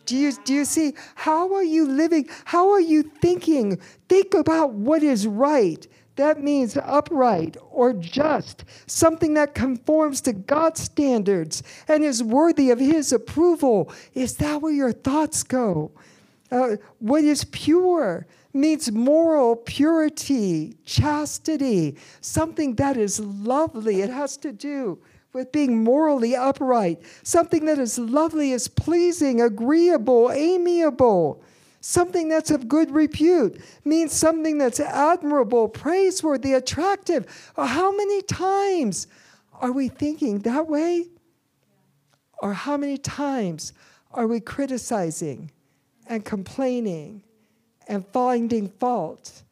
Do 0.07 0.16
you, 0.16 0.33
do 0.45 0.55
you 0.55 0.64
see? 0.64 0.95
How 1.16 1.53
are 1.55 1.64
you 1.64 1.87
living? 1.87 2.29
How 2.45 2.70
are 2.70 2.81
you 2.81 3.03
thinking? 3.03 3.81
Think 4.09 4.35
about 4.35 4.72
what 4.72 5.03
is 5.03 5.27
right. 5.27 5.87
That 6.14 6.43
means 6.43 6.79
upright 6.79 7.57
or 7.70 7.93
just, 7.93 8.64
something 8.87 9.35
that 9.35 9.55
conforms 9.55 10.22
to 10.22 10.33
God's 10.33 10.81
standards 10.81 11.62
and 11.89 12.03
is 12.03 12.22
worthy 12.22 12.70
of 12.70 12.79
His 12.79 13.12
approval. 13.12 13.93
Is 14.14 14.37
that 14.37 14.62
where 14.62 14.72
your 14.72 14.93
thoughts 14.93 15.43
go? 15.43 15.91
Uh, 16.51 16.77
what 17.01 17.24
is 17.24 17.45
pure 17.45 18.27
means 18.55 18.91
moral 18.91 19.57
purity, 19.57 20.74
chastity, 20.87 21.97
something 22.22 22.77
that 22.77 22.97
is 22.97 23.20
lovely. 23.20 24.01
It 24.01 24.09
has 24.09 24.37
to 24.39 24.53
do 24.53 24.99
with 25.37 25.53
being 25.53 25.84
morally 25.84 26.34
upright. 26.34 26.99
Something 27.22 27.66
that 27.66 27.78
is 27.78 27.99
lovely, 27.99 28.53
is 28.53 28.68
pleasing, 28.68 29.43
agreeable, 29.43 30.32
amiable. 30.32 31.43
Something 31.82 32.30
that's 32.30 32.51
of 32.51 32.68
good 32.68 32.91
repute 32.91 33.61
means 33.84 34.14
something 34.14 34.57
that's 34.57 34.80
admirable, 34.80 35.68
praiseworthy, 35.68 36.55
attractive. 36.55 37.53
How 37.55 37.95
many 37.95 38.22
times 38.22 39.09
are 39.61 39.72
we 39.72 39.89
thinking 39.89 40.39
that 40.41 40.68
way? 40.68 41.05
Or 42.39 42.55
how 42.55 42.78
many 42.78 42.97
times 42.97 43.74
are 44.12 44.26
we 44.26 44.41
criticizing 44.41 45.51
and 46.07 46.24
complaining 46.24 47.22
and 47.87 48.07
finding 48.07 48.70
fault? 48.70 49.43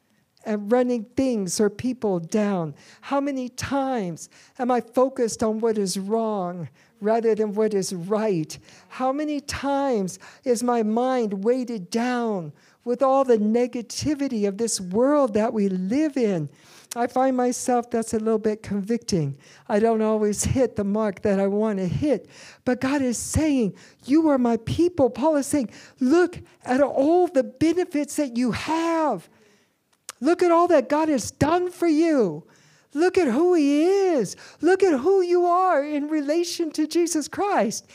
And 0.45 0.71
running 0.71 1.05
things 1.17 1.61
or 1.61 1.71
people 1.71 2.21
down? 2.21 2.75
How 3.01 3.21
many 3.21 3.49
times 3.49 4.29
am 4.59 4.71
I 4.71 4.81
focused 4.81 5.43
on 5.43 5.61
what 5.61 5.79
is 5.79 5.99
wrong 5.99 6.69
rather 7.01 7.35
than 7.35 7.55
what 7.55 7.75
is 7.75 7.93
right? 7.95 8.59
How 8.89 9.13
many 9.13 9.41
times 9.41 10.19
is 10.45 10.63
my 10.63 10.83
mind 10.83 11.45
weighted 11.45 11.91
down 11.91 12.53
with 12.85 13.03
all 13.03 13.25
the 13.25 13.39
negativity 13.39 14.47
of 14.47 14.59
this 14.59 14.81
world 14.81 15.35
that 15.35 15.53
we 15.53 15.69
live 15.69 16.17
in? 16.17 16.49
I 16.97 17.07
find 17.07 17.37
myself 17.37 17.91
that's 17.91 18.15
a 18.15 18.19
little 18.19 18.39
bit 18.39 18.63
convicting. 18.63 19.37
I 19.69 19.81
don't 19.81 20.03
always 20.03 20.45
hit 20.45 20.77
the 20.77 20.85
mark 20.85 21.23
that 21.23 21.41
I 21.41 21.47
want 21.47 21.79
to 21.79 21.89
hit. 21.89 22.29
But 22.65 22.81
God 22.81 23.03
is 23.03 23.19
saying, 23.19 23.75
You 24.05 24.29
are 24.29 24.39
my 24.39 24.59
people. 24.59 25.11
Paul 25.11 25.37
is 25.37 25.47
saying, 25.47 25.71
Look 25.99 26.39
at 26.65 26.81
all 26.81 27.27
the 27.27 27.43
benefits 27.43 28.17
that 28.17 28.37
you 28.37 28.53
have. 28.53 29.29
Look 30.25 30.43
at 30.43 30.51
all 30.51 30.69
that 30.69 30.89
God 30.89 31.11
has 31.11 31.31
done 31.31 31.71
for 31.71 31.87
you. 31.87 32.45
Look 32.95 33.19
at 33.19 33.29
who 33.29 33.53
He 33.53 33.85
is. 33.85 34.37
Look 34.63 34.83
at 34.83 35.01
who 35.01 35.21
you 35.21 35.45
are 35.45 35.85
in 35.85 36.09
relation 36.09 36.71
to 36.73 36.87
Jesus 36.87 37.29
Christ. 37.29 37.87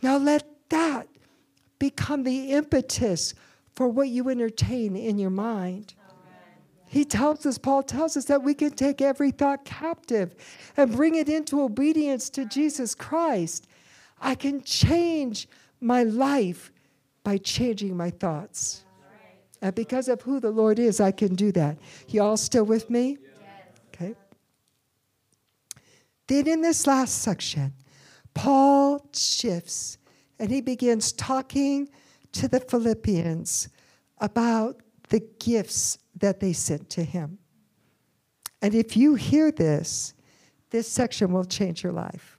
Now 0.00 0.16
let 0.16 0.44
that 0.68 1.08
become 1.80 2.22
the 2.22 2.52
impetus 2.52 3.34
for 3.74 3.88
what 3.88 4.08
you 4.08 4.28
entertain 4.28 4.94
in 4.94 5.18
your 5.18 5.30
mind. 5.30 5.94
He 6.86 7.04
tells 7.04 7.44
us, 7.46 7.58
Paul 7.58 7.82
tells 7.82 8.16
us 8.16 8.26
that 8.26 8.44
we 8.44 8.54
can 8.54 8.70
take 8.70 9.00
every 9.00 9.32
thought 9.32 9.64
captive 9.64 10.36
and 10.76 10.94
bring 10.94 11.16
it 11.16 11.28
into 11.28 11.62
obedience 11.62 12.30
to 12.30 12.44
Jesus 12.44 12.94
Christ. 12.94 13.66
I 14.20 14.36
can 14.36 14.62
change 14.62 15.48
my 15.80 16.04
life 16.04 16.70
by 17.24 17.38
changing 17.38 17.96
my 17.96 18.10
thoughts. 18.10 18.84
And 19.62 19.74
because 19.76 20.08
of 20.08 20.20
who 20.20 20.40
the 20.40 20.50
Lord 20.50 20.80
is, 20.80 21.00
I 21.00 21.12
can 21.12 21.36
do 21.36 21.52
that. 21.52 21.78
You 22.08 22.22
all 22.22 22.36
still 22.36 22.64
with 22.64 22.90
me? 22.90 23.16
Okay. 23.94 24.16
Then 26.26 26.48
in 26.48 26.60
this 26.60 26.86
last 26.86 27.22
section, 27.22 27.72
Paul 28.34 29.08
shifts 29.14 29.98
and 30.40 30.50
he 30.50 30.60
begins 30.60 31.12
talking 31.12 31.88
to 32.32 32.48
the 32.48 32.58
Philippians 32.58 33.68
about 34.18 34.82
the 35.10 35.20
gifts 35.38 35.98
that 36.16 36.40
they 36.40 36.52
sent 36.52 36.90
to 36.90 37.04
him. 37.04 37.38
And 38.60 38.74
if 38.74 38.96
you 38.96 39.14
hear 39.14 39.52
this, 39.52 40.14
this 40.70 40.88
section 40.88 41.32
will 41.32 41.44
change 41.44 41.84
your 41.84 41.92
life. 41.92 42.38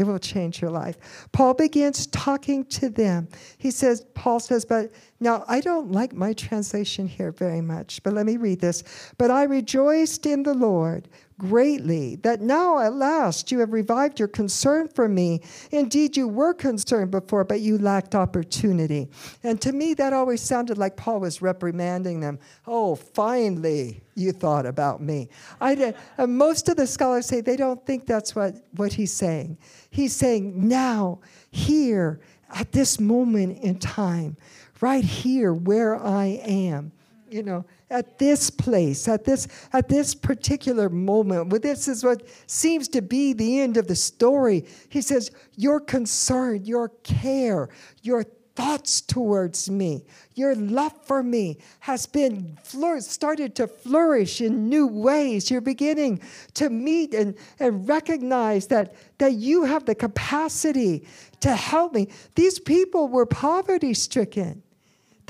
It 0.00 0.06
will 0.06 0.18
change 0.18 0.62
your 0.62 0.70
life. 0.70 1.28
Paul 1.30 1.52
begins 1.52 2.06
talking 2.06 2.64
to 2.66 2.88
them. 2.88 3.28
He 3.58 3.70
says, 3.70 4.06
Paul 4.14 4.40
says, 4.40 4.64
but 4.64 4.90
now 5.20 5.44
I 5.46 5.60
don't 5.60 5.92
like 5.92 6.14
my 6.14 6.32
translation 6.32 7.06
here 7.06 7.32
very 7.32 7.60
much, 7.60 8.02
but 8.02 8.14
let 8.14 8.24
me 8.24 8.38
read 8.38 8.62
this. 8.62 8.82
But 9.18 9.30
I 9.30 9.42
rejoiced 9.42 10.24
in 10.24 10.42
the 10.42 10.54
Lord 10.54 11.06
greatly 11.40 12.16
that 12.16 12.42
now 12.42 12.78
at 12.78 12.94
last 12.94 13.50
you 13.50 13.58
have 13.60 13.72
revived 13.72 14.18
your 14.18 14.28
concern 14.28 14.86
for 14.88 15.08
me. 15.08 15.40
Indeed, 15.72 16.16
you 16.16 16.28
were 16.28 16.52
concerned 16.52 17.10
before, 17.10 17.44
but 17.44 17.60
you 17.60 17.78
lacked 17.78 18.14
opportunity. 18.14 19.08
And 19.42 19.58
to 19.62 19.72
me, 19.72 19.94
that 19.94 20.12
always 20.12 20.42
sounded 20.42 20.76
like 20.76 20.96
Paul 20.96 21.20
was 21.20 21.40
reprimanding 21.40 22.20
them. 22.20 22.38
Oh, 22.66 22.94
finally, 22.94 24.02
you 24.14 24.32
thought 24.32 24.66
about 24.66 25.00
me. 25.00 25.28
I, 25.60 25.94
uh, 26.18 26.26
most 26.26 26.68
of 26.68 26.76
the 26.76 26.86
scholars 26.86 27.24
say 27.24 27.40
they 27.40 27.56
don't 27.56 27.84
think 27.86 28.06
that's 28.06 28.36
what, 28.36 28.54
what 28.76 28.92
he's 28.92 29.12
saying. 29.12 29.56
He's 29.90 30.14
saying, 30.14 30.68
now, 30.68 31.20
here, 31.50 32.20
at 32.54 32.72
this 32.72 33.00
moment 33.00 33.58
in 33.62 33.78
time, 33.78 34.36
right 34.80 35.04
here 35.04 35.54
where 35.54 35.96
I 35.96 36.40
am, 36.44 36.92
you 37.30 37.42
know, 37.42 37.64
at 37.90 38.18
this 38.18 38.50
place, 38.50 39.06
at 39.08 39.24
this, 39.24 39.48
at 39.72 39.88
this 39.88 40.14
particular 40.14 40.88
moment, 40.88 41.48
where 41.48 41.60
this 41.60 41.88
is 41.88 42.04
what 42.04 42.22
seems 42.46 42.88
to 42.88 43.02
be 43.02 43.32
the 43.32 43.60
end 43.60 43.76
of 43.76 43.86
the 43.86 43.96
story. 43.96 44.66
He 44.88 45.00
says, 45.00 45.30
Your 45.56 45.80
concern, 45.80 46.64
your 46.64 46.88
care, 47.04 47.68
your 48.02 48.24
thoughts 48.56 49.00
towards 49.00 49.70
me, 49.70 50.04
your 50.34 50.54
love 50.54 50.92
for 51.06 51.22
me 51.22 51.58
has 51.80 52.06
been 52.06 52.58
flour- 52.62 53.00
started 53.00 53.54
to 53.56 53.66
flourish 53.66 54.40
in 54.40 54.68
new 54.68 54.86
ways. 54.86 55.50
You're 55.50 55.60
beginning 55.60 56.20
to 56.54 56.68
meet 56.68 57.14
and, 57.14 57.36
and 57.58 57.88
recognize 57.88 58.66
that, 58.66 58.94
that 59.18 59.34
you 59.34 59.64
have 59.64 59.86
the 59.86 59.94
capacity 59.94 61.06
to 61.40 61.54
help 61.54 61.94
me. 61.94 62.08
These 62.34 62.58
people 62.58 63.08
were 63.08 63.24
poverty 63.24 63.94
stricken. 63.94 64.62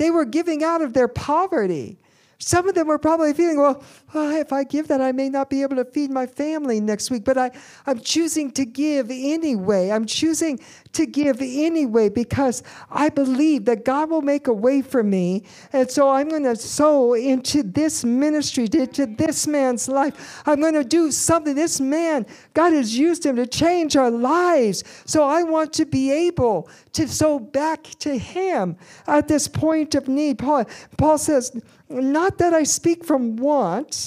They 0.01 0.09
were 0.09 0.25
giving 0.25 0.63
out 0.63 0.81
of 0.81 0.93
their 0.93 1.07
poverty. 1.07 1.99
Some 2.39 2.67
of 2.67 2.73
them 2.73 2.87
were 2.87 2.97
probably 2.97 3.35
feeling, 3.35 3.59
well, 3.59 3.83
well, 4.13 4.35
if 4.35 4.51
I 4.51 4.63
give 4.63 4.87
that, 4.89 4.99
I 4.99 5.11
may 5.11 5.29
not 5.29 5.49
be 5.49 5.61
able 5.61 5.77
to 5.77 5.85
feed 5.85 6.11
my 6.11 6.25
family 6.25 6.79
next 6.81 7.09
week, 7.09 7.23
but 7.23 7.37
I, 7.37 7.51
I'm 7.85 7.99
choosing 7.99 8.51
to 8.51 8.65
give 8.65 9.09
anyway. 9.09 9.89
I'm 9.89 10.05
choosing 10.05 10.59
to 10.93 11.05
give 11.05 11.37
anyway 11.39 12.09
because 12.09 12.63
I 12.89 13.09
believe 13.09 13.65
that 13.65 13.85
God 13.85 14.09
will 14.09 14.21
make 14.21 14.47
a 14.47 14.53
way 14.53 14.81
for 14.81 15.01
me. 15.01 15.43
And 15.71 15.89
so 15.89 16.09
I'm 16.09 16.27
going 16.27 16.43
to 16.43 16.57
sow 16.57 17.13
into 17.13 17.63
this 17.63 18.03
ministry, 18.03 18.65
into 18.65 19.05
this 19.05 19.47
man's 19.47 19.87
life. 19.87 20.43
I'm 20.45 20.59
going 20.59 20.73
to 20.73 20.83
do 20.83 21.11
something. 21.11 21.55
This 21.55 21.79
man, 21.79 22.25
God 22.53 22.73
has 22.73 22.97
used 22.97 23.25
him 23.25 23.37
to 23.37 23.47
change 23.47 23.95
our 23.95 24.11
lives. 24.11 24.83
So 25.05 25.23
I 25.23 25.43
want 25.43 25.71
to 25.73 25.85
be 25.85 26.11
able 26.11 26.69
to 26.93 27.07
sow 27.07 27.39
back 27.39 27.83
to 27.99 28.17
him 28.17 28.75
at 29.07 29.29
this 29.29 29.47
point 29.47 29.95
of 29.95 30.09
need. 30.09 30.37
Paul, 30.37 30.65
Paul 30.97 31.17
says, 31.17 31.55
not 31.89 32.37
that 32.37 32.53
I 32.53 32.63
speak 32.63 33.03
from 33.03 33.35
want, 33.35 34.00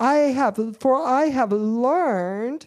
I 0.00 0.14
have, 0.32 0.58
for 0.80 0.96
I 0.96 1.26
have 1.26 1.52
learned 1.52 2.66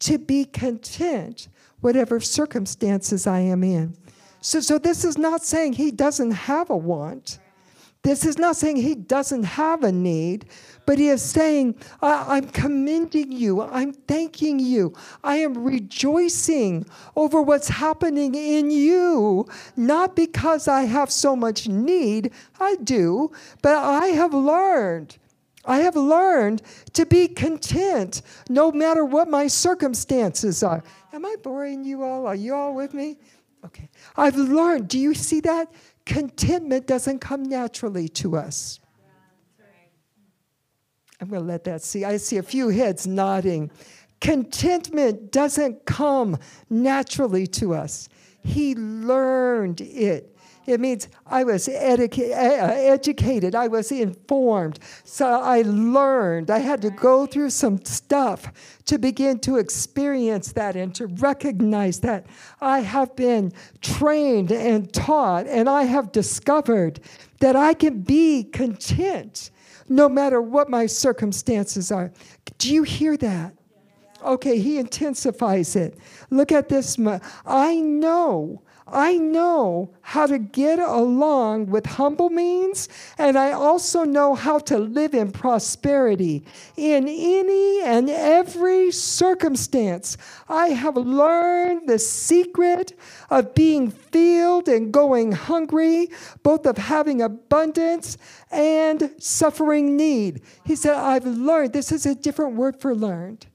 to 0.00 0.18
be 0.18 0.44
content, 0.44 1.48
whatever 1.80 2.20
circumstances 2.20 3.26
I 3.26 3.40
am 3.40 3.64
in. 3.64 3.96
So, 4.42 4.60
so 4.60 4.78
this 4.78 5.04
is 5.04 5.16
not 5.16 5.42
saying 5.42 5.72
he 5.72 5.90
doesn't 5.90 6.32
have 6.32 6.68
a 6.68 6.76
want, 6.76 7.38
This 8.04 8.26
is 8.26 8.36
not 8.36 8.54
saying 8.56 8.76
he 8.76 8.94
doesn't 8.94 9.44
have 9.44 9.82
a 9.82 9.90
need, 9.90 10.44
but 10.84 10.98
he 10.98 11.08
is 11.08 11.22
saying, 11.22 11.74
I'm 12.02 12.48
commending 12.48 13.32
you. 13.32 13.62
I'm 13.62 13.94
thanking 13.94 14.58
you. 14.58 14.92
I 15.24 15.36
am 15.36 15.64
rejoicing 15.64 16.84
over 17.16 17.40
what's 17.40 17.68
happening 17.68 18.34
in 18.34 18.70
you, 18.70 19.46
not 19.74 20.14
because 20.14 20.68
I 20.68 20.82
have 20.82 21.10
so 21.10 21.34
much 21.34 21.66
need. 21.66 22.30
I 22.60 22.76
do, 22.76 23.32
but 23.62 23.74
I 23.74 24.08
have 24.08 24.34
learned. 24.34 25.16
I 25.66 25.78
have 25.78 25.96
learned 25.96 26.62
to 26.92 27.06
be 27.06 27.28
content 27.28 28.22
no 28.48 28.70
matter 28.70 29.04
what 29.04 29.28
my 29.28 29.46
circumstances 29.46 30.62
are. 30.62 30.82
Am 31.12 31.24
I 31.24 31.36
boring 31.42 31.84
you 31.84 32.02
all? 32.02 32.26
Are 32.26 32.34
you 32.34 32.54
all 32.54 32.74
with 32.74 32.94
me? 32.94 33.16
Okay. 33.64 33.88
I've 34.16 34.36
learned. 34.36 34.88
Do 34.88 34.98
you 34.98 35.14
see 35.14 35.40
that? 35.40 35.72
Contentment 36.04 36.86
doesn't 36.86 37.20
come 37.20 37.44
naturally 37.44 38.08
to 38.08 38.36
us. 38.36 38.80
I'm 41.20 41.28
going 41.28 41.42
to 41.42 41.48
let 41.48 41.64
that 41.64 41.82
see. 41.82 42.04
I 42.04 42.18
see 42.18 42.36
a 42.36 42.42
few 42.42 42.68
heads 42.68 43.06
nodding. 43.06 43.70
Contentment 44.20 45.32
doesn't 45.32 45.86
come 45.86 46.36
naturally 46.68 47.46
to 47.48 47.74
us. 47.74 48.08
He 48.42 48.74
learned 48.74 49.80
it. 49.80 50.33
It 50.66 50.80
means 50.80 51.08
I 51.26 51.44
was 51.44 51.68
educa- 51.68 52.32
uh, 52.32 52.74
educated, 52.74 53.54
I 53.54 53.68
was 53.68 53.92
informed. 53.92 54.78
So 55.04 55.26
I 55.26 55.62
learned. 55.62 56.50
I 56.50 56.58
had 56.58 56.80
to 56.82 56.90
go 56.90 57.26
through 57.26 57.50
some 57.50 57.84
stuff 57.84 58.50
to 58.86 58.98
begin 58.98 59.38
to 59.40 59.58
experience 59.58 60.52
that 60.52 60.76
and 60.76 60.94
to 60.94 61.06
recognize 61.06 62.00
that. 62.00 62.26
I 62.60 62.80
have 62.80 63.14
been 63.14 63.52
trained 63.82 64.52
and 64.52 64.92
taught, 64.92 65.46
and 65.46 65.68
I 65.68 65.84
have 65.84 66.12
discovered 66.12 67.00
that 67.40 67.56
I 67.56 67.74
can 67.74 68.00
be 68.00 68.44
content 68.44 69.50
no 69.88 70.08
matter 70.08 70.40
what 70.40 70.70
my 70.70 70.86
circumstances 70.86 71.92
are. 71.92 72.10
Do 72.58 72.72
you 72.72 72.84
hear 72.84 73.16
that? 73.18 73.54
Okay, 74.24 74.58
he 74.58 74.78
intensifies 74.78 75.76
it. 75.76 75.98
Look 76.30 76.50
at 76.50 76.70
this. 76.70 76.98
I 77.44 77.76
know 77.80 78.62
I 78.86 79.16
know 79.16 79.94
how 80.02 80.26
to 80.26 80.38
get 80.38 80.78
along 80.78 81.66
with 81.66 81.86
humble 81.86 82.28
means, 82.28 82.88
and 83.16 83.38
I 83.38 83.52
also 83.52 84.04
know 84.04 84.34
how 84.34 84.58
to 84.60 84.78
live 84.78 85.14
in 85.14 85.32
prosperity. 85.32 86.44
In 86.76 87.08
any 87.08 87.80
and 87.82 88.10
every 88.10 88.90
circumstance, 88.90 90.18
I 90.50 90.68
have 90.68 90.98
learned 90.98 91.88
the 91.88 91.98
secret 91.98 92.98
of 93.30 93.54
being 93.54 93.90
filled 93.90 94.68
and 94.68 94.92
going 94.92 95.32
hungry, 95.32 96.10
both 96.42 96.66
of 96.66 96.76
having 96.76 97.22
abundance 97.22 98.18
and 98.50 99.10
suffering 99.18 99.96
need. 99.96 100.42
He 100.64 100.76
said, 100.76 100.94
I've 100.94 101.26
learned. 101.26 101.72
This 101.72 101.90
is 101.90 102.04
a 102.04 102.14
different 102.14 102.56
word 102.56 102.78
for 102.80 102.94
learned, 102.94 103.46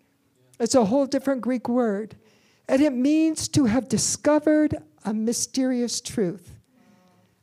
it's 0.59 0.75
a 0.75 0.85
whole 0.85 1.05
different 1.05 1.41
Greek 1.41 1.69
word. 1.69 2.15
And 2.67 2.83
it 2.83 2.93
means 2.93 3.47
to 3.49 3.65
have 3.65 3.89
discovered 3.89 4.77
a 5.05 5.13
mysterious 5.13 6.01
truth. 6.01 6.55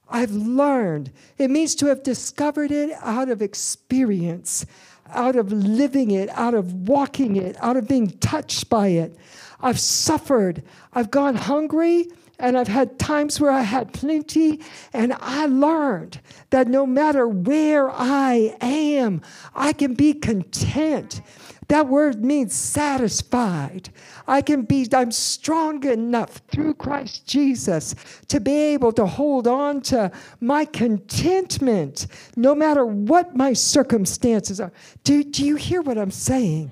I've 0.09 0.31
learned. 0.31 1.13
It 1.39 1.51
means 1.51 1.75
to 1.77 1.87
have 1.87 2.03
discovered 2.03 2.71
it 2.71 2.97
out 3.03 3.29
of 3.29 3.43
experience, 3.43 4.65
out 5.09 5.37
of 5.37 5.53
living 5.53 6.13
it, 6.13 6.29
out 6.31 6.55
of 6.55 6.89
walking 6.89 7.37
it, 7.37 7.57
out 7.61 7.77
of 7.77 7.89
being 7.89 8.11
touched 8.19 8.69
by 8.69 8.89
it. 8.89 9.17
I've 9.61 9.81
suffered. 9.81 10.63
I've 10.93 11.11
gone 11.11 11.35
hungry 11.35 12.09
and 12.39 12.59
I've 12.59 12.69
had 12.69 12.99
times 12.99 13.41
where 13.41 13.51
I 13.51 13.63
had 13.63 13.93
plenty, 13.93 14.61
and 14.93 15.15
I 15.21 15.47
learned 15.47 16.21
that 16.51 16.69
no 16.69 16.87
matter 16.87 17.27
where 17.27 17.91
I 17.91 18.55
am, 18.61 19.23
I 19.55 19.73
can 19.73 19.95
be 19.95 20.13
content. 20.13 21.23
That 21.69 21.89
word 21.89 22.25
means 22.25 22.55
satisfied. 22.55 23.91
I 24.29 24.41
can 24.41 24.63
be, 24.63 24.89
I'm 24.93 25.11
strong 25.11 25.85
enough 25.85 26.41
through 26.49 26.75
Christ 26.75 27.27
Jesus 27.27 27.95
to 28.29 28.39
be 28.39 28.53
able 28.53 28.93
to 28.93 29.07
hold 29.07 29.49
on 29.49 29.81
to 29.83 30.13
my 30.41 30.65
contentment 30.65 32.07
no 32.37 32.55
matter 32.55 32.87
what 32.87 33.37
my 33.37 33.53
circumstances 33.53 34.61
are. 34.61 34.73
Do, 35.03 35.25
do 35.25 35.45
you 35.45 35.57
hear 35.57 35.83
what 35.83 35.99
I'm 35.99 36.13
saying? 36.13 36.71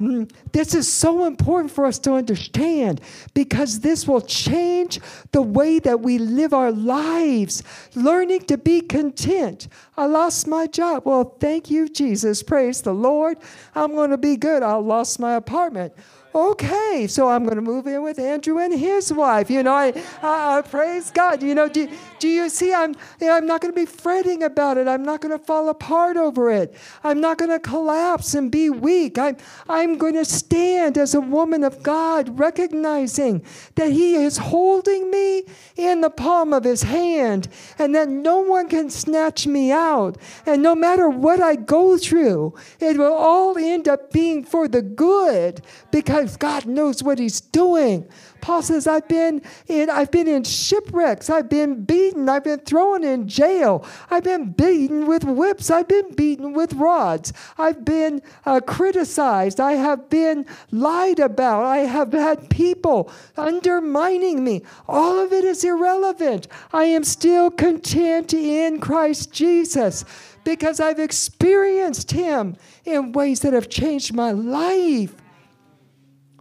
Mm, 0.00 0.30
this 0.52 0.74
is 0.74 0.92
so 0.92 1.24
important 1.24 1.70
for 1.70 1.86
us 1.86 1.98
to 2.00 2.14
understand 2.14 3.00
because 3.32 3.80
this 3.80 4.08
will 4.08 4.20
change 4.20 5.00
the 5.32 5.42
way 5.42 5.78
that 5.78 6.00
we 6.00 6.18
live 6.18 6.52
our 6.52 6.72
lives. 6.72 7.62
Learning 7.94 8.40
to 8.46 8.58
be 8.58 8.80
content. 8.80 9.68
I 9.96 10.06
lost 10.06 10.46
my 10.46 10.66
job. 10.66 11.04
Well, 11.06 11.36
thank 11.38 11.70
you, 11.70 11.88
Jesus. 11.88 12.42
Praise 12.42 12.82
the 12.82 12.94
Lord. 12.94 13.38
I'm 13.74 13.92
going 13.92 14.10
to 14.10 14.18
be 14.18 14.36
good. 14.36 14.62
I 14.62 14.74
lost 14.74 15.20
my 15.20 15.34
apartment 15.34 15.92
okay, 16.34 17.06
so 17.08 17.28
I'm 17.28 17.44
going 17.44 17.56
to 17.56 17.62
move 17.62 17.86
in 17.86 18.02
with 18.02 18.18
Andrew 18.18 18.58
and 18.58 18.76
his 18.76 19.12
wife. 19.12 19.50
You 19.50 19.62
know, 19.62 19.72
I, 19.72 19.92
I, 20.20 20.58
I 20.58 20.62
praise 20.62 21.10
God. 21.12 21.42
You 21.42 21.54
know, 21.54 21.68
do, 21.68 21.88
do 22.18 22.28
you 22.28 22.48
see? 22.48 22.74
I'm, 22.74 22.94
you 23.20 23.28
know, 23.28 23.36
I'm 23.36 23.46
not 23.46 23.60
going 23.60 23.72
to 23.72 23.80
be 23.80 23.86
fretting 23.86 24.42
about 24.42 24.76
it. 24.76 24.88
I'm 24.88 25.04
not 25.04 25.20
going 25.20 25.38
to 25.38 25.44
fall 25.44 25.68
apart 25.68 26.16
over 26.16 26.50
it. 26.50 26.74
I'm 27.04 27.20
not 27.20 27.38
going 27.38 27.50
to 27.50 27.60
collapse 27.60 28.34
and 28.34 28.50
be 28.50 28.68
weak. 28.68 29.16
I'm, 29.16 29.36
I'm 29.68 29.96
going 29.96 30.14
to 30.14 30.24
stand 30.24 30.98
as 30.98 31.14
a 31.14 31.20
woman 31.20 31.62
of 31.62 31.82
God, 31.82 32.36
recognizing 32.38 33.44
that 33.76 33.92
He 33.92 34.16
is 34.16 34.38
holding 34.38 35.10
me 35.10 35.44
in 35.76 36.00
the 36.00 36.10
palm 36.10 36.52
of 36.52 36.64
His 36.64 36.82
hand 36.82 37.48
and 37.78 37.94
that 37.94 38.08
no 38.08 38.40
one 38.40 38.68
can 38.68 38.90
snatch 38.90 39.46
me 39.46 39.70
out. 39.70 40.18
And 40.46 40.62
no 40.62 40.74
matter 40.74 41.08
what 41.08 41.40
I 41.40 41.54
go 41.54 41.96
through, 41.96 42.54
it 42.80 42.96
will 42.96 43.14
all 43.14 43.56
end 43.56 43.86
up 43.86 44.10
being 44.10 44.44
for 44.44 44.66
the 44.66 44.82
good 44.82 45.62
because 45.92 46.23
lives. 46.24 46.36
God 46.36 46.66
knows 46.66 47.02
what 47.02 47.18
He's 47.18 47.40
doing. 47.40 48.08
Paul 48.40 48.62
says, 48.62 48.86
I've 48.86 49.08
been 49.08 49.42
in, 49.68 49.88
I've 49.88 50.10
been 50.10 50.28
in 50.28 50.44
shipwrecks. 50.44 51.30
I've 51.30 51.48
been 51.48 51.84
beaten. 51.84 52.28
I've 52.28 52.44
been 52.44 52.60
thrown 52.60 53.04
in 53.04 53.26
jail. 53.26 53.86
I've 54.10 54.24
been 54.24 54.52
beaten 54.52 55.06
with 55.06 55.24
whips. 55.24 55.70
I've 55.70 55.88
been 55.88 56.14
beaten 56.14 56.52
with 56.52 56.74
rods. 56.74 57.32
I've 57.56 57.84
been 57.84 58.20
uh, 58.44 58.60
criticized. 58.60 59.60
I 59.60 59.72
have 59.72 60.10
been 60.10 60.46
lied 60.70 61.20
about. 61.20 61.64
I 61.64 61.78
have 61.78 62.12
had 62.12 62.50
people 62.50 63.10
undermining 63.36 64.44
me. 64.44 64.62
All 64.88 65.18
of 65.18 65.32
it 65.32 65.44
is 65.44 65.64
irrelevant. 65.64 66.48
I 66.72 66.84
am 66.84 67.04
still 67.04 67.50
content 67.50 68.34
in 68.34 68.78
Christ 68.80 69.32
Jesus 69.32 70.04
because 70.44 70.80
I've 70.80 70.98
experienced 70.98 72.10
Him 72.10 72.56
in 72.84 73.12
ways 73.12 73.40
that 73.40 73.54
have 73.54 73.70
changed 73.70 74.12
my 74.12 74.32
life 74.32 75.14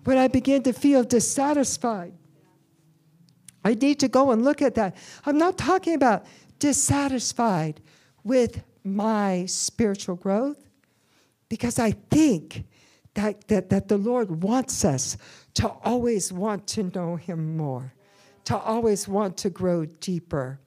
when 0.04 0.18
I 0.18 0.28
begin 0.28 0.64
to 0.64 0.74
feel 0.74 1.04
dissatisfied. 1.04 2.14
I 3.64 3.74
need 3.76 4.00
to 4.02 4.08
go 4.08 4.32
and 4.32 4.44
look 4.44 4.62
at 4.62 4.76
that. 4.76 4.96
I'm 5.26 5.38
not 5.38 5.58
talking 5.58 5.94
about 5.94 6.26
dissatisfied 6.60 7.82
with 8.24 8.64
my 8.84 9.46
spiritual 9.46 10.16
growth 10.16 10.58
because 11.50 11.80
I 11.80 11.92
think 11.92 12.66
that, 13.14 13.48
that, 13.48 13.70
that 13.70 13.88
the 13.88 13.98
Lord 13.98 14.44
wants 14.44 14.84
us 14.84 15.18
to 15.56 15.70
always 15.84 16.34
want 16.34 16.68
to 16.68 16.84
know 16.96 17.16
Him 17.16 17.56
more, 17.56 17.94
to 18.46 18.58
always 18.58 19.08
want 19.08 19.38
to 19.38 19.50
grow 19.50 19.86
deeper. 19.86 20.60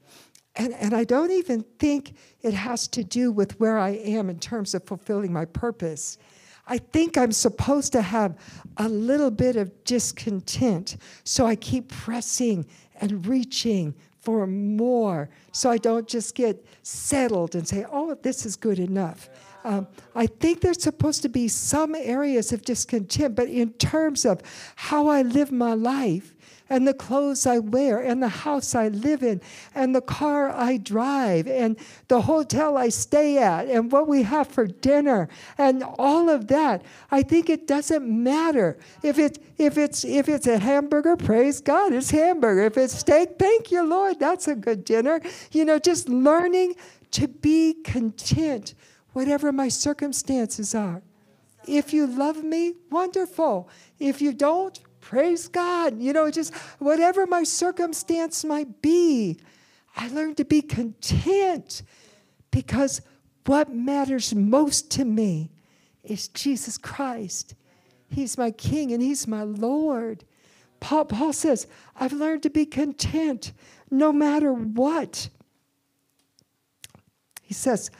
And, 0.54 0.72
and 0.74 0.94
I 0.94 1.04
don't 1.04 1.30
even 1.30 1.64
think 1.78 2.14
it 2.40 2.54
has 2.54 2.88
to 2.88 3.04
do 3.04 3.30
with 3.30 3.58
where 3.60 3.78
I 3.78 3.90
am 3.90 4.30
in 4.30 4.38
terms 4.38 4.74
of 4.74 4.84
fulfilling 4.84 5.32
my 5.32 5.44
purpose. 5.44 6.18
I 6.66 6.78
think 6.78 7.16
I'm 7.16 7.32
supposed 7.32 7.92
to 7.92 8.02
have 8.02 8.36
a 8.76 8.88
little 8.88 9.30
bit 9.30 9.56
of 9.56 9.84
discontent. 9.84 10.96
So 11.24 11.46
I 11.46 11.56
keep 11.56 11.88
pressing 11.88 12.66
and 13.00 13.26
reaching 13.26 13.94
for 14.20 14.46
more 14.46 15.28
so 15.52 15.70
I 15.70 15.78
don't 15.78 16.08
just 16.08 16.34
get 16.34 16.66
settled 16.82 17.54
and 17.54 17.66
say, 17.66 17.86
oh, 17.92 18.14
this 18.22 18.44
is 18.44 18.56
good 18.56 18.80
enough. 18.80 19.28
Um, 19.64 19.88
I 20.14 20.26
think 20.26 20.60
there's 20.60 20.80
supposed 20.80 21.22
to 21.22 21.28
be 21.28 21.48
some 21.48 21.96
areas 21.96 22.52
of 22.52 22.62
discontent, 22.62 23.34
but 23.34 23.48
in 23.48 23.72
terms 23.74 24.24
of 24.24 24.40
how 24.76 25.08
I 25.08 25.22
live 25.22 25.50
my 25.50 25.74
life, 25.74 26.35
and 26.68 26.86
the 26.86 26.94
clothes 26.94 27.46
I 27.46 27.58
wear, 27.58 28.00
and 28.00 28.22
the 28.22 28.28
house 28.28 28.74
I 28.74 28.88
live 28.88 29.22
in, 29.22 29.40
and 29.74 29.94
the 29.94 30.00
car 30.00 30.50
I 30.50 30.76
drive, 30.76 31.46
and 31.46 31.76
the 32.08 32.22
hotel 32.22 32.76
I 32.76 32.88
stay 32.88 33.38
at, 33.38 33.66
and 33.68 33.92
what 33.92 34.08
we 34.08 34.22
have 34.22 34.48
for 34.48 34.66
dinner, 34.66 35.28
and 35.58 35.84
all 35.98 36.28
of 36.28 36.48
that. 36.48 36.82
I 37.10 37.22
think 37.22 37.48
it 37.48 37.66
doesn't 37.66 38.06
matter 38.06 38.78
if 39.02 39.18
it's 39.18 39.38
if 39.58 39.78
it's 39.78 40.04
if 40.04 40.28
it's 40.28 40.46
a 40.46 40.58
hamburger. 40.58 41.16
Praise 41.16 41.60
God, 41.60 41.92
it's 41.92 42.10
hamburger. 42.10 42.64
If 42.64 42.76
it's 42.76 42.98
steak, 42.98 43.38
thank 43.38 43.70
you, 43.70 43.86
Lord. 43.86 44.18
That's 44.18 44.48
a 44.48 44.54
good 44.54 44.84
dinner. 44.84 45.20
You 45.52 45.64
know, 45.64 45.78
just 45.78 46.08
learning 46.08 46.74
to 47.12 47.28
be 47.28 47.74
content, 47.84 48.74
whatever 49.12 49.52
my 49.52 49.68
circumstances 49.68 50.74
are. 50.74 51.02
If 51.66 51.92
you 51.92 52.06
love 52.06 52.44
me, 52.44 52.74
wonderful. 52.90 53.68
If 53.98 54.20
you 54.20 54.32
don't, 54.32 54.78
Praise 55.06 55.46
God. 55.46 56.02
You 56.02 56.12
know, 56.12 56.32
just 56.32 56.52
whatever 56.80 57.28
my 57.28 57.44
circumstance 57.44 58.44
might 58.44 58.82
be, 58.82 59.38
I 59.96 60.08
learned 60.08 60.36
to 60.38 60.44
be 60.44 60.62
content 60.62 61.82
because 62.50 63.02
what 63.44 63.72
matters 63.72 64.34
most 64.34 64.90
to 64.90 65.04
me 65.04 65.52
is 66.02 66.26
Jesus 66.26 66.76
Christ. 66.76 67.54
He's 68.08 68.36
my 68.36 68.50
King 68.50 68.90
and 68.90 69.00
He's 69.00 69.28
my 69.28 69.44
Lord. 69.44 70.24
Paul, 70.80 71.04
Paul 71.04 71.32
says, 71.32 71.68
I've 71.94 72.12
learned 72.12 72.42
to 72.42 72.50
be 72.50 72.66
content 72.66 73.52
no 73.92 74.12
matter 74.12 74.52
what. 74.52 75.28
He 77.42 77.54
says, 77.54 77.92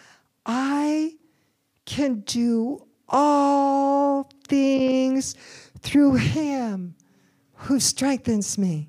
I 0.45 1.13
can 1.85 2.23
do 2.23 2.85
all 3.09 4.29
things 4.49 5.37
through 5.83 6.15
Him 6.15 6.96
who 7.57 7.81
strengthens 7.81 8.57
me. 8.59 8.89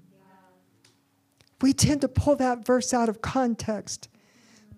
We 1.61 1.73
tend 1.73 2.01
to 2.01 2.07
pull 2.07 2.35
that 2.35 2.65
verse 2.65 2.93
out 2.93 3.09
of 3.09 3.21
context. 3.21 4.09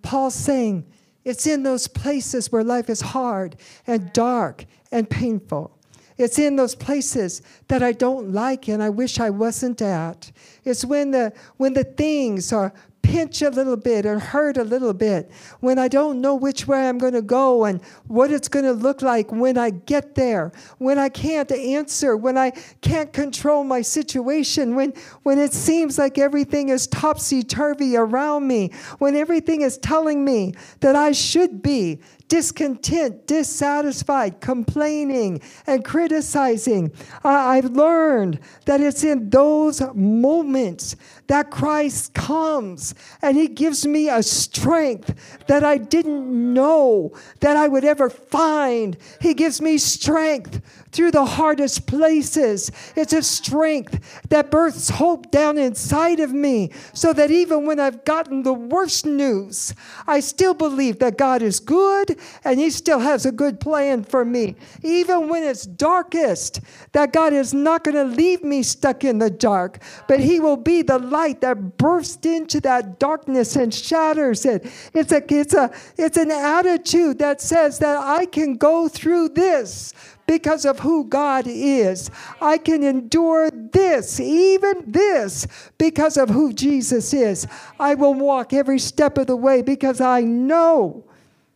Paul's 0.02 0.36
saying, 0.36 0.86
it's 1.26 1.46
in 1.46 1.64
those 1.64 1.88
places 1.88 2.52
where 2.52 2.64
life 2.64 2.90
is 2.90 3.02
hard 3.02 3.58
and 3.86 4.14
dark 4.14 4.66
and 4.92 5.10
painful. 5.10 5.78
It's 6.18 6.38
in 6.38 6.58
those 6.58 6.76
places 6.76 7.42
that 7.70 7.82
I 7.82 7.94
don't 7.94 8.34
like 8.34 8.68
and 8.68 8.84
I 8.84 8.90
wish 8.90 9.20
I 9.20 9.30
wasn't 9.30 9.82
at. 9.82 10.32
It's 10.66 10.84
when 10.84 11.12
the 11.12 11.34
when 11.56 11.74
the 11.74 11.86
things 11.86 12.52
are 12.52 12.74
pinch 13.10 13.42
a 13.42 13.50
little 13.50 13.76
bit 13.76 14.06
or 14.06 14.20
hurt 14.20 14.56
a 14.58 14.64
little 14.64 14.94
bit, 14.94 15.32
when 15.62 15.80
I 15.80 15.88
don't 15.88 16.22
know 16.22 16.36
which 16.36 16.68
way 16.68 16.88
I'm 16.88 17.00
going 17.00 17.14
to 17.14 17.24
go 17.24 17.66
and 17.66 17.82
what 18.08 18.32
it's 18.32 18.48
going 18.48 18.66
to 18.66 18.72
look 18.72 19.02
like 19.02 19.32
when 19.32 19.58
I 19.58 19.72
get 19.72 20.14
there, 20.14 20.52
when 20.78 21.00
I 21.00 21.10
can't 21.10 21.52
answer, 21.52 22.16
when 22.16 22.38
I 22.38 22.52
can't 22.82 23.12
control 23.12 23.64
my 23.64 23.82
situation, 23.82 24.76
when, 24.76 24.94
when 25.24 25.40
it 25.40 25.54
seems 25.54 25.98
like 25.98 26.20
everything 26.20 26.70
is 26.70 26.86
topsy 26.86 27.42
turvy 27.42 27.98
around 27.98 28.48
me, 28.48 28.72
when 29.00 29.16
everything 29.16 29.62
is 29.62 29.80
telling 29.80 30.24
me 30.24 30.54
that 30.82 30.96
I 30.96 31.12
should 31.12 31.64
be 31.64 32.02
discontent, 32.30 33.26
dissatisfied, 33.26 34.40
complaining, 34.40 35.42
and 35.66 35.84
criticizing. 35.84 36.92
I've 37.24 37.72
learned 37.72 38.40
that 38.66 38.80
it's 38.80 39.04
in 39.04 39.32
those 39.32 39.82
moments 39.96 40.96
that 41.30 41.52
Christ 41.52 42.14
comes 42.16 42.96
and 43.22 43.38
He 43.38 43.48
gives 43.48 43.86
me 43.86 44.10
a 44.10 44.22
strength 44.22 45.44
that 45.48 45.64
I 45.64 45.78
didn't 45.78 46.54
know 46.54 47.14
that 47.40 47.56
I 47.56 47.68
would 47.68 47.86
ever 47.86 48.10
find. 48.10 48.98
He 49.22 49.36
gives 49.36 49.62
me 49.62 49.78
strength 49.78 50.62
through 50.92 51.12
the 51.12 51.26
hardest 51.26 51.86
places. 51.86 52.72
It's 52.96 53.14
a 53.14 53.22
strength 53.22 54.24
that 54.30 54.50
births 54.50 54.90
hope 54.90 55.30
down 55.30 55.60
inside 55.60 56.20
of 56.20 56.34
me 56.34 56.72
so 56.94 57.14
that 57.14 57.30
even 57.30 57.68
when 57.68 57.80
I've 57.80 58.04
gotten 58.06 58.42
the 58.42 58.54
worst 58.54 59.06
news, 59.06 59.76
I 60.08 60.22
still 60.22 60.56
believe 60.56 60.98
that 61.00 61.20
God 61.20 61.44
is 61.44 61.60
good 61.60 62.20
and 62.44 62.60
He 62.60 62.72
still 62.72 63.00
has 63.00 63.28
a 63.28 63.32
good 63.32 63.60
plan 63.60 64.04
for 64.04 64.26
me. 64.26 64.56
Even 64.82 65.30
when 65.30 65.44
it's 65.44 65.68
darkest, 65.68 66.62
that 66.94 67.14
God 67.14 67.34
is 67.34 67.54
not 67.54 67.84
going 67.84 67.96
to 67.96 68.04
leave 68.04 68.44
me 68.44 68.64
stuck 68.64 69.04
in 69.04 69.20
the 69.20 69.30
dark, 69.30 69.84
but 70.08 70.20
He 70.20 70.40
will 70.40 70.58
be 70.58 70.82
the 70.82 70.98
light 70.98 71.19
that 71.42 71.78
bursts 71.78 72.26
into 72.26 72.60
that 72.62 73.00
darkness 73.00 73.56
and 73.56 73.74
shatters 73.74 74.46
it. 74.46 74.66
It's 74.94 75.12
a, 75.12 75.22
it's 75.34 75.54
a, 75.54 75.72
it's 75.98 76.18
an 76.18 76.32
attitude 76.32 77.20
that 77.20 77.42
says 77.42 77.80
that 77.80 77.98
I 77.98 78.26
can 78.26 78.56
go 78.56 78.88
through 78.88 79.30
this 79.30 79.94
because 80.26 80.66
of 80.66 80.80
who 80.80 81.06
God 81.06 81.46
is. 81.48 82.12
I 82.40 82.58
can 82.58 82.84
endure 82.84 83.50
this, 83.52 84.20
even 84.20 84.84
this, 84.86 85.48
because 85.78 86.18
of 86.18 86.30
who 86.30 86.54
Jesus 86.54 87.14
is. 87.14 87.48
I 87.80 87.96
will 87.96 88.14
walk 88.14 88.54
every 88.54 88.80
step 88.80 89.18
of 89.18 89.28
the 89.28 89.36
way 89.36 89.62
because 89.62 90.02
I 90.02 90.22
know 90.22 91.04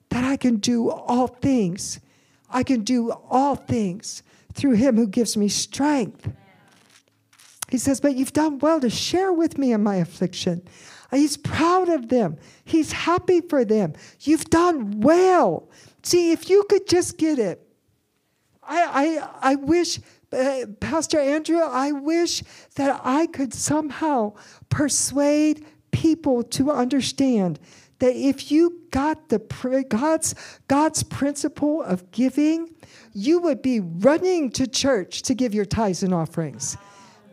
that 0.09 0.24
I 0.24 0.38
can 0.38 0.57
do 0.57 0.89
all 0.89 1.28
things. 1.28 1.99
I 2.49 2.64
can 2.64 2.84
do 2.84 3.11
all 3.30 3.55
things 3.55 4.24
through 4.53 4.74
Him 4.74 4.95
who 4.95 5.07
gives 5.07 5.36
me 5.36 5.49
strength. 5.49 6.30
He 7.74 7.80
says, 7.80 7.99
But 7.99 8.15
you've 8.15 8.34
done 8.34 8.59
well 8.59 8.80
to 8.82 8.89
share 8.91 9.34
with 9.34 9.57
me 9.57 9.74
in 9.74 9.82
my 9.82 9.95
affliction. 9.95 10.61
He's 11.09 11.38
proud 11.38 11.89
of 11.89 12.09
them. 12.09 12.38
He's 12.63 12.91
happy 12.91 13.41
for 13.41 13.65
them. 13.65 13.93
You've 14.19 14.45
done 14.45 15.01
well. 15.01 15.71
See, 16.03 16.32
if 16.32 16.51
you 16.51 16.65
could 16.69 16.88
just 16.88 17.17
get 17.17 17.39
it, 17.39 17.67
I, 18.61 19.24
I, 19.41 19.53
I 19.53 19.55
wish, 19.55 19.99
uh, 20.32 20.67
Pastor 20.82 21.19
Andrew, 21.19 21.61
I 21.61 21.93
wish 21.93 22.43
that 22.76 23.01
I 23.03 23.26
could 23.26 23.55
somehow 23.55 24.34
persuade 24.69 25.65
people 25.89 26.43
to 26.43 26.69
understand 26.69 27.59
that 27.97 28.15
if 28.15 28.51
you 28.51 28.82
got 28.91 29.30
the 29.30 29.39
God's 29.89 30.36
God's 30.67 31.01
principle 31.01 31.82
of 31.82 32.11
giving, 32.11 32.69
you 33.13 33.39
would 33.39 33.63
be 33.63 33.80
running 33.80 34.51
to 34.51 34.67
church 34.67 35.24
to 35.24 35.34
give 35.34 35.55
your 35.55 35.65
tithes 35.65 36.03
and 36.03 36.13
offerings. 36.13 36.78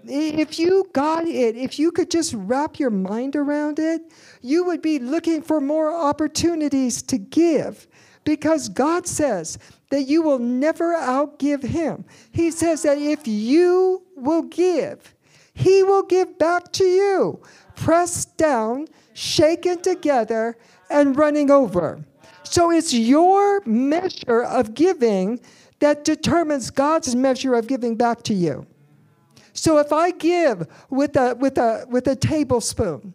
If 0.05 0.59
you 0.59 0.89
got 0.93 1.27
it, 1.27 1.57
if 1.57 1.79
you 1.79 1.93
could 1.93 2.11
just 2.11 2.35
wrap 2.35 2.79
your 2.79 2.91
mind 2.91 3.37
around 3.37 3.79
it, 3.79 4.03
you 4.41 4.65
would 4.65 4.83
be 4.83 4.99
looking 4.99 5.43
for 5.43 5.61
more 5.61 5.93
opportunities 5.93 7.03
to 7.03 7.19
give 7.19 7.87
because 8.25 8.69
God 8.69 9.07
says 9.07 9.59
that 9.91 10.03
you 10.03 10.23
will 10.23 10.39
never 10.39 10.95
outgive 10.95 11.63
him. 11.63 12.05
He 12.33 12.51
says 12.51 12.83
that 12.83 12.99
if 12.99 13.27
you 13.27 14.03
will 14.17 14.43
give, 14.43 15.15
he 15.55 15.83
will 15.83 16.03
give 16.03 16.39
back 16.39 16.73
to 16.73 16.85
you, 16.85 17.43
pressed 17.75 18.37
down, 18.37 18.87
shaken 19.15 19.83
together, 19.83 20.57
and 20.91 21.17
running 21.17 21.51
over. 21.51 22.05
So 22.45 22.71
it's 22.71 22.93
your 22.95 23.61
measure 23.67 24.43
of 24.45 24.75
giving 24.75 25.41
that 25.81 26.05
determines 26.05 26.71
God's 26.71 27.15
measure 27.15 27.55
of 27.55 27.67
giving 27.67 27.97
back 27.97 28.23
to 28.25 28.35
you. 28.35 28.67
So 29.61 29.77
if 29.77 29.93
I 29.93 30.11
give 30.11 30.67
with 30.89 31.17
a, 31.17 31.35
with 31.35 31.59
a, 31.59 31.85
with 31.87 32.07
a 32.07 32.17
tablespoon, 32.17 33.13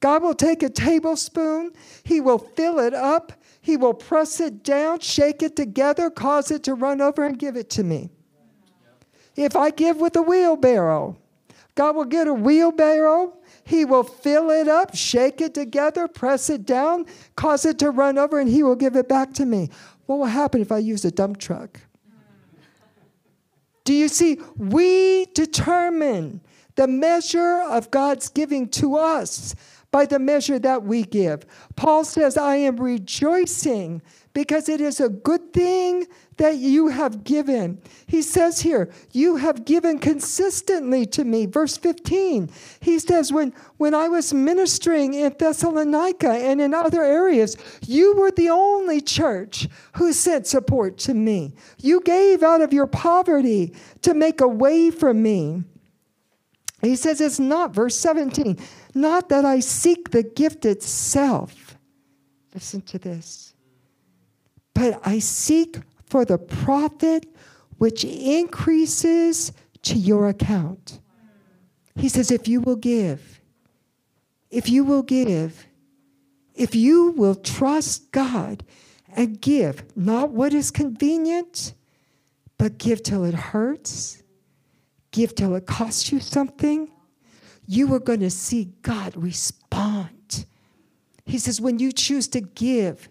God 0.00 0.22
will 0.22 0.34
take 0.34 0.62
a 0.62 0.68
tablespoon, 0.68 1.72
He 2.04 2.20
will 2.20 2.38
fill 2.38 2.78
it 2.78 2.92
up, 2.92 3.32
he 3.62 3.78
will 3.78 3.94
press 3.94 4.38
it 4.38 4.62
down, 4.62 5.00
shake 5.00 5.42
it 5.42 5.56
together, 5.56 6.10
cause 6.10 6.50
it 6.50 6.62
to 6.64 6.74
run 6.74 7.00
over, 7.00 7.24
and 7.24 7.38
give 7.38 7.56
it 7.56 7.70
to 7.70 7.82
me. 7.82 8.10
If 9.34 9.56
I 9.56 9.70
give 9.70 9.96
with 9.96 10.14
a 10.16 10.22
wheelbarrow, 10.22 11.16
God 11.74 11.96
will 11.96 12.04
get 12.04 12.28
a 12.28 12.34
wheelbarrow. 12.34 13.38
He 13.64 13.86
will 13.86 14.04
fill 14.04 14.50
it 14.50 14.68
up, 14.68 14.94
shake 14.94 15.40
it 15.40 15.54
together, 15.54 16.06
press 16.06 16.50
it 16.50 16.66
down, 16.66 17.06
cause 17.34 17.64
it 17.64 17.78
to 17.78 17.90
run 17.90 18.18
over, 18.18 18.38
and 18.38 18.50
He 18.50 18.62
will 18.62 18.76
give 18.76 18.94
it 18.94 19.08
back 19.08 19.32
to 19.34 19.46
me. 19.46 19.70
What 20.04 20.18
will 20.18 20.26
happen 20.26 20.60
if 20.60 20.70
I 20.70 20.78
use 20.78 21.06
a 21.06 21.10
dump 21.10 21.38
truck? 21.38 21.80
Do 23.88 23.94
you 23.94 24.08
see? 24.08 24.38
We 24.58 25.24
determine 25.32 26.42
the 26.74 26.86
measure 26.86 27.62
of 27.70 27.90
God's 27.90 28.28
giving 28.28 28.68
to 28.72 28.96
us 28.96 29.54
by 29.90 30.04
the 30.04 30.18
measure 30.18 30.58
that 30.58 30.82
we 30.82 31.04
give. 31.04 31.46
Paul 31.74 32.04
says, 32.04 32.36
I 32.36 32.56
am 32.56 32.76
rejoicing 32.76 34.02
because 34.38 34.68
it 34.68 34.80
is 34.80 35.00
a 35.00 35.08
good 35.08 35.52
thing 35.52 36.06
that 36.36 36.58
you 36.58 36.86
have 36.86 37.24
given. 37.24 37.82
He 38.06 38.22
says 38.22 38.60
here, 38.60 38.88
You 39.10 39.34
have 39.34 39.64
given 39.64 39.98
consistently 39.98 41.06
to 41.06 41.24
me. 41.24 41.46
Verse 41.46 41.76
15, 41.76 42.48
he 42.78 43.00
says, 43.00 43.32
When, 43.32 43.52
when 43.78 43.94
I 43.94 44.06
was 44.06 44.32
ministering 44.32 45.14
in 45.14 45.34
Thessalonica 45.36 46.30
and 46.30 46.60
in 46.60 46.72
other 46.72 47.02
areas, 47.02 47.56
you 47.84 48.14
were 48.14 48.30
the 48.30 48.50
only 48.50 49.00
church 49.00 49.66
who 49.94 50.12
sent 50.12 50.46
support 50.46 50.98
to 50.98 51.14
me. 51.14 51.54
You 51.82 52.00
gave 52.00 52.44
out 52.44 52.60
of 52.60 52.72
your 52.72 52.86
poverty 52.86 53.74
to 54.02 54.14
make 54.14 54.40
a 54.40 54.46
way 54.46 54.92
for 54.92 55.12
me. 55.12 55.64
He 56.80 56.94
says, 56.94 57.20
It's 57.20 57.40
not, 57.40 57.74
verse 57.74 57.96
17, 57.96 58.56
not 58.94 59.30
that 59.30 59.44
I 59.44 59.58
seek 59.58 60.12
the 60.12 60.22
gift 60.22 60.64
itself. 60.64 61.76
Listen 62.54 62.82
to 62.82 63.00
this. 63.00 63.47
But 64.78 65.00
I 65.04 65.18
seek 65.18 65.78
for 66.06 66.24
the 66.24 66.38
profit 66.38 67.26
which 67.78 68.04
increases 68.04 69.50
to 69.82 69.98
your 69.98 70.28
account. 70.28 71.00
He 71.96 72.08
says, 72.08 72.30
if 72.30 72.46
you 72.46 72.60
will 72.60 72.76
give, 72.76 73.40
if 74.52 74.68
you 74.68 74.84
will 74.84 75.02
give, 75.02 75.66
if 76.54 76.76
you 76.76 77.10
will 77.10 77.34
trust 77.34 78.12
God 78.12 78.62
and 79.16 79.40
give, 79.40 79.82
not 79.96 80.30
what 80.30 80.54
is 80.54 80.70
convenient, 80.70 81.74
but 82.56 82.78
give 82.78 83.02
till 83.02 83.24
it 83.24 83.34
hurts, 83.34 84.22
give 85.10 85.34
till 85.34 85.56
it 85.56 85.66
costs 85.66 86.12
you 86.12 86.20
something, 86.20 86.88
you 87.66 87.92
are 87.94 87.98
going 87.98 88.20
to 88.20 88.30
see 88.30 88.66
God 88.82 89.16
respond. 89.16 90.46
He 91.24 91.36
says, 91.36 91.60
when 91.60 91.80
you 91.80 91.90
choose 91.90 92.28
to 92.28 92.40
give 92.40 93.08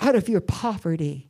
out 0.00 0.14
of 0.14 0.28
your 0.28 0.40
poverty, 0.40 1.28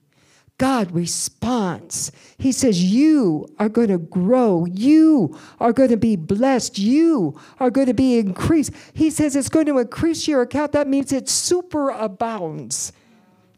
God 0.58 0.90
responds. 0.90 2.10
He 2.36 2.50
says, 2.50 2.82
You 2.82 3.46
are 3.58 3.68
going 3.68 3.88
to 3.88 3.98
grow. 3.98 4.66
You 4.66 5.38
are 5.60 5.72
going 5.72 5.90
to 5.90 5.96
be 5.96 6.16
blessed. 6.16 6.78
You 6.78 7.38
are 7.60 7.70
going 7.70 7.86
to 7.86 7.94
be 7.94 8.18
increased. 8.18 8.72
He 8.92 9.10
says 9.10 9.36
it's 9.36 9.48
going 9.48 9.66
to 9.66 9.78
increase 9.78 10.26
your 10.26 10.42
account. 10.42 10.72
That 10.72 10.88
means 10.88 11.12
it 11.12 11.28
super 11.28 11.90
abounds. 11.90 12.92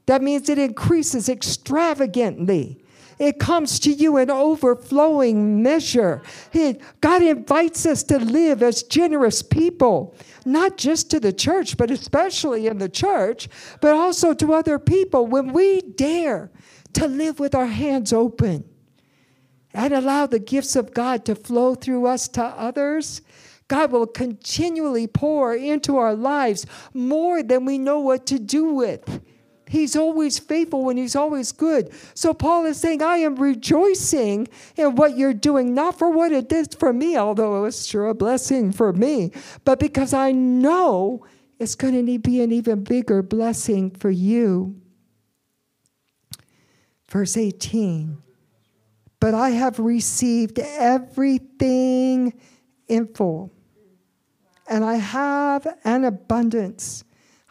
That 0.06 0.22
means 0.22 0.48
it 0.50 0.58
increases 0.58 1.28
extravagantly. 1.28 2.82
It 3.20 3.38
comes 3.38 3.78
to 3.80 3.92
you 3.92 4.16
in 4.16 4.30
overflowing 4.30 5.62
measure. 5.62 6.22
God 7.02 7.22
invites 7.22 7.84
us 7.84 8.02
to 8.04 8.18
live 8.18 8.62
as 8.62 8.82
generous 8.82 9.42
people, 9.42 10.16
not 10.46 10.78
just 10.78 11.10
to 11.10 11.20
the 11.20 11.32
church, 11.32 11.76
but 11.76 11.90
especially 11.90 12.66
in 12.66 12.78
the 12.78 12.88
church, 12.88 13.50
but 13.82 13.92
also 13.92 14.32
to 14.32 14.54
other 14.54 14.78
people. 14.78 15.26
When 15.26 15.52
we 15.52 15.82
dare 15.82 16.50
to 16.94 17.06
live 17.06 17.38
with 17.38 17.54
our 17.54 17.66
hands 17.66 18.10
open 18.10 18.64
and 19.74 19.92
allow 19.92 20.26
the 20.26 20.38
gifts 20.38 20.74
of 20.74 20.94
God 20.94 21.26
to 21.26 21.34
flow 21.34 21.74
through 21.74 22.06
us 22.06 22.26
to 22.28 22.42
others, 22.42 23.20
God 23.68 23.92
will 23.92 24.06
continually 24.06 25.06
pour 25.06 25.54
into 25.54 25.98
our 25.98 26.14
lives 26.14 26.64
more 26.94 27.42
than 27.42 27.66
we 27.66 27.76
know 27.76 28.00
what 28.00 28.24
to 28.28 28.38
do 28.38 28.72
with. 28.72 29.20
He's 29.70 29.94
always 29.94 30.36
faithful 30.40 30.90
and 30.90 30.98
he's 30.98 31.14
always 31.14 31.52
good. 31.52 31.92
So 32.14 32.34
Paul 32.34 32.66
is 32.66 32.76
saying, 32.76 33.04
I 33.04 33.18
am 33.18 33.36
rejoicing 33.36 34.48
in 34.76 34.96
what 34.96 35.16
you're 35.16 35.32
doing, 35.32 35.74
not 35.74 35.96
for 35.96 36.10
what 36.10 36.32
it 36.32 36.48
did 36.48 36.74
for 36.74 36.92
me, 36.92 37.16
although 37.16 37.58
it 37.58 37.60
was 37.60 37.86
sure 37.86 38.08
a 38.08 38.14
blessing 38.14 38.72
for 38.72 38.92
me, 38.92 39.30
but 39.64 39.78
because 39.78 40.12
I 40.12 40.32
know 40.32 41.24
it's 41.60 41.76
going 41.76 42.04
to 42.04 42.18
be 42.18 42.40
an 42.40 42.50
even 42.50 42.82
bigger 42.82 43.22
blessing 43.22 43.92
for 43.92 44.10
you. 44.10 44.74
Verse 47.08 47.36
18 47.36 48.20
But 49.20 49.34
I 49.34 49.50
have 49.50 49.78
received 49.78 50.58
everything 50.58 52.32
in 52.88 53.06
full, 53.14 53.52
and 54.68 54.84
I 54.84 54.96
have 54.96 55.64
an 55.84 56.04
abundance 56.04 57.04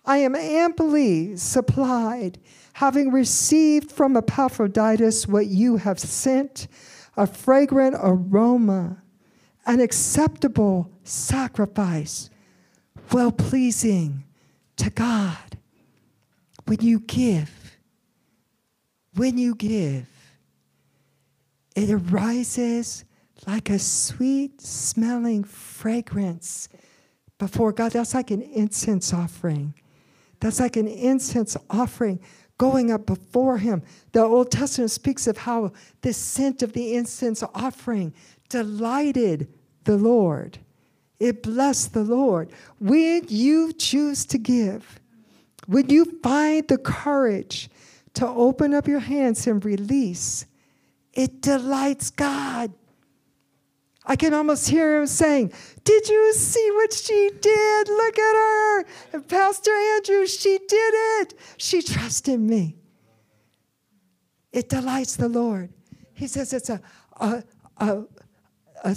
I 0.06 0.18
am 0.18 0.36
amply 0.36 1.36
supplied, 1.36 2.40
having 2.74 3.12
received 3.12 3.92
from 3.92 4.16
Epaphroditus 4.16 5.28
what 5.28 5.48
you 5.48 5.78
have 5.78 6.00
sent, 6.00 6.68
a 7.18 7.28
fragrant 7.28 7.96
aroma, 8.00 9.04
an 9.66 9.80
acceptable 9.80 10.90
sacrifice, 11.04 12.30
well 13.12 13.32
pleasing 13.32 14.24
to 14.78 14.90
God. 14.90 15.58
When 16.66 16.80
you 16.82 17.00
give, 17.02 17.78
when 19.16 19.38
you 19.38 19.56
give, 19.56 20.08
it 21.76 21.90
arises 21.90 23.06
like 23.48 23.70
a 23.70 23.80
sweet 23.80 24.62
smelling 24.62 25.44
fragrance 25.44 26.70
before 27.38 27.72
God. 27.72 27.94
That's 27.94 28.14
like 28.14 28.32
an 28.32 28.42
incense 28.42 29.14
offering. 29.14 29.74
That's 30.40 30.60
like 30.60 30.78
an 30.78 30.88
incense 30.88 31.58
offering 31.70 32.20
going 32.58 32.92
up 32.92 33.06
before 33.06 33.58
him. 33.58 33.82
The 34.12 34.22
Old 34.22 34.52
Testament 34.52 34.92
speaks 34.92 35.28
of 35.28 35.38
how 35.38 35.72
the 36.02 36.14
scent 36.14 36.62
of 36.62 36.74
the 36.74 36.96
incense 36.96 37.44
offering 37.56 38.14
delighted 38.50 39.48
the 39.86 39.98
Lord. 39.98 40.60
It 41.20 41.44
blessed 41.44 41.94
the 41.94 42.04
Lord. 42.04 42.52
When 42.80 43.26
you 43.28 43.74
choose 43.74 44.26
to 44.28 44.38
give, 44.38 45.00
when 45.68 45.90
you 45.90 46.06
find 46.22 46.68
the 46.68 46.78
courage 46.78 47.70
to 48.16 48.28
open 48.28 48.74
up 48.74 48.88
your 48.88 49.00
hands 49.00 49.48
and 49.48 49.64
release, 49.64 50.46
it 51.14 51.42
delights 51.42 52.10
God. 52.10 52.74
I 54.10 54.16
can 54.16 54.34
almost 54.34 54.68
hear 54.68 55.00
him 55.00 55.06
saying, 55.06 55.54
Did 55.84 56.10
you 56.10 56.34
see 56.34 56.72
what 56.72 56.92
she 56.92 57.30
did? 57.40 57.88
Look 57.88 58.18
at 58.18 58.36
her. 58.36 58.86
And 59.14 59.28
Pastor 59.28 59.72
Andrew, 59.72 60.26
she 60.26 60.58
did 60.58 60.94
it. 61.22 61.36
She 61.58 61.84
trusted 61.84 62.40
me. 62.40 62.76
It 64.52 64.68
delights 64.68 65.16
the 65.16 65.30
Lord. 65.30 65.72
He 66.14 66.26
says 66.26 66.54
it's 66.54 66.72
a, 66.72 66.82
a, 67.18 67.44
a, 67.78 68.04
a 68.84 68.96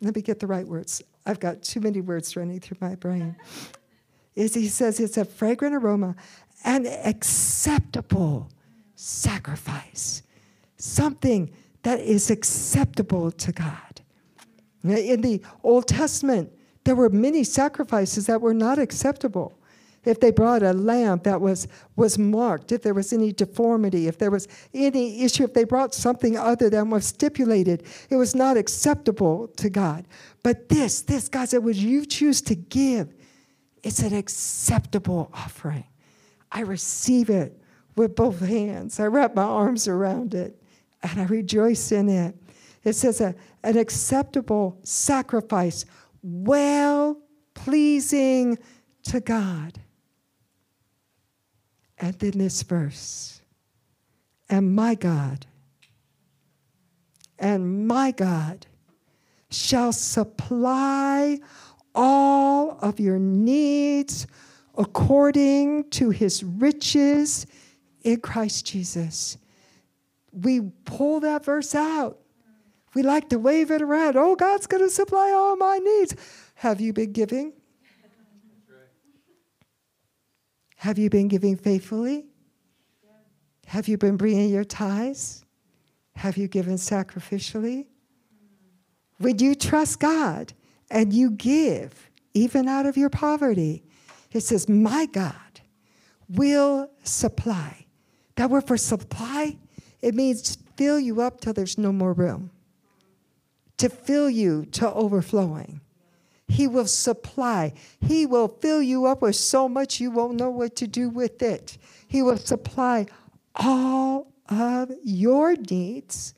let 0.00 0.16
me 0.16 0.22
get 0.22 0.40
the 0.40 0.46
right 0.46 0.66
words. 0.66 1.02
I've 1.26 1.38
got 1.38 1.62
too 1.62 1.80
many 1.80 2.00
words 2.00 2.34
running 2.36 2.58
through 2.58 2.78
my 2.80 2.94
brain. 2.94 3.36
Is 4.34 4.54
he 4.54 4.68
says 4.68 4.98
it's 4.98 5.18
a 5.18 5.26
fragrant 5.26 5.74
aroma, 5.74 6.16
an 6.64 6.86
acceptable 6.86 8.48
sacrifice, 8.94 10.22
something 10.78 11.50
that 11.82 12.00
is 12.00 12.30
acceptable 12.30 13.30
to 13.30 13.52
God. 13.52 14.00
In 14.82 15.20
the 15.20 15.42
Old 15.62 15.88
Testament, 15.88 16.52
there 16.84 16.94
were 16.94 17.10
many 17.10 17.42
sacrifices 17.44 18.26
that 18.26 18.40
were 18.40 18.54
not 18.54 18.78
acceptable. 18.78 19.58
If 20.04 20.20
they 20.20 20.30
brought 20.30 20.62
a 20.62 20.72
lamb 20.72 21.20
that 21.24 21.40
was, 21.40 21.66
was 21.96 22.16
marked, 22.16 22.70
if 22.70 22.82
there 22.82 22.94
was 22.94 23.12
any 23.12 23.32
deformity, 23.32 24.06
if 24.06 24.18
there 24.18 24.30
was 24.30 24.46
any 24.72 25.24
issue, 25.24 25.42
if 25.42 25.52
they 25.52 25.64
brought 25.64 25.94
something 25.94 26.36
other 26.36 26.70
than 26.70 26.90
was 26.90 27.06
stipulated, 27.06 27.82
it 28.08 28.14
was 28.14 28.32
not 28.32 28.56
acceptable 28.56 29.48
to 29.56 29.68
God. 29.68 30.06
But 30.44 30.68
this, 30.68 31.02
this, 31.02 31.28
God 31.28 31.48
said, 31.48 31.64
would 31.64 31.76
you 31.76 32.06
choose 32.06 32.40
to 32.42 32.54
give? 32.54 33.12
It's 33.82 33.98
an 33.98 34.14
acceptable 34.14 35.28
offering. 35.34 35.86
I 36.52 36.60
receive 36.60 37.28
it 37.28 37.60
with 37.96 38.14
both 38.14 38.40
hands. 38.40 39.00
I 39.00 39.06
wrap 39.06 39.34
my 39.34 39.42
arms 39.42 39.88
around 39.88 40.34
it 40.34 40.60
and 41.02 41.20
I 41.20 41.24
rejoice 41.24 41.90
in 41.90 42.08
it. 42.08 42.36
It 42.86 42.94
says 42.94 43.20
a, 43.20 43.34
an 43.64 43.76
acceptable 43.76 44.78
sacrifice, 44.84 45.84
well 46.22 47.20
pleasing 47.52 48.58
to 49.02 49.18
God. 49.18 49.80
And 51.98 52.14
then 52.20 52.38
this 52.38 52.62
verse, 52.62 53.40
and 54.48 54.72
my 54.76 54.94
God, 54.94 55.46
and 57.40 57.88
my 57.88 58.12
God 58.12 58.66
shall 59.50 59.92
supply 59.92 61.40
all 61.92 62.78
of 62.80 63.00
your 63.00 63.18
needs 63.18 64.28
according 64.78 65.90
to 65.90 66.10
his 66.10 66.44
riches 66.44 67.48
in 68.02 68.20
Christ 68.20 68.64
Jesus. 68.64 69.38
We 70.30 70.60
pull 70.84 71.18
that 71.20 71.44
verse 71.44 71.74
out 71.74 72.20
we 72.96 73.02
like 73.02 73.28
to 73.28 73.38
wave 73.38 73.70
it 73.70 73.82
around. 73.82 74.16
Oh, 74.16 74.34
God's 74.34 74.66
going 74.66 74.82
to 74.82 74.88
supply 74.88 75.30
all 75.30 75.54
my 75.54 75.76
needs. 75.76 76.16
Have 76.54 76.80
you 76.80 76.94
been 76.94 77.12
giving? 77.12 77.52
Have 80.76 80.96
you 80.96 81.10
been 81.10 81.28
giving 81.28 81.58
faithfully? 81.58 82.24
Have 83.66 83.86
you 83.86 83.98
been 83.98 84.16
bringing 84.16 84.48
your 84.48 84.64
tithes? 84.64 85.44
Have 86.14 86.38
you 86.38 86.48
given 86.48 86.76
sacrificially? 86.76 87.84
Would 89.20 89.42
you 89.42 89.54
trust 89.54 90.00
God 90.00 90.54
and 90.90 91.12
you 91.12 91.32
give, 91.32 92.08
even 92.32 92.66
out 92.66 92.86
of 92.86 92.96
your 92.96 93.10
poverty, 93.10 93.84
it 94.32 94.40
says, 94.40 94.70
My 94.70 95.04
God 95.04 95.60
will 96.30 96.90
supply. 97.02 97.84
That 98.36 98.48
word 98.48 98.66
for 98.66 98.78
supply, 98.78 99.58
it 100.00 100.14
means 100.14 100.56
fill 100.78 100.98
you 100.98 101.20
up 101.20 101.42
till 101.42 101.52
there's 101.52 101.76
no 101.76 101.92
more 101.92 102.14
room 102.14 102.52
to 103.78 103.88
fill 103.88 104.30
you 104.30 104.64
to 104.72 104.92
overflowing. 104.92 105.80
He 106.48 106.66
will 106.66 106.86
supply. 106.86 107.72
He 108.00 108.24
will 108.24 108.48
fill 108.48 108.80
you 108.80 109.06
up 109.06 109.22
with 109.22 109.36
so 109.36 109.68
much 109.68 110.00
you 110.00 110.10
won't 110.10 110.38
know 110.38 110.50
what 110.50 110.76
to 110.76 110.86
do 110.86 111.08
with 111.08 111.42
it. 111.42 111.76
He 112.06 112.22
will 112.22 112.36
supply 112.36 113.06
all 113.54 114.32
of 114.48 114.92
your 115.02 115.56
needs. 115.56 116.34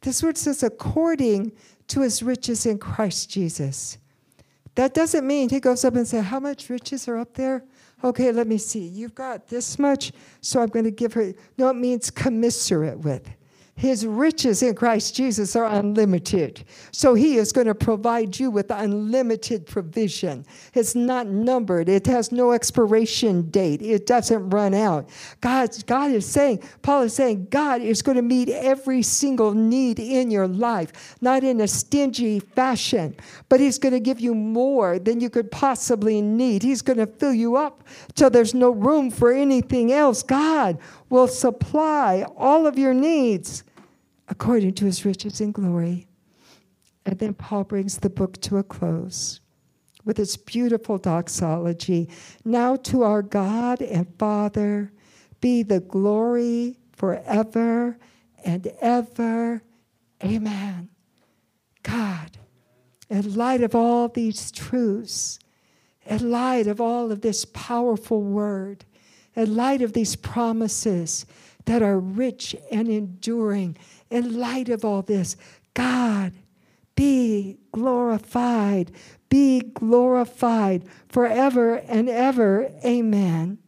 This 0.00 0.22
word 0.22 0.36
says, 0.36 0.62
according 0.62 1.52
to 1.88 2.00
his 2.00 2.22
riches 2.22 2.66
in 2.66 2.78
Christ 2.78 3.30
Jesus. 3.30 3.98
That 4.74 4.92
doesn't 4.92 5.26
mean 5.26 5.50
he 5.50 5.60
goes 5.60 5.84
up 5.84 5.94
and 5.94 6.06
says, 6.06 6.24
How 6.24 6.40
much 6.40 6.68
riches 6.68 7.06
are 7.06 7.16
up 7.16 7.34
there? 7.34 7.64
Okay, 8.02 8.32
let 8.32 8.46
me 8.46 8.58
see. 8.58 8.80
You've 8.80 9.14
got 9.14 9.48
this 9.48 9.78
much, 9.78 10.12
so 10.40 10.60
I'm 10.60 10.68
going 10.68 10.84
to 10.84 10.90
give 10.90 11.12
her. 11.14 11.32
No, 11.56 11.68
it 11.68 11.74
means 11.74 12.10
commiserate 12.10 12.98
with. 12.98 13.30
His 13.76 14.06
riches 14.06 14.62
in 14.62 14.76
Christ 14.76 15.16
Jesus 15.16 15.56
are 15.56 15.64
unlimited. 15.64 16.64
So 16.92 17.14
he 17.14 17.38
is 17.38 17.50
going 17.50 17.66
to 17.66 17.74
provide 17.74 18.38
you 18.38 18.48
with 18.50 18.70
unlimited 18.70 19.66
provision. 19.66 20.46
It's 20.74 20.94
not 20.94 21.26
numbered, 21.26 21.88
it 21.88 22.06
has 22.06 22.30
no 22.30 22.52
expiration 22.52 23.50
date, 23.50 23.82
it 23.82 24.06
doesn't 24.06 24.50
run 24.50 24.74
out. 24.74 25.08
God, 25.40 25.70
God 25.86 26.12
is 26.12 26.24
saying, 26.24 26.62
Paul 26.82 27.02
is 27.02 27.14
saying, 27.14 27.48
God 27.50 27.80
is 27.80 28.00
going 28.00 28.16
to 28.16 28.22
meet 28.22 28.48
every 28.48 29.02
single 29.02 29.52
need 29.52 29.98
in 29.98 30.30
your 30.30 30.46
life, 30.46 31.16
not 31.20 31.42
in 31.42 31.60
a 31.60 31.66
stingy 31.66 32.38
fashion, 32.38 33.16
but 33.48 33.58
he's 33.58 33.78
going 33.78 33.92
to 33.92 34.00
give 34.00 34.20
you 34.20 34.36
more 34.36 35.00
than 35.00 35.20
you 35.20 35.28
could 35.28 35.50
possibly 35.50 36.22
need. 36.22 36.62
He's 36.62 36.82
going 36.82 36.98
to 36.98 37.06
fill 37.06 37.34
you 37.34 37.56
up 37.56 37.82
till 38.14 38.30
there's 38.30 38.54
no 38.54 38.70
room 38.70 39.10
for 39.10 39.32
anything 39.32 39.92
else. 39.92 40.22
God 40.22 40.78
will 41.08 41.28
supply 41.28 42.26
all 42.36 42.66
of 42.66 42.78
your 42.78 42.94
needs 42.94 43.64
according 44.28 44.74
to 44.74 44.84
his 44.84 45.04
riches 45.04 45.40
and 45.40 45.52
glory. 45.52 46.06
And 47.06 47.18
then 47.18 47.34
Paul 47.34 47.64
brings 47.64 47.98
the 47.98 48.10
book 48.10 48.40
to 48.42 48.56
a 48.56 48.62
close 48.62 49.40
with 50.04 50.18
its 50.18 50.36
beautiful 50.36 50.98
doxology. 50.98 52.08
Now 52.44 52.76
to 52.76 53.02
our 53.02 53.22
God 53.22 53.80
and 53.80 54.06
Father 54.18 54.92
be 55.40 55.62
the 55.62 55.80
glory 55.80 56.76
forever 56.92 57.98
and 58.44 58.66
ever. 58.80 59.62
Amen. 60.22 60.88
God, 61.82 62.38
in 63.10 63.34
light 63.34 63.62
of 63.62 63.74
all 63.74 64.08
these 64.08 64.50
truths, 64.50 65.38
in 66.06 66.30
light 66.30 66.66
of 66.66 66.80
all 66.80 67.12
of 67.12 67.20
this 67.20 67.44
powerful 67.44 68.22
word, 68.22 68.84
in 69.36 69.56
light 69.56 69.82
of 69.82 69.92
these 69.92 70.16
promises 70.16 71.26
that 71.64 71.82
are 71.82 71.98
rich 71.98 72.54
and 72.70 72.88
enduring, 72.88 73.76
in 74.10 74.38
light 74.38 74.68
of 74.68 74.84
all 74.84 75.02
this, 75.02 75.36
God, 75.72 76.32
be 76.94 77.58
glorified, 77.72 78.92
be 79.28 79.60
glorified 79.60 80.84
forever 81.08 81.76
and 81.76 82.08
ever. 82.08 82.70
Amen. 82.84 83.58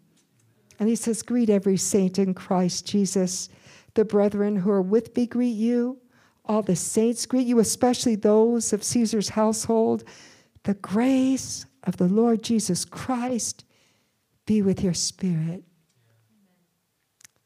And 0.78 0.88
he 0.88 0.96
says, 0.96 1.22
Greet 1.22 1.50
every 1.50 1.76
saint 1.76 2.18
in 2.18 2.34
Christ 2.34 2.86
Jesus. 2.86 3.48
The 3.94 4.04
brethren 4.04 4.56
who 4.56 4.70
are 4.70 4.82
with 4.82 5.16
me 5.16 5.26
greet 5.26 5.56
you. 5.56 5.98
All 6.44 6.62
the 6.62 6.76
saints 6.76 7.26
greet 7.26 7.46
you, 7.46 7.58
especially 7.58 8.14
those 8.14 8.72
of 8.72 8.84
Caesar's 8.84 9.30
household. 9.30 10.04
The 10.62 10.74
grace 10.74 11.66
of 11.82 11.96
the 11.96 12.06
Lord 12.06 12.42
Jesus 12.42 12.84
Christ 12.84 13.64
be 14.46 14.62
with 14.62 14.82
your 14.82 14.94
spirit. 14.94 15.64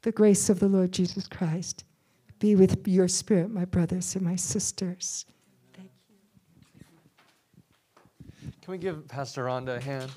The 0.02 0.12
grace 0.12 0.48
of 0.48 0.60
the 0.60 0.68
Lord 0.68 0.92
Jesus 0.92 1.26
Christ 1.26 1.84
be 2.38 2.54
with 2.56 2.86
your 2.88 3.08
spirit, 3.08 3.50
my 3.50 3.66
brothers 3.66 4.14
and 4.14 4.24
my 4.24 4.36
sisters. 4.36 5.26
Thank 5.74 5.90
you. 6.08 6.16
Can 8.62 8.72
we 8.72 8.78
give 8.78 9.06
Pastor 9.08 9.44
Rhonda 9.44 9.76
a 9.76 9.80
hand? 9.80 10.10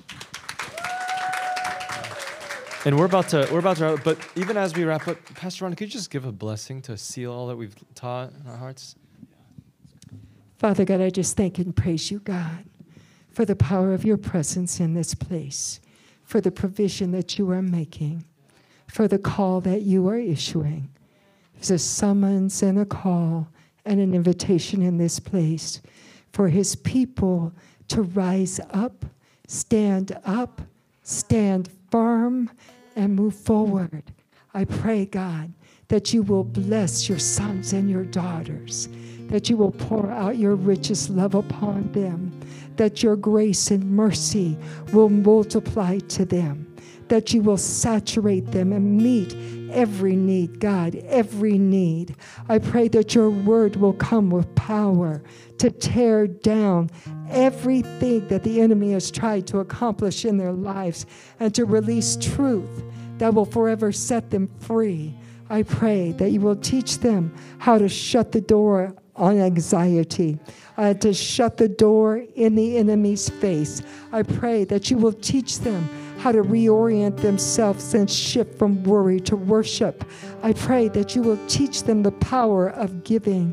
And 2.86 2.98
we're 2.98 3.06
about 3.06 3.28
to 3.30 3.48
we're 3.50 3.60
about 3.60 3.78
to 3.78 3.84
wrap, 3.84 4.04
but 4.04 4.18
even 4.36 4.58
as 4.58 4.74
we 4.74 4.84
wrap 4.84 5.08
up, 5.08 5.16
Pastor 5.34 5.64
Rhonda, 5.64 5.76
could 5.76 5.88
you 5.88 5.92
just 5.92 6.10
give 6.10 6.26
a 6.26 6.32
blessing 6.32 6.82
to 6.82 6.98
seal 6.98 7.32
all 7.32 7.46
that 7.46 7.56
we've 7.56 7.74
taught 7.94 8.32
in 8.32 8.46
our 8.46 8.58
hearts? 8.58 8.94
Father 10.58 10.84
God, 10.84 11.00
I 11.00 11.10
just 11.10 11.36
thank 11.36 11.58
and 11.58 11.74
praise 11.74 12.10
you, 12.10 12.20
God, 12.20 12.64
for 13.30 13.44
the 13.44 13.56
power 13.56 13.92
of 13.92 14.04
your 14.04 14.16
presence 14.16 14.80
in 14.80 14.94
this 14.94 15.14
place, 15.14 15.80
for 16.24 16.40
the 16.40 16.50
provision 16.50 17.12
that 17.12 17.38
you 17.38 17.50
are 17.50 17.62
making, 17.62 18.24
for 18.88 19.06
the 19.06 19.18
call 19.18 19.60
that 19.60 19.82
you 19.82 20.08
are 20.08 20.18
issuing. 20.18 20.88
There's 21.54 21.70
a 21.70 21.78
summons 21.78 22.62
and 22.62 22.78
a 22.78 22.84
call 22.84 23.48
and 23.84 24.00
an 24.00 24.14
invitation 24.14 24.82
in 24.82 24.98
this 24.98 25.20
place 25.20 25.80
for 26.32 26.48
his 26.48 26.74
people 26.74 27.52
to 27.88 28.02
rise 28.02 28.60
up, 28.70 29.04
stand 29.46 30.18
up, 30.24 30.60
stand 31.02 31.70
firm, 31.90 32.50
and 32.96 33.14
move 33.14 33.34
forward. 33.34 34.02
I 34.52 34.64
pray, 34.64 35.06
God, 35.06 35.52
that 35.88 36.14
you 36.14 36.22
will 36.22 36.44
bless 36.44 37.08
your 37.08 37.18
sons 37.18 37.72
and 37.72 37.90
your 37.90 38.04
daughters, 38.04 38.88
that 39.28 39.50
you 39.50 39.56
will 39.56 39.72
pour 39.72 40.10
out 40.10 40.38
your 40.38 40.54
richest 40.54 41.10
love 41.10 41.34
upon 41.34 41.92
them, 41.92 42.40
that 42.76 43.02
your 43.02 43.16
grace 43.16 43.70
and 43.70 43.84
mercy 43.84 44.56
will 44.92 45.08
multiply 45.08 45.98
to 45.98 46.24
them, 46.24 46.74
that 47.08 47.32
you 47.32 47.42
will 47.42 47.56
saturate 47.56 48.46
them 48.50 48.72
and 48.72 48.96
meet 48.96 49.34
every 49.74 50.16
need, 50.16 50.60
God, 50.60 50.94
every 51.06 51.58
need. 51.58 52.16
I 52.48 52.58
pray 52.58 52.88
that 52.88 53.14
your 53.14 53.30
word 53.30 53.76
will 53.76 53.92
come 53.94 54.30
with 54.30 54.54
power 54.54 55.22
to 55.58 55.70
tear 55.70 56.26
down 56.26 56.90
everything 57.28 58.26
that 58.28 58.44
the 58.44 58.60
enemy 58.60 58.92
has 58.92 59.10
tried 59.10 59.46
to 59.48 59.58
accomplish 59.58 60.24
in 60.24 60.36
their 60.36 60.52
lives 60.52 61.06
and 61.40 61.54
to 61.54 61.64
release 61.64 62.16
truth 62.16 62.84
that 63.18 63.34
will 63.34 63.44
forever 63.44 63.92
set 63.92 64.30
them 64.30 64.48
free. 64.60 65.14
I 65.50 65.62
pray 65.62 66.12
that 66.12 66.30
you 66.30 66.40
will 66.40 66.56
teach 66.56 66.98
them 66.98 67.34
how 67.58 67.78
to 67.78 67.88
shut 67.88 68.32
the 68.32 68.40
door 68.40 68.94
on 69.16 69.38
anxiety, 69.38 70.38
uh, 70.76 70.94
to 70.94 71.12
shut 71.12 71.56
the 71.56 71.68
door 71.68 72.24
in 72.34 72.54
the 72.54 72.76
enemy's 72.78 73.28
face. 73.28 73.82
I 74.12 74.22
pray 74.22 74.64
that 74.64 74.90
you 74.90 74.98
will 74.98 75.12
teach 75.12 75.60
them 75.60 75.88
how 76.18 76.32
to 76.32 76.42
reorient 76.42 77.18
themselves 77.18 77.94
and 77.94 78.10
shift 78.10 78.58
from 78.58 78.82
worry 78.84 79.20
to 79.20 79.36
worship. 79.36 80.04
I 80.42 80.52
pray 80.52 80.88
that 80.88 81.14
you 81.14 81.22
will 81.22 81.38
teach 81.48 81.82
them 81.82 82.02
the 82.02 82.12
power 82.12 82.70
of 82.70 83.04
giving, 83.04 83.52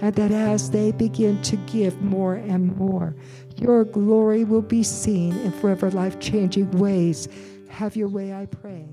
and 0.00 0.14
that 0.14 0.30
as 0.30 0.70
they 0.70 0.92
begin 0.92 1.40
to 1.42 1.56
give 1.56 2.00
more 2.02 2.34
and 2.34 2.76
more, 2.76 3.14
your 3.56 3.84
glory 3.84 4.44
will 4.44 4.62
be 4.62 4.82
seen 4.82 5.36
in 5.38 5.52
forever 5.52 5.90
life 5.90 6.20
changing 6.20 6.70
ways. 6.72 7.28
Have 7.68 7.96
your 7.96 8.08
way, 8.08 8.32
I 8.32 8.46
pray. 8.46 8.86